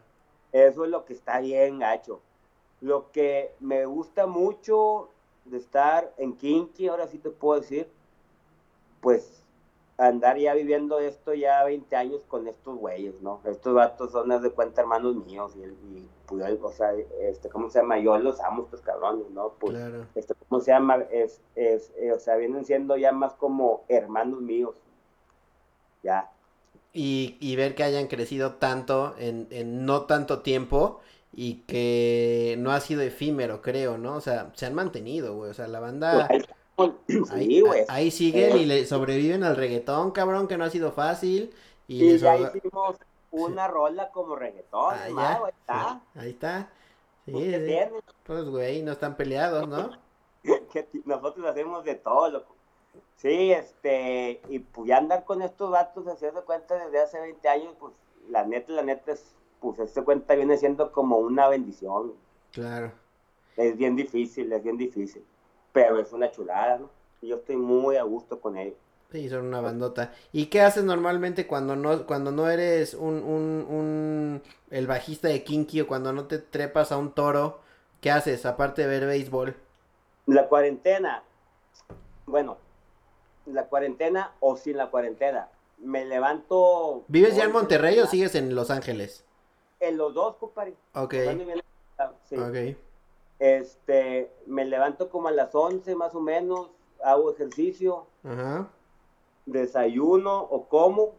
Eso 0.52 0.84
es 0.84 0.90
lo 0.90 1.04
que 1.04 1.14
está 1.14 1.40
bien 1.40 1.80
gacho. 1.80 2.20
Lo 2.80 3.10
que 3.10 3.52
me 3.58 3.86
gusta 3.86 4.28
mucho 4.28 5.08
de 5.46 5.56
estar 5.56 6.14
en 6.16 6.36
Kinky, 6.36 6.86
ahora 6.86 7.08
sí 7.08 7.18
te 7.18 7.30
puedo 7.30 7.60
decir, 7.60 7.90
pues 9.00 9.43
andar 9.96 10.38
ya 10.38 10.54
viviendo 10.54 10.98
esto 11.00 11.34
ya 11.34 11.64
20 11.64 11.96
años 11.96 12.24
con 12.26 12.48
estos 12.48 12.76
güeyes, 12.78 13.20
¿no? 13.22 13.40
Estos 13.44 13.74
vatos 13.74 14.12
son, 14.12 14.28
de 14.42 14.50
cuenta, 14.50 14.80
hermanos 14.82 15.16
míos, 15.16 15.54
y, 15.56 15.62
y 15.98 16.08
pues, 16.26 16.58
o 16.62 16.72
sea, 16.72 16.92
este, 17.20 17.48
¿cómo 17.48 17.70
se 17.70 17.80
llama? 17.80 17.98
Yo 17.98 18.18
los 18.18 18.40
amo, 18.40 18.64
estos 18.64 18.80
cabrones, 18.82 19.30
¿no? 19.30 19.54
Pues, 19.60 19.74
Claro. 19.74 20.06
este, 20.14 20.34
¿cómo 20.48 20.60
se 20.60 20.72
llama? 20.72 20.96
Es, 21.10 21.40
es, 21.54 21.92
eh, 21.96 22.12
o 22.12 22.18
sea, 22.18 22.36
vienen 22.36 22.64
siendo 22.64 22.96
ya 22.96 23.12
más 23.12 23.34
como 23.34 23.84
hermanos 23.88 24.40
míos. 24.40 24.76
Ya. 26.02 26.30
Y, 26.92 27.36
y 27.40 27.56
ver 27.56 27.74
que 27.74 27.82
hayan 27.84 28.06
crecido 28.06 28.54
tanto 28.54 29.16
en, 29.18 29.48
en 29.50 29.84
no 29.84 30.02
tanto 30.06 30.42
tiempo 30.42 31.00
y 31.32 31.62
que 31.66 32.54
no 32.58 32.70
ha 32.72 32.80
sido 32.80 33.02
efímero, 33.02 33.62
creo, 33.62 33.98
¿no? 33.98 34.14
O 34.16 34.20
sea, 34.20 34.52
se 34.54 34.66
han 34.66 34.74
mantenido, 34.74 35.34
güey. 35.36 35.50
O 35.50 35.54
sea, 35.54 35.66
la 35.68 35.80
banda 35.80 36.28
Pues, 36.28 36.44
ahí, 37.30 37.46
sí, 37.46 37.60
güey. 37.60 37.84
ahí 37.88 38.10
siguen 38.10 38.56
y 38.56 38.64
le 38.66 38.86
sobreviven 38.86 39.44
al 39.44 39.56
reggaetón, 39.56 40.10
cabrón, 40.12 40.48
que 40.48 40.56
no 40.56 40.64
ha 40.64 40.70
sido 40.70 40.92
fácil. 40.92 41.54
Y 41.86 42.04
Y 42.04 42.04
les 42.04 42.20
ya 42.20 42.36
hicimos 42.36 42.96
una 43.30 43.68
rola 43.68 44.10
como 44.10 44.36
reggaetón, 44.36 44.94
Ah, 45.16 45.40
ahí 45.44 45.50
está. 45.50 46.02
Ahí 46.14 46.30
está. 46.30 46.72
Sí, 47.26 47.32
Pues, 47.32 47.44
¿qué 47.50 47.90
sí. 47.90 48.14
Pues, 48.24 48.44
güey, 48.48 48.82
no 48.82 48.92
están 48.92 49.16
peleados, 49.16 49.68
¿no? 49.68 49.90
Que 50.72 50.88
nosotros 51.04 51.46
hacemos 51.46 51.84
de 51.84 51.94
todo, 51.94 52.28
loco. 52.30 52.54
Sí, 53.16 53.52
este, 53.52 54.40
y 54.48 54.58
pues 54.58 54.88
ya 54.88 54.98
andar 54.98 55.24
con 55.24 55.40
estos 55.42 55.70
vatos, 55.70 56.06
haciendo 56.06 56.44
cuenta 56.44 56.74
desde 56.84 57.00
hace 57.00 57.20
20 57.20 57.48
años, 57.48 57.74
pues 57.78 57.94
la 58.28 58.44
neta, 58.44 58.72
la 58.72 58.82
neta 58.82 59.12
es, 59.12 59.34
pues 59.60 59.78
este 59.78 60.02
cuenta 60.04 60.34
viene 60.34 60.56
siendo 60.58 60.92
como 60.92 61.18
una 61.18 61.48
bendición. 61.48 62.14
Claro. 62.52 62.92
Es 63.56 63.76
bien 63.76 63.96
difícil, 63.96 64.52
es 64.52 64.62
bien 64.62 64.76
difícil, 64.76 65.24
pero 65.74 65.98
es 65.98 66.12
una 66.12 66.30
chulada, 66.30 66.78
¿no? 66.78 66.88
Y 67.20 67.28
yo 67.28 67.36
estoy 67.36 67.56
muy 67.56 67.96
a 67.96 68.04
gusto 68.04 68.40
con 68.40 68.56
ellos. 68.56 68.76
Sí, 69.10 69.28
son 69.28 69.46
una 69.46 69.60
bandota. 69.60 70.12
¿Y 70.32 70.46
qué 70.46 70.60
haces 70.62 70.84
normalmente 70.84 71.46
cuando 71.46 71.76
no, 71.76 72.06
cuando 72.06 72.30
no 72.32 72.48
eres 72.48 72.94
un, 72.94 73.22
un, 73.22 73.66
un, 73.68 74.42
el 74.70 74.86
bajista 74.86 75.28
de 75.28 75.42
Kinky 75.42 75.82
o 75.82 75.86
cuando 75.86 76.12
no 76.12 76.26
te 76.26 76.38
trepas 76.38 76.92
a 76.92 76.96
un 76.96 77.12
toro? 77.12 77.58
¿Qué 78.00 78.10
haces 78.10 78.46
aparte 78.46 78.82
de 78.82 78.88
ver 78.88 79.06
béisbol? 79.06 79.56
La 80.26 80.48
cuarentena, 80.48 81.22
bueno, 82.26 82.56
la 83.46 83.64
cuarentena 83.64 84.32
o 84.40 84.56
sin 84.56 84.76
la 84.76 84.90
cuarentena, 84.90 85.48
me 85.78 86.04
levanto... 86.04 87.04
¿Vives 87.08 87.36
ya 87.36 87.44
en 87.44 87.52
Monterrey 87.52 87.98
o 87.98 88.06
sigues 88.06 88.34
en 88.34 88.54
Los 88.54 88.70
Ángeles? 88.70 89.24
En 89.80 89.96
los 89.96 90.14
dos, 90.14 90.36
compadre. 90.36 90.74
Ok, 90.94 91.14
sí. 92.28 92.36
ok. 92.36 92.76
Este, 93.38 94.30
me 94.46 94.64
levanto 94.64 95.10
como 95.10 95.28
a 95.28 95.32
las 95.32 95.54
11 95.54 95.94
más 95.96 96.14
o 96.14 96.20
menos, 96.20 96.70
hago 97.02 97.32
ejercicio, 97.32 98.06
Ajá. 98.24 98.68
desayuno 99.46 100.40
o 100.40 100.66
como, 100.68 101.12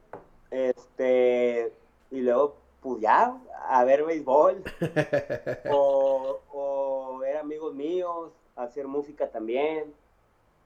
este, 0.49 1.73
y 2.11 2.21
luego, 2.21 2.55
pues 2.81 3.01
ya, 3.01 3.37
a 3.67 3.83
ver 3.83 4.05
béisbol, 4.05 4.63
o, 5.71 6.39
o 6.51 7.17
ver 7.19 7.37
amigos 7.37 7.73
míos, 7.73 8.31
hacer 8.55 8.87
música 8.87 9.29
también, 9.29 9.93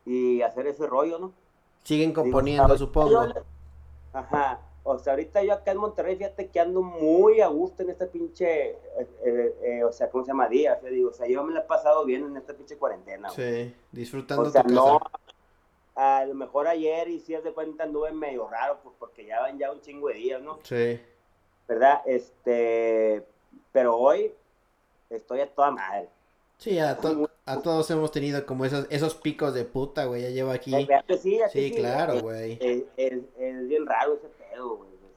y 0.05 0.41
hacer 0.41 0.67
ese 0.67 0.87
rollo, 0.87 1.19
¿no? 1.19 1.33
Siguen 1.83 2.13
componiendo, 2.13 2.63
ahorita 2.63 2.77
supongo. 2.77 3.27
Ajá. 4.13 4.59
O 4.83 4.97
sea, 4.97 5.13
ahorita 5.13 5.43
yo 5.43 5.53
acá 5.53 5.71
en 5.71 5.77
Monterrey, 5.77 6.15
fíjate 6.15 6.47
que 6.47 6.59
ando 6.59 6.81
muy 6.81 7.41
a 7.41 7.47
gusto 7.47 7.83
en 7.83 7.89
esta 7.91 8.07
pinche, 8.07 8.69
eh, 8.71 8.77
eh, 9.25 9.55
eh, 9.61 9.83
o 9.83 9.91
sea, 9.91 10.09
¿cómo 10.09 10.23
se 10.23 10.29
llama? 10.29 10.47
Día. 10.47 10.75
O 10.77 10.81
sea, 10.81 10.89
digo, 10.89 11.09
o 11.09 11.13
sea, 11.13 11.27
yo 11.27 11.43
me 11.43 11.53
la 11.53 11.59
he 11.59 11.63
pasado 11.63 12.05
bien 12.05 12.23
en 12.25 12.37
esta 12.37 12.53
pinche 12.53 12.77
cuarentena. 12.77 13.29
güey. 13.35 13.65
Sí, 13.65 13.75
disfrutando 13.91 14.43
o 14.43 14.49
sea, 14.49 14.63
tu 14.63 14.73
no, 14.73 14.99
casa. 14.99 15.11
a 15.95 16.25
lo 16.25 16.33
mejor 16.33 16.67
ayer 16.67 17.07
y 17.09 17.19
si 17.19 17.33
es 17.35 17.43
de 17.43 17.51
cuenta 17.51 17.83
anduve 17.83 18.11
medio 18.11 18.47
raro, 18.47 18.79
pues 18.81 18.95
porque 18.97 19.25
ya 19.25 19.41
van 19.41 19.59
ya 19.59 19.71
un 19.71 19.81
chingo 19.81 20.07
de 20.07 20.13
días, 20.15 20.41
¿no? 20.41 20.59
Sí. 20.63 20.99
¿Verdad? 21.67 22.01
Este, 22.05 23.23
pero 23.71 23.95
hoy 23.97 24.33
estoy 25.09 25.41
a 25.41 25.53
toda 25.53 25.71
madre. 25.71 26.07
Sí, 26.57 26.79
a, 26.79 26.97
to- 26.97 27.29
a 27.45 27.61
todos 27.61 27.89
hemos 27.91 28.11
tenido 28.11 28.45
como 28.45 28.65
esos, 28.65 28.87
esos 28.89 29.13
picos 29.15 29.53
de 29.53 29.65
puta, 29.65 30.05
güey. 30.05 30.23
Ya 30.23 30.29
llevo 30.29 30.51
aquí. 30.51 30.73
Eh, 30.75 30.85
¿verdad 30.85 31.05
que 31.05 31.17
sí, 31.17 31.37
¿verdad 31.37 31.51
que 31.53 31.59
Sí, 31.69 31.71
claro, 31.75 32.19
güey. 32.21 32.57
Es, 32.59 32.83
es- 32.97 33.23
es 33.37 33.67
bien 33.67 33.85
raro 33.85 34.15
ese 34.15 34.27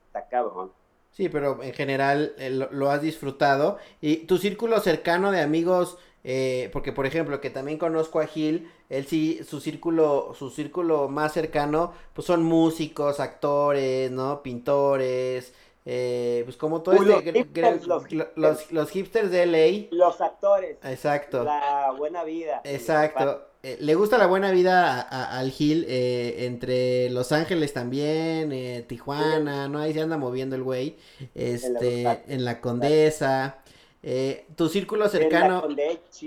Está 0.07 0.29
cabrón. 0.29 0.73
Sí, 1.11 1.29
pero 1.29 1.63
en 1.63 1.75
general 1.75 2.35
eh, 2.39 2.51
lo, 2.51 2.71
lo 2.73 2.91
has 2.91 3.03
disfrutado. 3.03 3.79
¿Y 4.01 4.27
tu 4.27 4.39
círculo 4.39 4.81
cercano 4.81 5.31
de 5.31 5.41
amigos 5.41 5.99
eh, 6.25 6.71
porque 6.73 6.93
por 6.93 7.07
ejemplo, 7.07 7.41
que 7.41 7.51
también 7.51 7.79
conozco 7.79 8.21
a 8.21 8.27
Gil, 8.27 8.71
él 8.89 9.07
sí, 9.07 9.41
su 9.45 9.61
círculo, 9.61 10.35
su 10.39 10.51
círculo 10.51 11.09
más 11.09 11.33
cercano, 11.33 11.93
pues 12.15 12.27
son 12.27 12.45
músicos, 12.45 13.21
actores, 13.21 14.11
¿no? 14.11 14.43
Pintores, 14.43 15.53
eh, 15.85 16.43
pues 16.45 16.57
como 16.57 16.83
todo 16.83 16.95
este, 16.95 17.07
los 17.07 17.23
hipsters, 17.23 17.87
los 17.87 18.13
lo- 18.13 18.29
los, 18.37 18.73
los 18.73 18.91
hipsters 18.91 19.31
de 19.31 19.47
LA, 19.47 19.89
Los 19.97 20.21
actores, 20.21 20.79
exacto. 20.85 21.45
la 21.45 21.93
buena 21.97 22.25
vida. 22.25 22.61
Exacto. 22.65 23.49
Eh, 23.65 23.77
le 23.81 23.95
gusta 23.95 24.19
la 24.19 24.27
buena 24.27 24.51
vida 24.51 25.01
a- 25.01 25.01
a- 25.03 25.39
al 25.39 25.51
Gil 25.53 25.85
eh, 25.89 26.47
entre 26.47 27.11
Los 27.11 27.31
Ángeles 27.31 27.73
también, 27.73 28.51
eh, 28.53 28.85
Tijuana, 28.89 29.69
¿no? 29.69 29.79
Ahí 29.79 29.93
se 29.93 30.01
anda 30.01 30.19
moviendo 30.19 30.57
el 30.57 30.65
güey. 30.65 30.97
Este, 31.35 32.03
Los 32.05 32.17
en 32.29 32.45
la 32.45 32.61
Condesa. 32.61 33.59
Eh, 34.03 34.47
tu 34.57 34.69
círculo 34.69 35.05
En 35.05 35.13
la 35.13 35.19
cercano, 35.19 35.63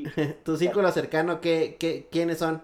tu 0.45 0.55
círculo 0.55 0.89
cercano, 0.93 1.41
¿qué, 1.41 1.75
qué, 1.77 2.07
quiénes 2.09 2.37
son? 2.37 2.61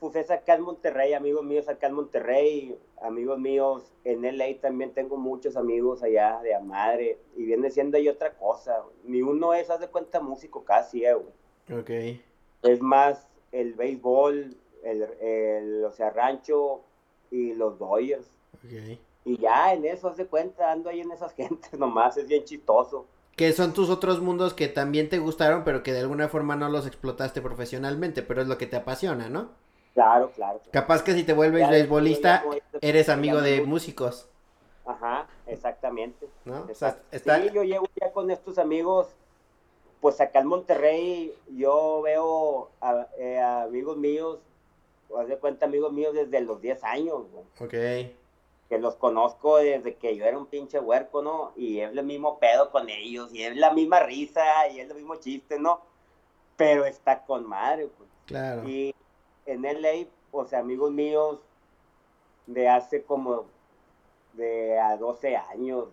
Pues 0.00 0.16
es 0.16 0.30
acá 0.30 0.54
en 0.54 0.62
Monterrey, 0.62 1.12
amigos 1.12 1.44
míos 1.44 1.68
acá 1.68 1.88
en 1.88 1.94
Monterrey, 1.94 2.76
amigos 3.02 3.38
míos 3.38 3.92
en 4.04 4.22
LA 4.22 4.58
también 4.60 4.92
tengo 4.92 5.18
muchos 5.18 5.56
amigos 5.56 6.02
allá 6.02 6.40
de 6.42 6.54
a 6.54 6.60
madre 6.60 7.18
y 7.36 7.44
viene 7.44 7.70
siendo 7.70 7.98
ahí 7.98 8.08
otra 8.08 8.32
cosa. 8.32 8.82
Ni 9.04 9.20
uno 9.20 9.52
es, 9.52 9.68
haz 9.68 9.80
de 9.80 9.88
cuenta, 9.88 10.20
músico 10.20 10.64
casi, 10.64 11.04
eh, 11.04 11.14
güey. 11.14 11.80
Ok. 11.80 12.20
Es 12.62 12.80
más 12.80 13.28
el 13.52 13.74
béisbol, 13.74 14.56
el, 14.82 15.02
el, 15.20 15.84
o 15.84 15.92
sea, 15.92 16.10
rancho 16.10 16.80
y 17.30 17.52
los 17.52 17.78
Dodgers. 17.78 18.26
ok. 18.54 18.98
Y 19.24 19.36
ya 19.36 19.74
en 19.74 19.84
eso, 19.84 20.08
haz 20.08 20.16
de 20.16 20.26
cuenta, 20.26 20.72
ando 20.72 20.88
ahí 20.88 21.00
en 21.00 21.12
esas 21.12 21.32
gentes 21.36 21.78
nomás, 21.78 22.16
es 22.16 22.26
bien 22.26 22.44
chistoso. 22.44 23.06
Que 23.36 23.52
son 23.52 23.72
tus 23.72 23.90
otros 23.90 24.20
mundos 24.20 24.54
que 24.54 24.68
también 24.68 25.08
te 25.08 25.18
gustaron, 25.18 25.62
pero 25.64 25.82
que 25.82 25.92
de 25.92 26.00
alguna 26.00 26.28
forma 26.28 26.56
no 26.56 26.68
los 26.68 26.86
explotaste 26.86 27.40
profesionalmente, 27.40 28.22
pero 28.22 28.42
es 28.42 28.48
lo 28.48 28.58
que 28.58 28.66
te 28.66 28.76
apasiona, 28.76 29.28
¿no? 29.28 29.50
Claro, 29.94 30.30
claro. 30.30 30.60
Capaz 30.70 31.02
que 31.02 31.12
si 31.14 31.24
te 31.24 31.32
vuelves 31.32 31.62
Ya 31.62 31.70
beisbolista, 31.70 32.44
eres 32.80 33.08
amigo 33.08 33.40
de 33.40 33.62
músicos, 33.62 34.28
Ajá, 34.86 35.28
exactamente. 35.46 36.28
¿no? 36.44 36.66
O 36.70 36.74
sea, 36.74 36.98
está... 37.12 37.40
Sí, 37.40 37.50
yo 37.52 37.62
llevo 37.62 37.86
ya 38.00 38.12
con 38.12 38.30
estos 38.30 38.58
amigos, 38.58 39.08
pues 40.00 40.20
acá 40.20 40.40
en 40.40 40.46
Monterrey, 40.48 41.34
yo 41.54 42.02
veo 42.02 42.70
a, 42.80 43.06
eh, 43.18 43.38
amigos 43.40 43.96
míos, 43.96 44.38
o 45.08 45.18
haz 45.18 45.28
de 45.28 45.36
cuenta 45.38 45.66
amigos 45.66 45.92
míos 45.92 46.14
desde 46.14 46.40
los 46.40 46.60
10 46.60 46.82
años, 46.84 47.24
güey, 47.30 47.44
Ok. 47.60 48.10
que 48.68 48.78
los 48.78 48.96
conozco 48.96 49.58
desde 49.58 49.94
que 49.96 50.16
yo 50.16 50.24
era 50.24 50.38
un 50.38 50.46
pinche 50.46 50.80
huerco, 50.80 51.22
¿no? 51.22 51.52
Y 51.56 51.80
es 51.80 51.90
el 51.92 52.02
mismo 52.04 52.38
pedo 52.38 52.70
con 52.70 52.88
ellos, 52.88 53.32
y 53.32 53.42
es 53.44 53.56
la 53.56 53.72
misma 53.72 54.00
risa, 54.00 54.68
y 54.68 54.80
es 54.80 54.88
el 54.88 54.96
mismo 54.96 55.16
chiste, 55.16 55.58
¿no? 55.58 55.82
Pero 56.56 56.84
está 56.84 57.22
con 57.24 57.46
madre, 57.48 57.88
pues. 57.96 58.08
Claro. 58.26 58.68
Y 58.68 58.94
en 59.52 59.64
LA, 59.64 60.06
o 60.32 60.44
sea, 60.46 60.60
amigos 60.60 60.90
míos 60.92 61.38
de 62.46 62.68
hace 62.68 63.02
como 63.04 63.46
de 64.34 64.78
a 64.78 64.96
12 64.96 65.36
años, 65.36 65.86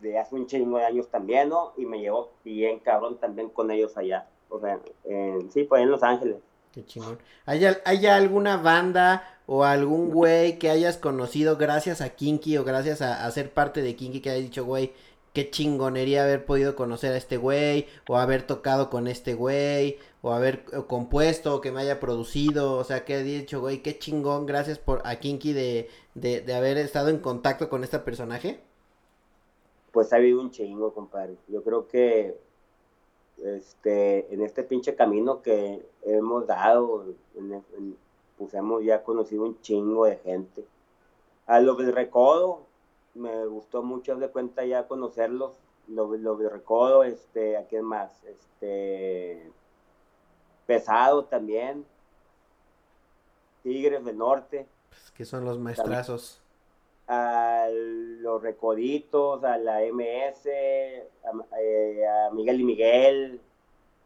de 0.00 0.18
hace 0.18 0.34
un 0.34 0.46
chingo 0.46 0.78
de 0.78 0.84
años 0.84 1.08
también, 1.08 1.48
¿no? 1.48 1.72
Y 1.76 1.86
me 1.86 2.00
llevo 2.00 2.30
bien 2.44 2.78
cabrón 2.80 3.18
también 3.18 3.48
con 3.48 3.70
ellos 3.70 3.96
allá. 3.96 4.26
O 4.48 4.60
sea, 4.60 4.80
en, 5.04 5.50
sí, 5.50 5.64
pues 5.64 5.82
en 5.82 5.90
Los 5.90 6.02
Ángeles. 6.02 6.36
Qué 6.72 6.84
chingón. 6.84 7.18
¿Hay, 7.46 7.64
al- 7.64 7.82
hay 7.84 8.06
alguna 8.06 8.56
banda 8.56 9.38
o 9.46 9.64
algún 9.64 10.10
güey 10.10 10.58
que 10.58 10.70
hayas 10.70 10.96
conocido 10.96 11.56
gracias 11.56 12.00
a 12.00 12.10
Kinky 12.10 12.56
o 12.56 12.64
gracias 12.64 13.02
a, 13.02 13.26
a 13.26 13.30
ser 13.30 13.52
parte 13.52 13.82
de 13.82 13.94
Kinky 13.94 14.20
que 14.20 14.30
haya 14.30 14.40
dicho, 14.40 14.64
güey, 14.64 14.92
qué 15.32 15.50
chingonería 15.50 16.24
haber 16.24 16.44
podido 16.46 16.76
conocer 16.76 17.12
a 17.12 17.16
este 17.16 17.36
güey 17.36 17.86
o 18.08 18.16
haber 18.18 18.46
tocado 18.46 18.90
con 18.90 19.06
este 19.06 19.34
güey 19.34 19.98
o 20.22 20.32
haber 20.32 20.64
eh, 20.72 20.82
compuesto 20.86 21.54
o 21.56 21.60
que 21.60 21.72
me 21.72 21.80
haya 21.82 22.00
producido? 22.00 22.74
O 22.76 22.84
sea, 22.84 23.04
que 23.04 23.14
haya 23.14 23.24
dicho, 23.24 23.60
güey, 23.60 23.82
qué 23.82 23.98
chingón, 23.98 24.46
gracias 24.46 24.78
por 24.78 25.02
a 25.04 25.16
Kinky 25.16 25.52
de, 25.52 25.88
de, 26.14 26.40
de 26.42 26.54
haber 26.54 26.76
estado 26.78 27.08
en 27.10 27.18
contacto 27.18 27.68
con 27.68 27.84
este 27.84 27.98
personaje. 28.00 28.60
Pues 29.92 30.12
ha 30.12 30.16
habido 30.16 30.40
un 30.40 30.50
chingo, 30.50 30.92
compadre. 30.94 31.36
Yo 31.48 31.62
creo 31.62 31.86
que 31.86 32.34
este, 33.44 34.32
en 34.32 34.42
este 34.42 34.62
pinche 34.62 34.94
camino 34.94 35.42
que 35.42 35.82
hemos 36.02 36.46
dado, 36.46 37.04
en- 37.36 37.62
pues 38.38 38.54
hemos 38.54 38.82
ya 38.84 39.02
conocido 39.04 39.44
un 39.44 39.60
chingo 39.60 40.06
de 40.06 40.16
gente. 40.16 40.64
A 41.46 41.60
los 41.60 41.76
del 41.78 41.92
Recodo, 41.92 42.66
me 43.14 43.46
gustó 43.46 43.82
mucho 43.82 44.16
de 44.16 44.28
cuenta 44.28 44.64
ya 44.64 44.86
conocerlos. 44.88 45.52
Los, 45.88 46.18
los 46.20 46.38
del 46.38 46.50
Recodo, 46.50 47.02
este, 47.04 47.56
¿a 47.56 47.64
quién 47.66 47.84
más? 47.84 48.22
Este, 48.24 49.50
Pesado 50.66 51.24
también. 51.24 51.84
Tigres 53.62 54.04
del 54.04 54.18
Norte 54.18 54.66
Pues, 54.88 55.10
que 55.12 55.24
son 55.24 55.44
los 55.44 55.58
maestrazos. 55.58 56.40
a 57.08 57.66
los 57.70 58.42
Recoditos, 58.42 59.44
a 59.44 59.56
la 59.58 59.82
MS, 59.82 60.46
a, 61.24 61.58
eh, 61.60 62.06
a 62.06 62.30
Miguel 62.32 62.60
y 62.60 62.64
Miguel, 62.64 63.40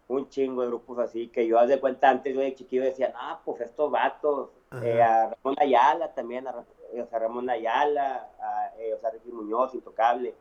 un 0.08 0.28
chingo 0.28 0.62
de 0.62 0.68
grupos 0.68 0.98
así, 0.98 1.28
que 1.28 1.46
yo 1.46 1.58
haz 1.58 1.68
de 1.68 1.80
cuenta 1.80 2.08
antes 2.10 2.34
yo 2.34 2.40
de 2.40 2.54
chiquillo 2.54 2.82
decía, 2.84 3.12
ah, 3.16 3.40
pues 3.44 3.60
estos 3.60 3.90
vatos. 3.90 4.50
Eh, 4.82 5.00
a 5.02 5.30
Ramón 5.30 5.56
Ayala 5.58 6.12
también, 6.12 6.46
a, 6.48 6.52
Ra- 6.52 6.64
eh, 6.75 6.75
o 7.00 7.06
sea, 7.06 7.18
Ramón 7.18 7.48
Ayala, 7.50 8.30
a, 8.40 8.72
eh, 8.78 8.94
o 8.94 9.00
sea, 9.00 9.10
Ricky 9.10 9.30
Muñoz, 9.30 9.74
Intocable, 9.74 10.34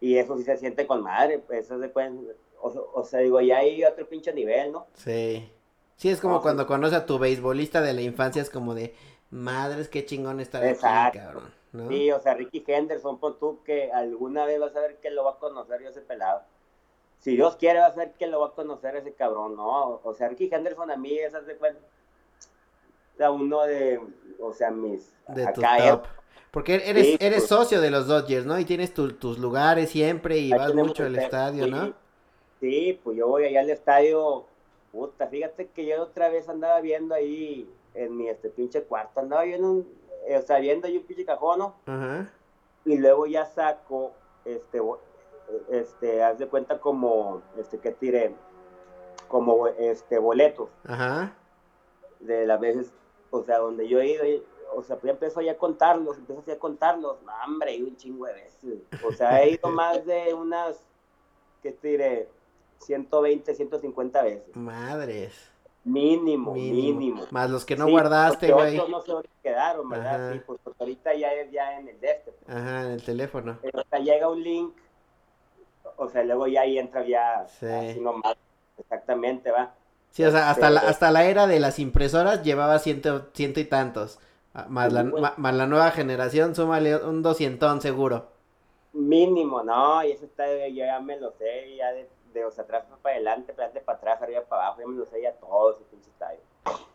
y 0.00 0.16
eso 0.16 0.36
sí 0.36 0.44
se 0.44 0.56
siente 0.56 0.86
con 0.86 1.02
madre, 1.02 1.38
pues 1.38 1.66
eso 1.66 1.78
de 1.78 1.90
cuenta, 1.90 2.32
o, 2.60 2.90
o 2.94 3.04
sea, 3.04 3.20
digo, 3.20 3.40
ya 3.40 3.58
hay 3.58 3.84
otro 3.84 4.06
pinche 4.06 4.32
nivel, 4.32 4.72
¿no? 4.72 4.86
Sí. 4.94 5.50
Sí, 5.96 6.10
es 6.10 6.20
como 6.20 6.36
sí. 6.36 6.42
cuando 6.42 6.66
conoces 6.66 6.98
a 6.98 7.06
tu 7.06 7.18
beisbolista 7.18 7.80
de 7.80 7.94
la 7.94 8.02
infancia, 8.02 8.42
es 8.42 8.50
como 8.50 8.74
de, 8.74 8.94
madres, 9.30 9.88
qué 9.88 10.04
chingón 10.04 10.40
estar 10.40 10.62
aquí, 10.62 11.18
cabrón, 11.18 11.52
¿no? 11.72 11.88
Sí, 11.88 12.10
o 12.12 12.20
sea, 12.20 12.34
Ricky 12.34 12.64
Henderson, 12.66 13.18
pon 13.18 13.38
tú 13.38 13.62
que 13.64 13.90
alguna 13.90 14.44
vez 14.44 14.60
vas 14.60 14.76
a 14.76 14.80
ver 14.80 14.96
que 14.96 15.10
lo 15.10 15.24
va 15.24 15.32
a 15.32 15.38
conocer 15.38 15.82
yo 15.82 15.88
ese 15.88 16.02
pelado. 16.02 16.42
Si 17.18 17.34
Dios 17.34 17.56
quiere, 17.56 17.80
vas 17.80 17.94
a 17.94 17.96
ver 17.96 18.12
que 18.12 18.26
lo 18.26 18.40
va 18.40 18.48
a 18.48 18.52
conocer 18.52 18.94
ese 18.96 19.14
cabrón, 19.14 19.56
¿no? 19.56 20.00
O 20.04 20.14
sea, 20.14 20.28
Ricky 20.28 20.50
Henderson 20.52 20.90
a 20.90 20.96
mí, 20.96 21.16
esas 21.18 21.46
de 21.46 21.56
cuenta, 21.56 21.80
era 23.16 23.30
uno 23.30 23.62
de, 23.64 24.00
o 24.40 24.52
sea, 24.52 24.70
mis, 24.70 25.12
De 25.28 25.46
acá, 25.46 25.76
top. 25.90 26.04
Porque 26.50 26.76
eres, 26.86 27.04
Sí, 27.06 27.16
eres 27.20 27.38
pues. 27.40 27.48
socio 27.48 27.80
de 27.80 27.90
los 27.90 28.06
Dodgers, 28.06 28.46
¿no? 28.46 28.58
Y 28.58 28.64
tienes 28.64 28.94
tu- 28.94 29.12
tus 29.12 29.38
lugares 29.38 29.90
siempre 29.90 30.38
y 30.38 30.50
vas 30.52 30.72
mucho 30.74 31.04
al 31.04 31.16
estadio, 31.16 31.64
sí, 31.64 31.70
¿no? 31.70 31.92
Sí, 32.60 33.00
pues 33.04 33.16
yo 33.18 33.28
voy 33.28 33.44
allá 33.44 33.60
al 33.60 33.70
estadio, 33.70 34.46
puta, 34.92 35.26
fíjate 35.26 35.66
que 35.68 35.84
yo 35.86 36.02
otra 36.02 36.28
vez 36.30 36.48
andaba 36.48 36.80
viendo 36.80 37.14
ahí 37.14 37.68
en 37.94 38.16
mi 38.16 38.28
este 38.28 38.48
pinche 38.48 38.82
cuarto, 38.84 39.20
andaba 39.20 39.42
viendo 39.44 39.70
un, 39.70 39.88
o 40.34 40.42
sea, 40.42 40.58
viendo 40.58 40.86
ahí 40.86 40.96
un 40.96 41.04
pinche 41.04 41.24
cajón, 41.26 41.58
¿no? 41.58 41.74
Ajá. 41.86 42.30
y 42.86 42.96
luego 42.98 43.26
ya 43.26 43.44
saco, 43.44 44.12
este, 44.44 44.80
este, 45.70 46.22
haz 46.22 46.38
de 46.38 46.46
cuenta 46.46 46.78
como, 46.78 47.42
este, 47.58 47.78
que 47.78 47.90
tiré, 47.92 48.32
como, 49.28 49.66
este, 49.66 50.18
boletos 50.18 50.68
Ajá. 50.86 51.34
de 52.20 52.46
las 52.46 52.60
veces, 52.60 52.92
o 53.30 53.42
sea, 53.42 53.58
donde 53.58 53.88
yo 53.88 54.00
he 54.00 54.08
ido, 54.08 54.24
o 54.74 54.82
sea, 54.82 54.96
pues 54.96 55.04
ya 55.06 55.12
empezó 55.12 55.40
ya 55.40 55.52
a 55.52 55.56
contarlos, 55.58 56.18
empezó 56.18 56.40
así 56.40 56.50
a 56.50 56.58
contarlos, 56.58 57.22
no, 57.22 57.32
hombre, 57.46 57.82
un 57.82 57.96
chingo 57.96 58.26
de 58.26 58.32
veces, 58.34 58.78
o 59.04 59.12
sea, 59.12 59.42
he 59.42 59.50
ido 59.52 59.68
más 59.70 60.04
de 60.06 60.34
unas, 60.34 60.80
que 61.62 61.72
tiré, 61.72 62.28
120, 62.78 63.54
150 63.54 64.22
veces, 64.22 64.54
Madres. 64.56 65.50
mínimo, 65.84 66.52
Mínimo. 66.52 66.98
mínimo. 67.00 67.22
Más 67.30 67.48
los 67.50 67.64
que 67.64 67.76
no 67.76 67.86
Sí, 67.86 67.90
guardaste, 67.92 68.52
güey. 68.52 68.76
no 68.88 69.00
se 69.00 69.12
dónde 69.12 69.28
quedaron, 69.42 69.88
¿verdad? 69.88 70.14
Ajá. 70.26 70.32
Sí, 70.34 70.40
pues 70.46 70.60
porque 70.62 70.82
ahorita 70.82 71.14
ya 71.14 71.32
es 71.32 71.50
ya 71.52 71.78
en 71.78 71.88
el 71.88 72.00
de 72.00 72.10
este, 72.10 72.32
pues. 72.32 72.56
Ajá, 72.56 72.82
en 72.86 72.90
el 72.92 73.02
teléfono. 73.04 73.58
o 73.72 73.82
sea, 73.88 73.98
llega 74.00 74.28
un 74.28 74.42
link, 74.42 74.74
o 75.96 76.08
sea, 76.08 76.22
luego 76.24 76.46
ya 76.48 76.62
ahí 76.62 76.78
entra 76.78 77.06
ya 77.06 77.46
Sí. 77.48 77.66
así 77.66 78.00
nomás, 78.00 78.36
exactamente, 78.78 79.50
va. 79.50 79.74
Sí, 80.10 80.24
o 80.24 80.30
sea, 80.30 80.50
hasta 80.50 80.70
la, 80.70 80.80
hasta 80.80 81.10
la 81.10 81.26
era 81.26 81.46
de 81.46 81.60
las 81.60 81.78
impresoras 81.78 82.42
llevaba 82.42 82.78
ciento, 82.78 83.28
ciento 83.34 83.60
y 83.60 83.64
tantos. 83.64 84.18
Ah, 84.54 84.66
Más 84.68 84.92
la, 84.92 85.12
ma- 85.16 85.34
más 85.36 85.54
la 85.54 85.66
nueva 85.66 85.90
generación, 85.90 86.54
súmale 86.54 86.96
un 86.96 87.22
doscientón 87.22 87.80
seguro. 87.82 88.30
Mínimo, 88.92 89.62
no, 89.62 90.02
y 90.04 90.10
eso 90.12 90.24
está, 90.24 90.46
yo 90.68 90.84
ya 90.86 90.98
me 91.00 91.18
lo 91.20 91.30
sé, 91.32 91.76
ya 91.76 91.92
de, 91.92 92.08
de 92.32 92.44
o 92.46 92.50
sea, 92.50 92.64
atrás 92.64 92.84
para 93.02 93.14
adelante, 93.16 93.52
para 93.52 93.66
adelante, 93.66 93.84
para 93.84 93.98
atrás, 93.98 94.22
arriba 94.22 94.42
para 94.44 94.66
abajo, 94.66 94.80
ya 94.80 94.86
me 94.88 94.96
lo 94.98 95.04
sé 95.06 95.20
ya 95.22 95.32
todo. 95.34 95.78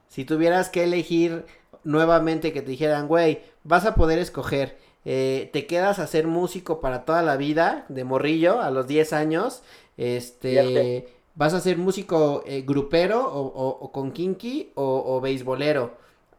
Si 0.08 0.26
tuvieras 0.26 0.70
que 0.70 0.84
elegir 0.84 1.46
nuevamente 1.84 2.52
que 2.54 2.62
te 2.62 2.72
dijeran, 2.72 3.08
güey, 3.08 3.42
vas 3.64 3.86
a 3.86 3.96
poder 3.96 4.20
escoger, 4.20 4.78
eh, 5.06 5.50
te 5.54 5.68
quedas 5.68 6.00
a 6.00 6.08
ser 6.08 6.28
músico 6.28 6.82
para 6.82 7.06
toda 7.06 7.22
la 7.22 7.38
vida, 7.38 7.86
de 7.90 8.04
morrillo, 8.04 8.62
a 8.62 8.72
los 8.72 8.88
10 8.88 9.14
años, 9.14 9.64
este, 9.98 10.48
Fíjate. 10.48 11.21
Vas 11.36 11.54
a 11.54 11.60
ser 11.62 11.78
músico 11.78 12.44
eh, 12.46 12.62
grupero 12.62 13.20
o, 13.26 13.42
o- 13.42 13.78
o 13.86 13.92
con 13.92 14.12
kinky 14.12 14.72
o, 14.76 15.04
o 15.16 15.22
beisbolero, 15.22 15.92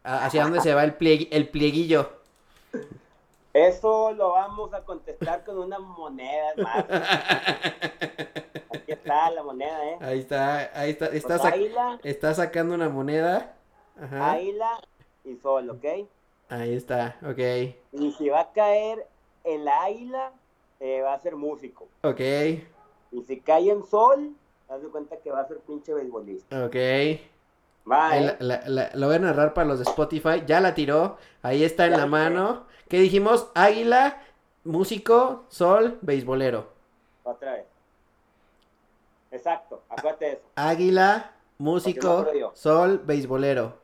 ¿A- 0.05 0.27
¿hacia 0.27 0.45
dónde 0.45 0.61
se 0.61 0.75
va 0.75 0.85
el, 0.85 0.95
el 1.31 1.49
plieguillo? 1.49 2.11
Eso 3.55 4.13
lo 4.13 4.31
vamos 4.31 4.73
a 4.73 4.83
contestar 4.83 5.45
con 5.45 5.59
una 5.59 5.79
moneda 5.79 6.55
más. 6.57 6.85
Aquí 8.71 8.93
está 8.93 9.31
la 9.31 9.43
moneda, 9.43 9.91
¿eh? 9.91 9.99
Ahí 10.01 10.19
está, 10.21 10.71
ahí 10.75 10.91
está, 10.91 11.07
está, 11.07 11.39
Pues 11.39 11.53
sac- 11.53 12.01
está 12.03 12.35
sacando 12.35 12.75
una 12.75 12.89
moneda. 12.89 13.55
Ajá. 14.01 14.33
águila 14.33 14.81
y 15.25 15.37
sol, 15.37 15.69
¿ok? 15.71 15.85
Ahí 16.49 16.75
está, 16.75 17.17
ok. 17.23 17.39
Y 17.93 18.13
si 18.13 18.29
va 18.31 18.41
a 18.41 18.53
caer 18.53 19.07
en 19.45 19.65
la 19.67 19.85
águila, 19.85 20.33
eh, 20.81 21.03
va 21.03 21.15
a 21.15 21.19
ser 21.21 21.37
músico. 21.37 21.87
Ok, 22.03 22.21
Y 23.13 23.23
si 23.27 23.41
cae 23.41 23.71
en 23.71 23.85
sol, 23.85 24.35
haz 24.73 24.83
de 24.83 24.89
cuenta 24.89 25.17
que 25.19 25.31
va 25.31 25.41
a 25.41 25.49
ser 25.49 25.59
pinche 25.61 25.93
beisbolista. 25.95 26.65
ok. 26.65 26.77
Va, 27.91 28.17
¿eh? 28.17 28.21
la, 28.21 28.37
la- 28.41 28.63
la- 28.69 28.91
la 28.95 29.07
voy 29.07 29.17
a 29.17 29.19
narrar 29.19 29.55
para 29.55 29.67
los 29.69 29.79
de 29.79 29.85
Spotify. 29.85 30.45
Ya 30.47 30.61
la 30.61 30.75
tiró. 30.75 31.19
Ahí 31.43 31.65
está 31.65 31.87
en 31.87 31.93
Ya 31.93 31.99
la 31.99 32.07
mano. 32.07 32.67
¿Qué 32.89 33.01
dijimos? 33.01 33.49
Águila, 33.55 34.23
músico, 34.65 35.45
sol, 35.49 35.99
beisbolero. 36.03 36.69
Otra 37.25 37.53
vez. 37.55 37.67
Exacto, 39.31 39.83
acuérdate 39.89 40.25
de 40.27 40.33
eso. 40.33 40.43
Águila, 40.57 41.33
músico, 41.59 42.27
sol, 42.55 42.99
beisbolero. 43.05 43.79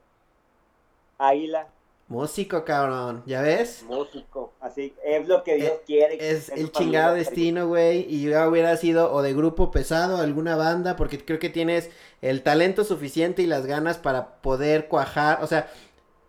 Águila, 1.19 1.67
Músico, 2.09 2.65
cabrón. 2.65 3.23
¿Ya 3.27 3.43
ves? 3.43 3.87
músico. 3.87 4.55
Así 4.61 4.95
es 5.05 5.29
lo 5.29 5.45
que 5.45 5.57
Dios 5.57 5.81
quiere. 5.87 6.17
que 6.19 6.31
Es 6.31 6.49
esté 6.49 6.61
el 6.61 6.67
tu 6.67 6.71
familia 6.71 6.73
chingado 6.73 7.15
destino, 7.15 7.69
güey. 7.69 8.07
Y 8.09 8.23
yo 8.23 8.49
hubiera 8.49 8.77
sido 8.77 9.13
o 9.13 9.23
de 9.23 9.35
grupo 9.35 9.71
pesado, 9.71 10.17
alguna 10.19 10.57
banda, 10.57 10.97
porque 10.97 11.23
creo 11.25 11.39
que 11.39 11.51
tienes 11.51 11.91
el 12.23 12.43
talento 12.43 12.85
suficiente 12.85 13.43
y 13.43 13.47
las 13.47 13.67
ganas 13.67 13.99
para 13.99 14.41
poder 14.41 14.89
cuajar. 14.89 15.43
O 15.43 15.47
sea, 15.47 15.71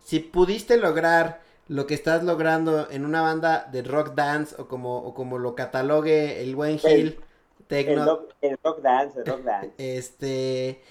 si 0.03 0.19
pudiste 0.19 0.77
lograr 0.77 1.41
lo 1.67 1.87
que 1.87 1.93
estás 1.93 2.23
logrando 2.23 2.89
en 2.91 3.05
una 3.05 3.21
banda 3.21 3.69
de 3.71 3.81
rock 3.83 4.15
dance 4.15 4.55
o 4.59 4.67
como, 4.67 4.97
o 4.97 5.13
como 5.13 5.37
lo 5.37 5.55
catalogue 5.55 6.41
el 6.41 6.55
buen 6.55 6.71
El- 6.71 6.79
Gil, 6.79 7.19
El 7.69 8.05
rock, 8.05 8.33
el 8.41 8.57
rock 8.63 8.81
dance, 8.81 9.19
el 9.19 9.25
rock 9.25 9.41
dance. 9.43 9.71
este 9.77 10.81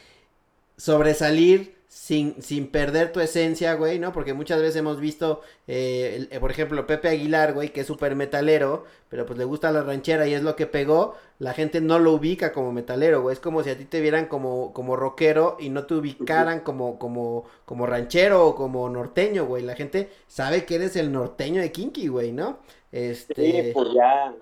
sobresalir 0.76 1.77
sin, 2.00 2.40
sin 2.42 2.68
perder 2.70 3.12
tu 3.12 3.20
esencia, 3.20 3.74
güey, 3.74 3.98
¿no? 3.98 4.12
Porque 4.12 4.32
muchas 4.32 4.60
veces 4.60 4.76
hemos 4.76 5.00
visto, 5.00 5.40
eh, 5.66 6.14
el- 6.16 6.28
eh, 6.30 6.40
por 6.40 6.50
ejemplo, 6.50 6.86
Pepe 6.86 7.08
Aguilar, 7.08 7.52
güey, 7.54 7.72
que 7.72 7.80
es 7.80 7.86
súper 7.86 8.14
metalero, 8.14 8.84
pero 9.08 9.26
pues 9.26 9.38
le 9.38 9.44
gusta 9.44 9.72
la 9.72 9.82
ranchera 9.82 10.26
y 10.26 10.34
es 10.34 10.42
lo 10.42 10.54
que 10.56 10.66
pegó, 10.66 11.16
la 11.38 11.54
gente 11.54 11.80
no 11.80 11.98
lo 11.98 12.12
ubica 12.12 12.52
como 12.52 12.72
metalero, 12.72 13.22
güey, 13.22 13.32
es 13.34 13.40
como 13.40 13.62
si 13.62 13.70
a 13.70 13.76
ti 13.78 13.84
te 13.84 14.00
vieran 14.00 14.26
como, 14.26 14.72
como 14.72 14.96
rockero 14.96 15.56
y 15.58 15.70
no 15.70 15.86
te 15.86 15.94
ubicaran 15.94 16.60
como, 16.60 16.98
como, 16.98 17.44
como 17.64 17.86
ranchero 17.86 18.46
o 18.46 18.54
como 18.54 18.88
norteño, 18.88 19.46
güey, 19.46 19.62
la 19.64 19.74
gente 19.76 20.10
sabe 20.28 20.64
que 20.64 20.76
eres 20.76 20.96
el 20.96 21.12
norteño 21.12 21.60
de 21.60 21.72
Kinky, 21.72 22.08
güey, 22.08 22.32
¿no? 22.32 22.58
Este... 22.92 23.34
Sí, 23.34 23.62
pues 23.72 23.88
ya. 23.94 24.34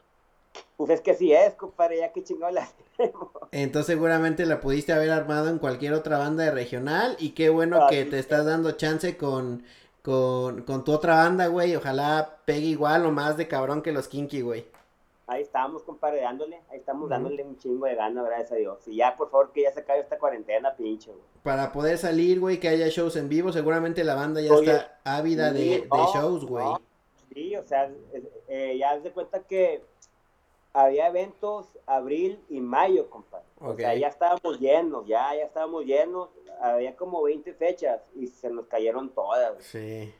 Pues 0.77 0.91
es 0.91 1.01
que 1.03 1.15
sí 1.15 1.33
es, 1.35 1.55
compadre, 1.55 1.99
ya 1.99 2.13
que 2.13 2.25
chingón 2.25 2.55
la 2.55 2.69
Entonces 3.53 3.95
seguramente 3.95 4.47
la 4.47 4.61
pudiste 4.61 4.93
haber 4.93 5.11
armado 5.11 5.49
en 5.49 5.59
cualquier 5.59 5.93
otra 5.93 6.19
banda 6.19 6.45
de 6.45 6.51
regional 6.51 7.17
y 7.19 7.31
qué 7.31 7.49
bueno 7.49 7.87
que 7.89 8.05
te 8.05 8.19
estás 8.19 8.45
dando 8.47 8.73
chance 8.73 9.17
con, 9.17 9.63
con, 10.03 10.63
con 10.63 10.85
tu 10.85 10.93
otra 10.93 11.17
banda, 11.17 11.47
güey. 11.47 11.75
Ojalá 11.77 12.39
pegue 12.45 12.67
igual 12.67 13.07
o 13.07 13.13
más 13.13 13.37
de 13.37 13.49
cabrón 13.49 13.83
que 13.83 13.93
los 13.93 14.09
Kinky, 14.09 14.43
güey. 14.43 14.67
Ahí 15.29 15.43
estamos, 15.43 15.83
compadre, 15.83 16.21
dándole. 16.21 16.61
Ahí 16.71 16.79
estamos 16.79 17.09
dándole 17.09 17.43
un 17.43 17.59
chingo 17.59 17.87
de 17.87 17.97
ganas, 17.97 18.25
gracias 18.27 18.53
a 18.53 18.57
Dios. 18.57 18.79
Y 18.87 18.97
ya, 18.97 19.17
por 19.17 19.29
favor, 19.29 19.51
que 19.53 19.63
ya 19.63 19.73
se 19.73 19.81
acabe 19.81 19.99
esta 20.01 20.19
cuarentena, 20.19 20.77
pinche, 20.77 21.11
güey. 21.11 21.25
Para 21.43 21.73
poder 21.73 21.99
salir, 21.99 22.39
güey, 22.39 22.61
que 22.61 22.69
haya 22.69 22.87
shows 22.89 23.17
en 23.17 23.29
vivo, 23.29 23.53
seguramente 23.53 24.05
la 24.05 24.15
banda 24.15 24.41
ya 24.41 24.53
Oye, 24.53 24.71
está 24.71 25.01
ávida 25.05 25.53
de, 25.53 25.59
Sí, 25.59 25.69
de 25.81 25.89
no, 25.89 26.13
shows, 26.13 26.45
güey. 26.45 26.67
Sí, 27.35 27.57
o 27.57 27.67
sea, 27.67 27.91
eh, 28.47 28.77
ya 28.79 28.93
haz 28.93 29.03
de 29.03 29.11
cuenta 29.11 29.41
que 29.41 29.83
había 30.77 31.07
eventos 31.09 31.67
abril 31.87 32.39
y 32.51 32.61
mayo, 32.61 33.09
compadre. 33.09 33.47
O 33.61 33.75
sea, 33.75 33.95
ya 33.95 34.09
estábamos 34.09 34.61
llenos, 34.61 35.07
ya, 35.07 35.35
ya 35.35 35.45
estábamos 35.45 35.87
llenos. 35.87 36.29
Había 36.61 36.95
como 36.97 37.23
20 37.23 37.55
fechas 37.55 38.03
y 38.15 38.27
se 38.27 38.51
nos 38.51 38.67
cayeron 38.67 39.09
todas, 39.09 39.53
güey. 39.53 39.65
Sí. 39.65 40.15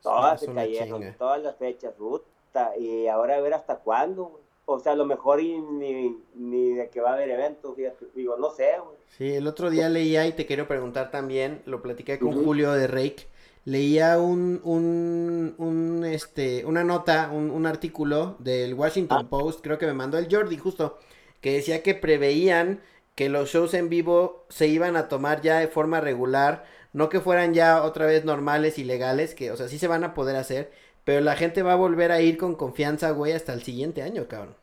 Todas 0.00 0.40
se 0.40 0.52
cayeron, 0.54 1.02
chinga. 1.02 1.16
todas 1.18 1.42
las 1.42 1.56
fechas, 1.56 1.92
puta. 1.94 2.76
Y 2.78 3.08
ahora 3.08 3.36
a 3.36 3.40
ver 3.40 3.54
hasta 3.54 3.76
cuándo, 3.76 4.26
güey. 4.26 4.42
O 4.66 4.78
sea, 4.78 4.92
a 4.92 4.96
lo 4.96 5.06
mejor 5.06 5.40
y 5.40 5.58
ni, 5.58 6.16
ni 6.34 6.74
de 6.74 6.90
que 6.90 7.00
va 7.00 7.10
a 7.10 7.14
haber 7.14 7.30
eventos, 7.30 7.74
fíjate. 7.74 8.06
Digo, 8.14 8.36
no 8.36 8.50
sé, 8.50 8.78
güey. 8.78 8.96
Sí, 9.16 9.34
el 9.34 9.48
otro 9.48 9.70
día 9.70 9.88
leía 9.88 10.26
y 10.26 10.32
te 10.32 10.46
quiero 10.46 10.68
preguntar 10.68 11.10
también, 11.10 11.62
lo 11.64 11.82
platiqué 11.82 12.18
con. 12.18 12.44
Julio 12.44 12.72
de 12.72 12.86
Rake, 12.86 13.26
leía 13.72 14.18
un, 14.18 14.60
un, 14.64 15.54
un, 15.58 16.04
este, 16.04 16.64
una 16.64 16.84
nota, 16.84 17.30
un, 17.32 17.50
un 17.50 17.66
artículo 17.66 18.36
del 18.40 18.74
Washington 18.74 19.26
Ah. 19.26 19.28
Post, 19.30 19.60
creo 19.62 19.78
que 19.78 19.86
me 19.86 19.94
mandó 19.94 20.18
el 20.18 20.28
Jordi 20.34 20.56
justo, 20.58 20.98
que 21.40 21.52
decía 21.54 21.82
que 21.82 21.94
preveían 21.94 22.80
que 23.14 23.28
los 23.28 23.50
shows 23.50 23.74
en 23.74 23.88
vivo 23.88 24.46
se 24.48 24.68
iban 24.68 24.96
a 24.96 25.08
tomar 25.08 25.40
ya 25.42 25.58
de 25.58 25.68
forma 25.68 26.00
regular, 26.00 26.64
no 26.92 27.08
que 27.08 27.20
fueran 27.20 27.54
ya 27.54 27.82
otra 27.82 28.06
vez 28.06 28.24
normales 28.24 28.78
y 28.78 28.84
legales, 28.84 29.34
que, 29.34 29.50
o 29.50 29.56
sea, 29.56 29.68
sí 29.68 29.78
se 29.78 29.88
van 29.88 30.04
a 30.04 30.14
poder 30.14 30.36
hacer, 30.36 30.70
pero 31.04 31.20
la 31.20 31.36
gente 31.36 31.62
va 31.62 31.72
a 31.74 31.76
volver 31.76 32.12
a 32.12 32.20
ir 32.22 32.36
con 32.38 32.54
confianza, 32.54 33.10
güey, 33.10 33.32
hasta 33.32 33.52
el 33.54 33.62
siguiente 33.62 34.02
año, 34.02 34.28
cabrón. 34.28 34.56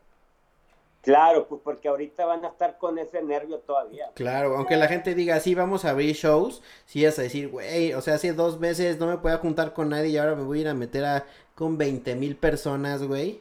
Claro, 1.05 1.47
pues 1.47 1.61
porque 1.63 1.87
ahorita 1.87 2.25
van 2.25 2.43
a 2.45 2.47
estar 2.47 2.79
con 2.79 2.97
ese 2.97 3.21
nervio 3.21 3.59
todavía. 3.59 4.09
Claro, 4.15 4.57
aunque 4.57 4.75
la 4.75 4.87
gente 4.87 5.13
diga, 5.13 5.39
sí, 5.39 5.53
vamos 5.53 5.85
a 5.85 5.91
abrir 5.91 6.15
shows, 6.15 6.63
sí 6.85 7.05
vas 7.05 7.19
a 7.19 7.21
decir, 7.21 7.49
güey, 7.49 7.93
o 7.93 8.01
sea, 8.01 8.15
hace 8.15 8.33
dos 8.33 8.59
meses 8.59 8.97
no 8.99 9.05
me 9.05 9.19
podía 9.19 9.37
juntar 9.37 9.73
con 9.73 9.89
nadie 9.89 10.09
y 10.09 10.17
ahora 10.17 10.33
me 10.33 10.41
voy 10.41 10.57
a 10.57 10.61
ir 10.61 10.67
a 10.67 10.73
meter 10.73 11.05
a, 11.05 11.25
con 11.53 11.77
20 11.77 12.15
mil 12.15 12.35
personas, 12.35 13.03
güey. 13.03 13.39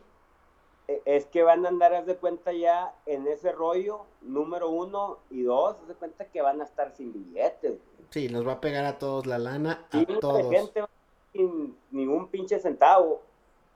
Eh, 0.89 1.01
Es 1.07 1.25
que 1.25 1.43
van 1.43 1.65
a 1.65 1.71
andar, 1.71 1.95
haz 1.95 2.05
de 2.05 2.17
cuenta 2.17 2.53
ya 2.53 2.93
en 3.07 3.27
ese 3.29 3.51
rollo, 3.51 4.05
número 4.21 4.69
uno 4.69 5.21
y 5.31 5.45
dos, 5.45 5.77
haz 5.81 5.89
de 5.89 5.95
cuenta 5.95 6.27
que 6.27 6.43
van 6.43 6.61
a 6.61 6.65
estar 6.65 6.95
sin 6.95 7.15
billetes. 7.15 7.79
Sí, 8.11 8.29
nos 8.29 8.47
va 8.47 8.53
a 8.53 8.61
pegar 8.61 8.85
a 8.85 8.99
todos 8.99 9.25
la 9.25 9.39
lana, 9.39 9.87
a 9.91 10.05
todos. 10.21 10.51
gente 10.51 10.83
va 10.83 10.91
sin 11.33 11.79
ningún 11.91 12.29
pinche 12.29 12.61
centavo. 12.61 13.23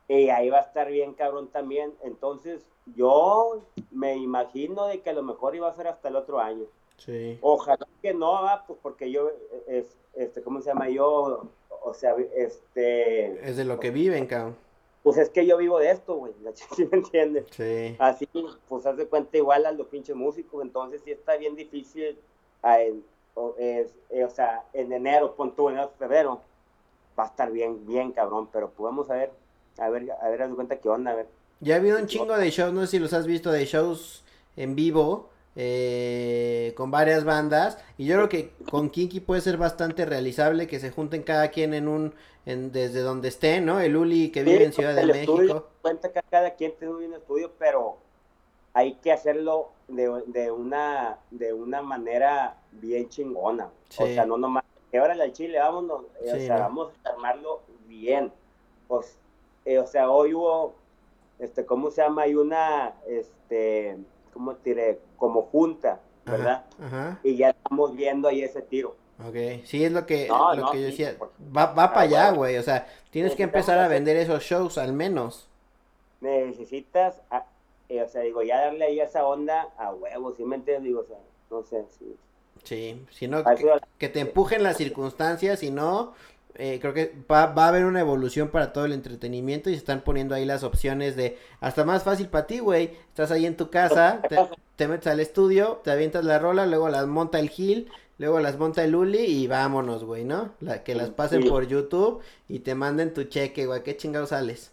Y 0.09 0.31
ahí 0.31 0.49
va 0.49 0.59
a 0.59 0.63
estar 0.63 0.89
bien 0.91 1.13
cabrón 1.15 1.49
también. 1.49 1.95
Entonces, 2.03 2.67
yo 2.97 3.61
me 3.91 4.17
imagino 4.17 4.87
de 4.87 5.01
que 5.01 5.11
a 5.11 5.13
lo 5.13 5.23
mejor 5.23 5.55
iba 5.55 5.69
a 5.69 5.75
ser 5.75 5.87
hasta 5.87 6.09
el 6.09 6.17
otro 6.17 6.41
año. 6.41 6.65
Sí, 6.97 7.39
Ojalá 7.43 7.87
que 8.03 8.13
no, 8.15 8.33
va, 8.43 8.65
pues 8.67 8.79
porque 8.83 9.11
yo, 9.11 9.31
es, 9.69 9.97
este, 10.15 10.43
¿cómo 10.43 10.61
se 10.61 10.71
llama? 10.71 10.89
Yo, 10.89 11.45
o 11.85 11.95
sea, 11.95 12.17
este, 12.35 13.49
es 13.49 13.57
de 13.57 13.65
lo 13.65 13.79
que 13.79 13.91
viven, 13.91 14.27
cabrón. 14.27 14.57
pues 15.03 15.17
es 15.19 15.29
que 15.31 15.47
yo 15.47 15.57
vivo 15.57 15.79
de 15.79 15.91
esto, 15.91 16.17
güey, 16.17 16.33
¿sí 16.75 16.87
me 16.91 16.99
entiendes? 16.99 17.47
Sí, 17.51 17.95
Así, 17.99 18.29
pues 18.69 18.85
haz 18.87 18.97
de 18.97 19.07
cuenta 19.07 19.37
igual 19.37 19.65
a 19.67 19.73
los 19.73 19.87
pinches 19.89 20.17
músicos, 20.17 20.63
entonces 20.63 21.03
sí 21.05 21.13
está 21.13 21.37
bien 21.37 21.55
difícil, 21.55 22.19
a 22.63 22.81
en- 22.83 23.05
o, 23.35 23.55
es- 23.59 23.95
eh, 24.11 24.25
o 24.25 24.31
sea, 24.31 24.65
en 24.73 24.93
enero, 24.93 25.35
pon 25.37 25.55
tú, 25.55 25.69
en 25.69 25.75
enero, 25.77 25.93
febrero, 25.99 26.41
va 27.19 27.25
a 27.25 27.29
estar 27.29 27.51
bien, 27.53 27.87
bien 27.87 28.11
cabrón, 28.11 28.49
pero 28.53 28.71
pues 28.71 28.85
vamos 28.85 29.09
a 29.11 29.15
ver, 29.15 29.31
a 29.79 29.89
ver, 29.91 30.11
a 30.21 30.29
ver, 30.29 30.43
haz 30.43 30.55
cuenta 30.55 30.77
qué 30.81 30.89
onda, 30.89 31.13
a 31.13 31.15
ver. 31.15 31.27
ya 31.61 31.75
ha 31.75 31.79
habido 31.79 31.99
un 31.99 32.07
chingo 32.07 32.37
de 32.37 32.51
shows, 32.51 32.73
no 32.73 32.83
sé 32.83 32.87
si 32.89 32.99
los 32.99 33.13
has 33.13 33.27
visto, 33.27 33.51
de 33.51 33.65
shows 33.65 34.25
en 34.57 34.75
vivo, 34.75 35.31
eh, 35.57 36.73
con 36.77 36.91
varias 36.91 37.25
bandas, 37.25 37.79
y 37.97 38.07
yo 38.07 38.17
creo 38.17 38.29
que 38.29 38.55
con 38.71 38.91
Kinky 38.91 39.21
puede 39.21 39.41
ser 39.41 39.57
bastante 39.57 40.05
realizable 40.05 40.67
que 40.67 40.79
se 40.81 40.91
junten 40.91 41.23
cada 41.25 41.49
quien 41.51 41.75
en 41.75 41.89
un, 41.89 42.15
en, 42.47 42.71
desde 42.73 43.01
donde 43.01 43.29
estén, 43.29 43.67
¿no? 43.67 43.81
El 43.81 43.97
Uli 43.97 44.31
que 44.31 44.45
vive 44.45 44.65
en 44.65 44.73
Ciudad 44.73 44.95
de 44.95 45.03
el 45.03 45.11
estudio, 45.11 45.55
México. 45.55 45.71
cuenta 45.83 46.13
que 46.13 46.21
cada 46.31 46.55
quien 46.55 46.77
tiene 46.79 46.95
un 46.95 47.15
estudio, 47.15 47.53
pero 47.59 47.99
hay 48.75 48.95
que 48.97 49.13
hacerlo 49.13 49.71
de, 49.89 50.23
de 50.27 50.51
una 50.51 51.19
de 51.31 51.53
una 51.53 51.83
manera 51.83 52.57
bien 52.73 53.09
chingona. 53.09 53.73
O 53.97 54.07
Sí. 54.07 54.15
sea, 54.15 54.27
no 54.27 54.37
nomás, 54.39 54.65
que 54.91 55.01
órale 55.01 55.23
al 55.25 55.33
chile, 55.33 55.59
vámonos, 55.59 56.05
eh, 56.21 56.31
Sí, 56.31 56.37
o 56.37 56.41
sea, 56.41 56.59
no. 56.59 56.61
vamos 56.61 56.93
a 57.05 57.11
armarlo 57.11 57.63
bien. 57.87 58.33
Pues, 58.87 59.19
eh, 59.73 59.79
o 59.79 59.87
sea, 59.87 60.11
hoy 60.11 60.35
hubo, 60.35 60.75
este, 61.39 61.67
¿cómo 61.67 61.91
se 61.91 62.03
llama? 62.03 62.23
Hay 62.23 62.35
una, 62.35 62.95
este, 63.09 63.99
¿cómo 64.33 64.57
te 64.57 64.71
diré? 64.71 65.01
Como 65.17 65.43
junta, 65.45 66.01
¿verdad? 66.27 66.65
Ajá, 66.79 66.87
ajá. 66.87 67.19
Y 67.23 67.37
ya 67.37 67.51
estamos 67.51 67.95
viendo 67.97 68.29
ahí 68.29 68.43
ese 68.43 68.63
tiro. 68.63 68.97
Ok, 69.19 69.35
sí 69.65 69.85
es 69.85 69.91
lo 69.93 70.07
que, 70.07 70.29
No, 70.29 70.55
lo 70.55 70.63
no, 70.63 70.73
que 70.73 70.79
yo 70.81 70.87
decía. 70.87 71.17
Va, 71.57 71.67
va 71.73 71.93
para 71.93 72.03
Ah, 72.03 72.03
allá, 72.03 72.31
güey. 72.33 72.57
O 72.57 72.63
sea, 72.63 72.87
tienes 73.11 73.35
que 73.35 73.43
empezar 73.43 73.79
a 73.79 73.89
vender 73.89 74.17
esos 74.17 74.43
shows 74.45 74.79
al 74.79 74.93
menos. 74.93 75.49
necesitas, 76.21 77.21
a- 77.31 77.47
eh, 77.89 78.03
o 78.03 78.09
sea, 78.09 78.23
digo, 78.23 78.43
ya 78.43 78.61
darle 78.61 78.85
ahí 78.87 79.01
esa 79.01 79.27
onda 79.27 79.69
a 79.79 79.93
huevos, 79.93 80.37
¿sí 80.37 80.45
me 80.45 80.57
entiendes? 80.57 80.85
Digo, 80.85 81.01
o 81.01 81.05
sea, 81.05 81.19
no 81.51 81.63
sé, 81.63 81.85
sí. 81.99 82.17
Sí, 82.65 83.07
si 83.11 83.29
no, 83.29 83.45
Para 83.45 83.57
que, 83.57 83.67
que 83.99 84.09
te 84.09 84.21
empujen 84.21 84.63
las 84.63 84.77
circunstancias, 84.77 85.61
si 85.61 85.71
no, 85.71 86.15
eh, 86.55 86.79
creo 86.81 86.93
que 86.95 87.15
va, 87.31 87.47
va 87.47 87.67
a 87.67 87.69
haber 87.69 87.85
una 87.85 88.01
evolución 88.01 88.49
para 88.49 88.73
todo 88.73 88.85
el 88.85 88.93
entretenimiento 88.93 89.71
y 89.71 89.75
se 89.75 89.79
están 89.79 90.01
poniendo 90.03 90.35
ahí 90.35 90.45
las 90.45 90.65
opciones 90.65 91.15
de 91.17 91.39
hasta 91.61 91.85
más 91.85 92.03
fácil 92.03 92.29
para 92.29 92.47
ti, 92.47 92.59
güey. 92.59 92.93
Estás 93.09 93.31
ahí 93.31 93.47
en 93.47 93.57
tu 93.57 93.71
casa, 93.71 94.23
te, 94.29 94.37
te 94.77 94.89
metes 94.89 95.07
al 95.07 95.21
estudio, 95.21 95.81
te 95.85 95.91
avientas 95.91 96.25
la 96.25 96.39
rola, 96.39 96.67
luego 96.67 96.89
las 96.89 97.07
monta 97.07 97.39
el 97.39 97.49
Gil, 97.49 97.91
luego 98.19 98.41
las 98.41 98.59
monta 98.59 98.83
el 98.85 98.95
Uli 98.97 99.21
y 99.25 99.47
vámonos, 99.47 100.05
güey, 100.05 100.25
¿no? 100.25 100.53
La, 100.61 100.83
que 100.83 100.95
las 100.95 101.11
pasen 101.11 101.43
Sí. 101.43 101.49
por 101.49 101.67
YouTube 101.67 102.21
y 102.49 102.61
te 102.61 102.75
manden 102.75 103.15
tu 103.15 103.25
cheque, 103.25 103.67
güey. 103.67 103.83
¿Qué 103.83 103.97
chingados 103.97 104.31
sales? 104.31 104.73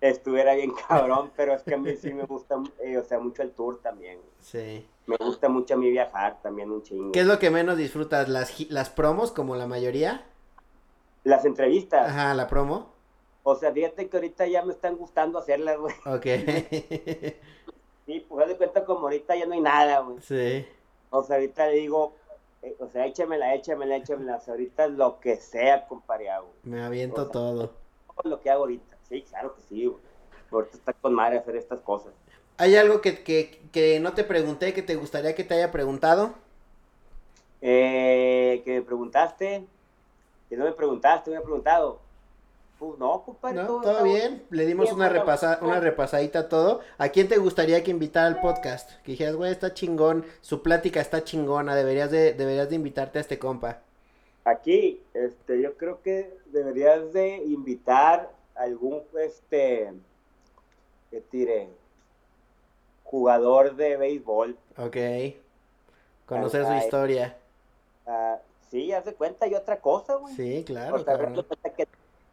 estuviera 0.00 0.54
bien 0.54 0.72
cabrón, 0.88 1.32
pero 1.36 1.54
es 1.54 1.62
que 1.64 1.74
a 1.74 1.76
mí 1.76 1.96
sí 1.96 2.12
me 2.12 2.22
gusta, 2.22 2.54
eh, 2.84 2.96
o 2.98 3.02
sea, 3.04 3.18
mucho 3.18 3.42
el 3.42 3.50
tour 3.50 3.80
también. 3.82 4.20
Sí. 4.40 4.86
Me 5.06 5.16
gusta 5.16 5.48
mucho 5.48 5.74
a 5.74 5.76
mí 5.76 5.90
viajar 5.90 6.40
también 6.40 6.70
un 6.70 6.84
chingo. 6.84 7.10
¿Qué 7.10 7.18
es 7.20 7.26
lo 7.26 7.40
que 7.40 7.50
menos 7.50 7.76
disfrutas? 7.76 8.28
¿Las, 8.28 8.52
las 8.70 8.90
promos 8.90 9.32
como 9.32 9.56
la 9.56 9.66
mayoría? 9.66 10.24
Las 11.28 11.44
entrevistas. 11.44 12.08
Ajá, 12.08 12.32
la 12.32 12.46
promo. 12.46 12.90
O 13.42 13.54
sea, 13.54 13.70
fíjate 13.70 14.08
que 14.08 14.16
ahorita 14.16 14.46
ya 14.46 14.64
me 14.64 14.72
están 14.72 14.96
gustando 14.96 15.38
hacerlas, 15.38 15.76
güey. 15.78 15.94
Ok. 16.06 16.26
Sí, 18.06 18.24
pues 18.26 18.42
haz 18.42 18.48
de 18.48 18.56
cuenta 18.56 18.86
como 18.86 19.00
ahorita 19.00 19.36
ya 19.36 19.44
no 19.44 19.52
hay 19.52 19.60
nada, 19.60 19.98
güey. 20.00 20.16
sí. 20.22 20.64
O 21.10 21.22
sea, 21.22 21.36
ahorita 21.36 21.66
le 21.66 21.74
digo, 21.74 22.14
eh, 22.62 22.74
o 22.78 22.88
sea, 22.88 23.04
échamela, 23.04 23.54
échamela, 23.54 23.96
échamela. 23.96 24.36
O 24.36 24.40
sea, 24.40 24.54
ahorita 24.54 24.88
lo 24.88 25.20
que 25.20 25.36
sea, 25.36 25.86
compadre, 25.86 26.30
hago. 26.30 26.48
Me 26.62 26.82
aviento 26.82 27.28
todo. 27.28 27.74
Todo 28.16 28.30
lo 28.30 28.40
que 28.40 28.48
hago 28.48 28.62
ahorita. 28.62 28.96
Sí, 29.10 29.20
claro 29.28 29.54
que 29.54 29.60
sí, 29.68 29.84
güey. 29.84 30.00
Ahorita 30.50 30.78
está 30.78 30.94
con 30.94 31.12
madre 31.12 31.36
hacer 31.36 31.56
estas 31.56 31.80
cosas. 31.80 32.14
¿Hay 32.56 32.76
algo 32.76 33.02
que, 33.02 33.22
que, 33.22 33.60
que 33.72 34.00
no 34.00 34.14
te 34.14 34.24
pregunté 34.24 34.72
que 34.72 34.82
te 34.82 34.96
gustaría 34.96 35.34
que 35.34 35.44
te 35.44 35.52
haya 35.56 35.70
preguntado? 35.70 36.32
Eh, 37.60 38.62
que 38.64 38.80
me 38.80 38.82
preguntaste, 38.82 39.66
que 40.48 40.56
no 40.56 40.64
me 40.64 40.72
preguntaste, 40.72 41.30
me 41.30 41.36
he 41.36 41.40
preguntado. 41.40 42.00
Pues 42.78 42.96
no, 42.98 43.22
compadre. 43.24 43.56
¿No? 43.56 43.66
todo 43.66 43.80
¿Todo 43.80 44.04
bien? 44.04 44.44
Le 44.50 44.64
dimos 44.64 44.86
bien, 44.86 44.96
una, 44.96 45.08
repasa, 45.08 45.58
una 45.62 45.80
repasadita 45.80 46.40
a 46.40 46.48
todo. 46.48 46.80
¿A 46.96 47.08
quién 47.08 47.28
te 47.28 47.36
gustaría 47.36 47.82
que 47.82 47.90
invitara 47.90 48.28
al 48.28 48.40
podcast? 48.40 49.02
Que 49.02 49.12
dijeras, 49.12 49.34
güey, 49.34 49.50
está 49.50 49.74
chingón, 49.74 50.24
su 50.40 50.62
plática 50.62 51.00
está 51.00 51.24
chingona, 51.24 51.74
deberías 51.74 52.10
de, 52.10 52.34
deberías 52.34 52.68
de 52.68 52.76
invitarte 52.76 53.18
a 53.18 53.20
este 53.20 53.38
compa. 53.38 53.80
Aquí, 54.44 55.02
este, 55.12 55.60
yo 55.60 55.76
creo 55.76 56.00
que 56.02 56.38
deberías 56.46 57.12
de 57.12 57.38
invitar 57.38 58.30
a 58.54 58.62
algún, 58.62 59.02
este, 59.18 59.92
que 61.10 61.20
tire, 61.20 61.68
jugador 63.02 63.74
de 63.74 63.96
béisbol. 63.96 64.56
Ok. 64.76 64.96
Conocer 66.26 66.64
su 66.64 66.74
historia. 66.74 67.36
Ah, 68.06 68.38
sí, 68.70 68.92
haz 68.92 69.04
de 69.04 69.14
cuenta 69.14 69.46
y 69.46 69.54
otra 69.54 69.80
cosa, 69.80 70.16
güey. 70.16 70.34
Sí, 70.34 70.64
claro, 70.64 70.96
o 70.96 70.98
sea, 70.98 71.16
que, 71.76 71.88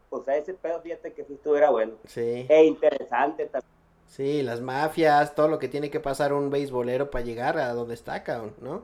o 0.09 0.23
sea, 0.23 0.37
ese 0.37 0.53
pedo, 0.53 0.81
fíjate 0.81 1.13
que 1.13 1.23
sí 1.25 1.33
estuviera 1.33 1.69
bueno. 1.69 1.93
Sí, 2.07 2.45
E 2.49 2.63
interesante 2.65 3.45
también. 3.45 3.71
sí, 4.07 4.41
las 4.43 4.61
mafias, 4.61 5.35
todo 5.35 5.47
lo 5.47 5.59
que 5.59 5.67
tiene 5.67 5.89
que 5.89 5.99
pasar 5.99 6.33
un 6.33 6.49
beisbolero 6.49 7.09
para 7.11 7.25
llegar 7.25 7.57
a 7.57 7.73
donde 7.73 7.93
está, 7.95 8.23
cabrón, 8.23 8.53
¿no? 8.61 8.83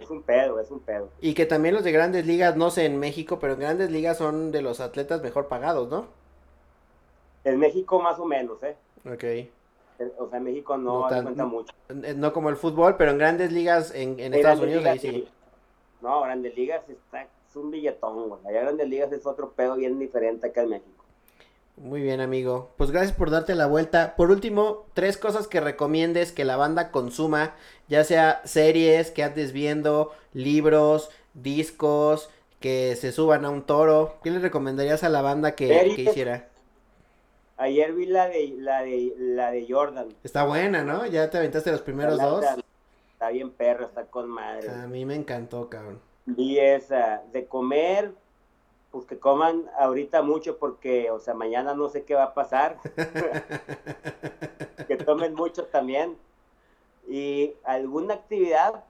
Es 0.00 0.10
un 0.10 0.22
pedo, 0.22 0.58
es 0.58 0.70
un 0.70 0.80
pedo. 0.80 1.10
Y 1.20 1.34
que 1.34 1.44
también 1.46 1.74
los 1.74 1.84
de 1.84 1.92
grandes 1.92 2.26
ligas, 2.26 2.56
no 2.56 2.70
sé 2.70 2.86
en 2.86 2.98
México, 2.98 3.38
pero 3.38 3.52
en 3.54 3.60
grandes 3.60 3.90
ligas 3.90 4.16
son 4.18 4.50
de 4.50 4.62
los 4.62 4.80
atletas 4.80 5.22
mejor 5.22 5.48
pagados, 5.48 5.88
¿no? 5.90 6.06
En 7.44 7.58
México 7.58 8.00
más 8.00 8.18
o 8.18 8.24
menos, 8.24 8.62
¿eh? 8.62 8.76
Ok. 9.04 9.24
O 10.18 10.28
sea, 10.28 10.38
en 10.38 10.44
México 10.44 10.76
no, 10.76 11.02
No 11.02 11.08
tan- 11.08 11.22
cuenta 11.24 11.44
mucho. 11.44 11.72
No 12.16 12.32
como 12.32 12.48
el 12.48 12.56
fútbol, 12.56 12.96
pero 12.96 13.10
en 13.12 13.18
grandes 13.18 13.52
ligas 13.52 13.92
en, 13.94 14.18
Estados 14.34 14.60
Unidos 14.60 14.84
ahí 14.84 14.98
sí. 14.98 15.28
No, 16.02 16.22
Grandes 16.22 16.54
Ligas 16.56 16.82
está, 16.88 17.22
es 17.22 17.56
un 17.56 17.70
billetón, 17.70 18.28
güey. 18.28 18.40
Allá 18.46 18.62
Grandes 18.62 18.88
Ligas 18.88 19.12
es 19.12 19.24
otro 19.26 19.52
pedo 19.52 19.76
bien 19.76 19.98
diferente 19.98 20.48
acá 20.48 20.62
en 20.62 20.70
México. 20.70 21.04
Muy 21.76 22.02
bien, 22.02 22.20
amigo. 22.20 22.70
Pues 22.76 22.90
gracias 22.90 23.16
por 23.16 23.30
darte 23.30 23.54
la 23.54 23.66
vuelta. 23.66 24.14
Por 24.16 24.30
último, 24.30 24.84
tres 24.94 25.16
cosas 25.16 25.46
que 25.48 25.60
recomiendes 25.60 26.30
que 26.32 26.44
la 26.44 26.56
banda 26.56 26.90
consuma, 26.90 27.54
ya 27.88 28.04
sea 28.04 28.42
series 28.44 29.10
que 29.10 29.22
andes 29.22 29.52
viendo, 29.52 30.12
libros, 30.34 31.10
discos, 31.34 32.28
que 32.60 32.94
se 32.96 33.10
suban 33.10 33.44
a 33.44 33.50
un 33.50 33.62
toro. 33.62 34.16
¿Qué 34.22 34.30
le 34.30 34.38
recomendarías 34.40 35.02
a 35.02 35.08
la 35.08 35.22
banda 35.22 35.54
que, 35.54 35.94
hiciera? 35.96 36.48
Ayer 37.56 37.92
vi 37.92 38.06
la 38.06 38.28
de 38.28 38.54
la 38.58 38.82
de 38.82 39.14
la 39.18 39.50
de 39.50 39.66
Jordan. 39.68 40.08
Está 40.24 40.44
buena, 40.44 40.82
¿no? 40.84 41.06
Ya 41.06 41.30
te 41.30 41.38
aventaste 41.38 41.70
los 41.70 41.82
primeros 41.82 42.16
La- 42.18 42.26
dos. 42.26 42.42
la- 42.42 42.58
Está 43.22 43.30
bien 43.30 43.52
perro, 43.52 43.84
está 43.84 44.04
con 44.06 44.28
madre. 44.28 44.68
A 44.68 44.88
mí 44.88 45.06
me 45.06 45.14
encantó, 45.14 45.70
cabrón. 45.70 46.00
Vi 46.26 46.58
esa 46.58 47.22
de 47.30 47.46
comer, 47.46 48.12
pues 48.90 49.06
que 49.06 49.16
coman 49.20 49.70
ahorita 49.78 50.22
mucho 50.22 50.58
porque, 50.58 51.08
o 51.12 51.20
sea, 51.20 51.32
mañana 51.32 51.72
no 51.72 51.88
sé 51.88 52.02
qué 52.02 52.16
va 52.16 52.24
a 52.24 52.34
pasar. 52.34 52.78
que 54.88 54.96
tomen 54.96 55.34
mucho 55.34 55.66
también. 55.66 56.18
Y 57.06 57.54
alguna 57.62 58.14
actividad, 58.14 58.82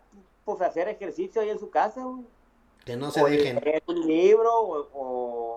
pues 0.47 0.63
hacer 0.63 0.89
ejercicio 0.89 1.43
ahí 1.43 1.51
en 1.51 1.59
su 1.59 1.69
casa, 1.69 2.03
güey. 2.03 2.25
Que 2.87 2.97
no 2.97 3.11
se 3.11 3.23
o 3.23 3.27
dejen. 3.27 3.61
un 3.87 4.07
libro 4.07 4.51
o, 4.51 4.89
o- 4.95 4.97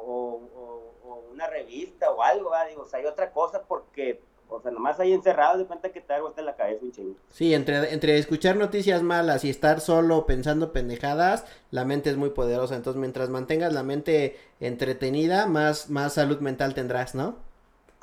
o- 0.05 0.41
o- 0.53 1.09
o 1.09 1.23
una 1.31 1.47
revista 1.47 2.11
o 2.11 2.21
algo, 2.21 2.49
¿verdad? 2.49 2.67
Digo, 2.67 2.81
o 2.81 2.85
sea, 2.85 2.99
hay 2.99 3.05
otra 3.05 3.31
cosa 3.31 3.63
porque, 3.63 4.19
o 4.49 4.61
sea, 4.61 4.71
nomás 4.71 4.99
ahí 4.99 5.13
encerrado 5.13 5.57
de 5.57 5.65
cuenta 5.65 5.89
que 5.89 6.01
te 6.01 6.13
da 6.13 6.21
vuelta 6.21 6.41
en 6.41 6.45
la 6.45 6.55
cabeza 6.55 6.83
un 6.83 6.91
chingo. 6.91 7.15
Sí, 7.29 7.53
entre, 7.53 7.93
entre 7.93 8.17
escuchar 8.17 8.55
noticias 8.55 9.01
malas 9.03 9.43
y 9.43 9.49
estar 9.49 9.79
solo 9.81 10.25
pensando 10.25 10.71
pendejadas, 10.71 11.45
la 11.71 11.85
mente 11.85 12.09
es 12.09 12.17
muy 12.17 12.29
poderosa. 12.29 12.75
Entonces, 12.75 12.99
mientras 12.99 13.29
mantengas 13.29 13.73
la 13.73 13.83
mente 13.83 14.37
entretenida, 14.59 15.47
más, 15.47 15.89
más 15.89 16.13
salud 16.13 16.39
mental 16.39 16.73
tendrás, 16.73 17.15
¿no? 17.15 17.37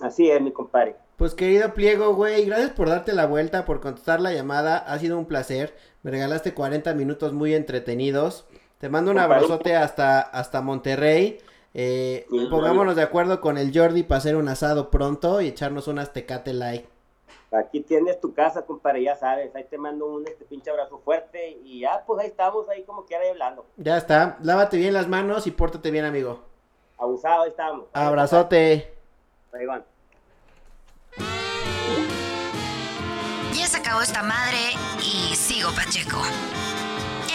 Así 0.00 0.30
es, 0.30 0.40
mi 0.40 0.52
compadre. 0.52 0.96
Pues 1.16 1.34
querido 1.34 1.72
Pliego, 1.74 2.14
güey, 2.14 2.44
gracias 2.46 2.70
por 2.70 2.88
darte 2.88 3.12
la 3.12 3.26
vuelta, 3.26 3.64
por 3.64 3.80
contestar 3.80 4.20
la 4.20 4.32
llamada. 4.32 4.78
Ha 4.78 4.98
sido 4.98 5.18
un 5.18 5.26
placer. 5.26 5.74
Me 6.02 6.10
regalaste 6.10 6.54
40 6.54 6.94
minutos 6.94 7.32
muy 7.32 7.54
entretenidos. 7.54 8.46
Te 8.78 8.88
mando 8.88 9.12
un 9.12 9.18
Compadre. 9.18 9.44
abrazote 9.44 9.76
hasta, 9.76 10.20
hasta 10.20 10.60
Monterrey. 10.62 11.38
Eh, 11.74 12.26
pongámonos 12.50 12.96
de 12.96 13.02
acuerdo 13.02 13.40
con 13.40 13.56
el 13.56 13.76
Jordi 13.76 14.02
para 14.02 14.18
hacer 14.18 14.36
un 14.36 14.48
asado 14.48 14.90
pronto 14.90 15.40
y 15.40 15.48
echarnos 15.48 15.88
unas 15.88 16.12
tecate 16.12 16.52
like. 16.52 16.88
Aquí 17.52 17.80
tienes 17.80 18.18
tu 18.20 18.32
casa, 18.32 18.62
compadre, 18.64 19.02
ya 19.02 19.16
sabes. 19.16 19.54
Ahí 19.54 19.64
te 19.64 19.76
mando 19.76 20.06
un 20.06 20.26
este 20.26 20.44
pinche 20.44 20.70
abrazo 20.70 21.00
fuerte 21.04 21.58
y 21.64 21.80
ya, 21.80 22.02
pues 22.06 22.20
ahí 22.20 22.28
estamos, 22.28 22.68
ahí 22.68 22.82
como 22.84 23.04
quiera 23.04 23.24
hablando. 23.30 23.66
Ya 23.76 23.98
está. 23.98 24.38
Lávate 24.42 24.78
bien 24.78 24.94
las 24.94 25.08
manos 25.08 25.46
y 25.46 25.50
pórtate 25.50 25.90
bien, 25.90 26.04
amigo. 26.06 26.40
Abusado, 26.98 27.42
ahí 27.42 27.50
estamos. 27.50 27.86
Abrazote. 27.92 28.94
Ahí 29.52 29.66
van. 29.66 29.84
Ya 33.52 33.66
se 33.66 33.76
acabó 33.76 34.00
esta 34.00 34.22
madre 34.22 34.58
y 35.00 35.34
sigo 35.34 35.70
Pacheco. 35.76 36.22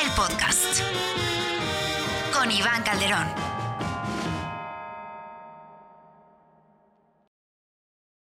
El 0.01 0.09
podcast. 0.15 0.81
Con 2.33 2.49
Iván 2.49 2.81
Calderón. 2.83 3.56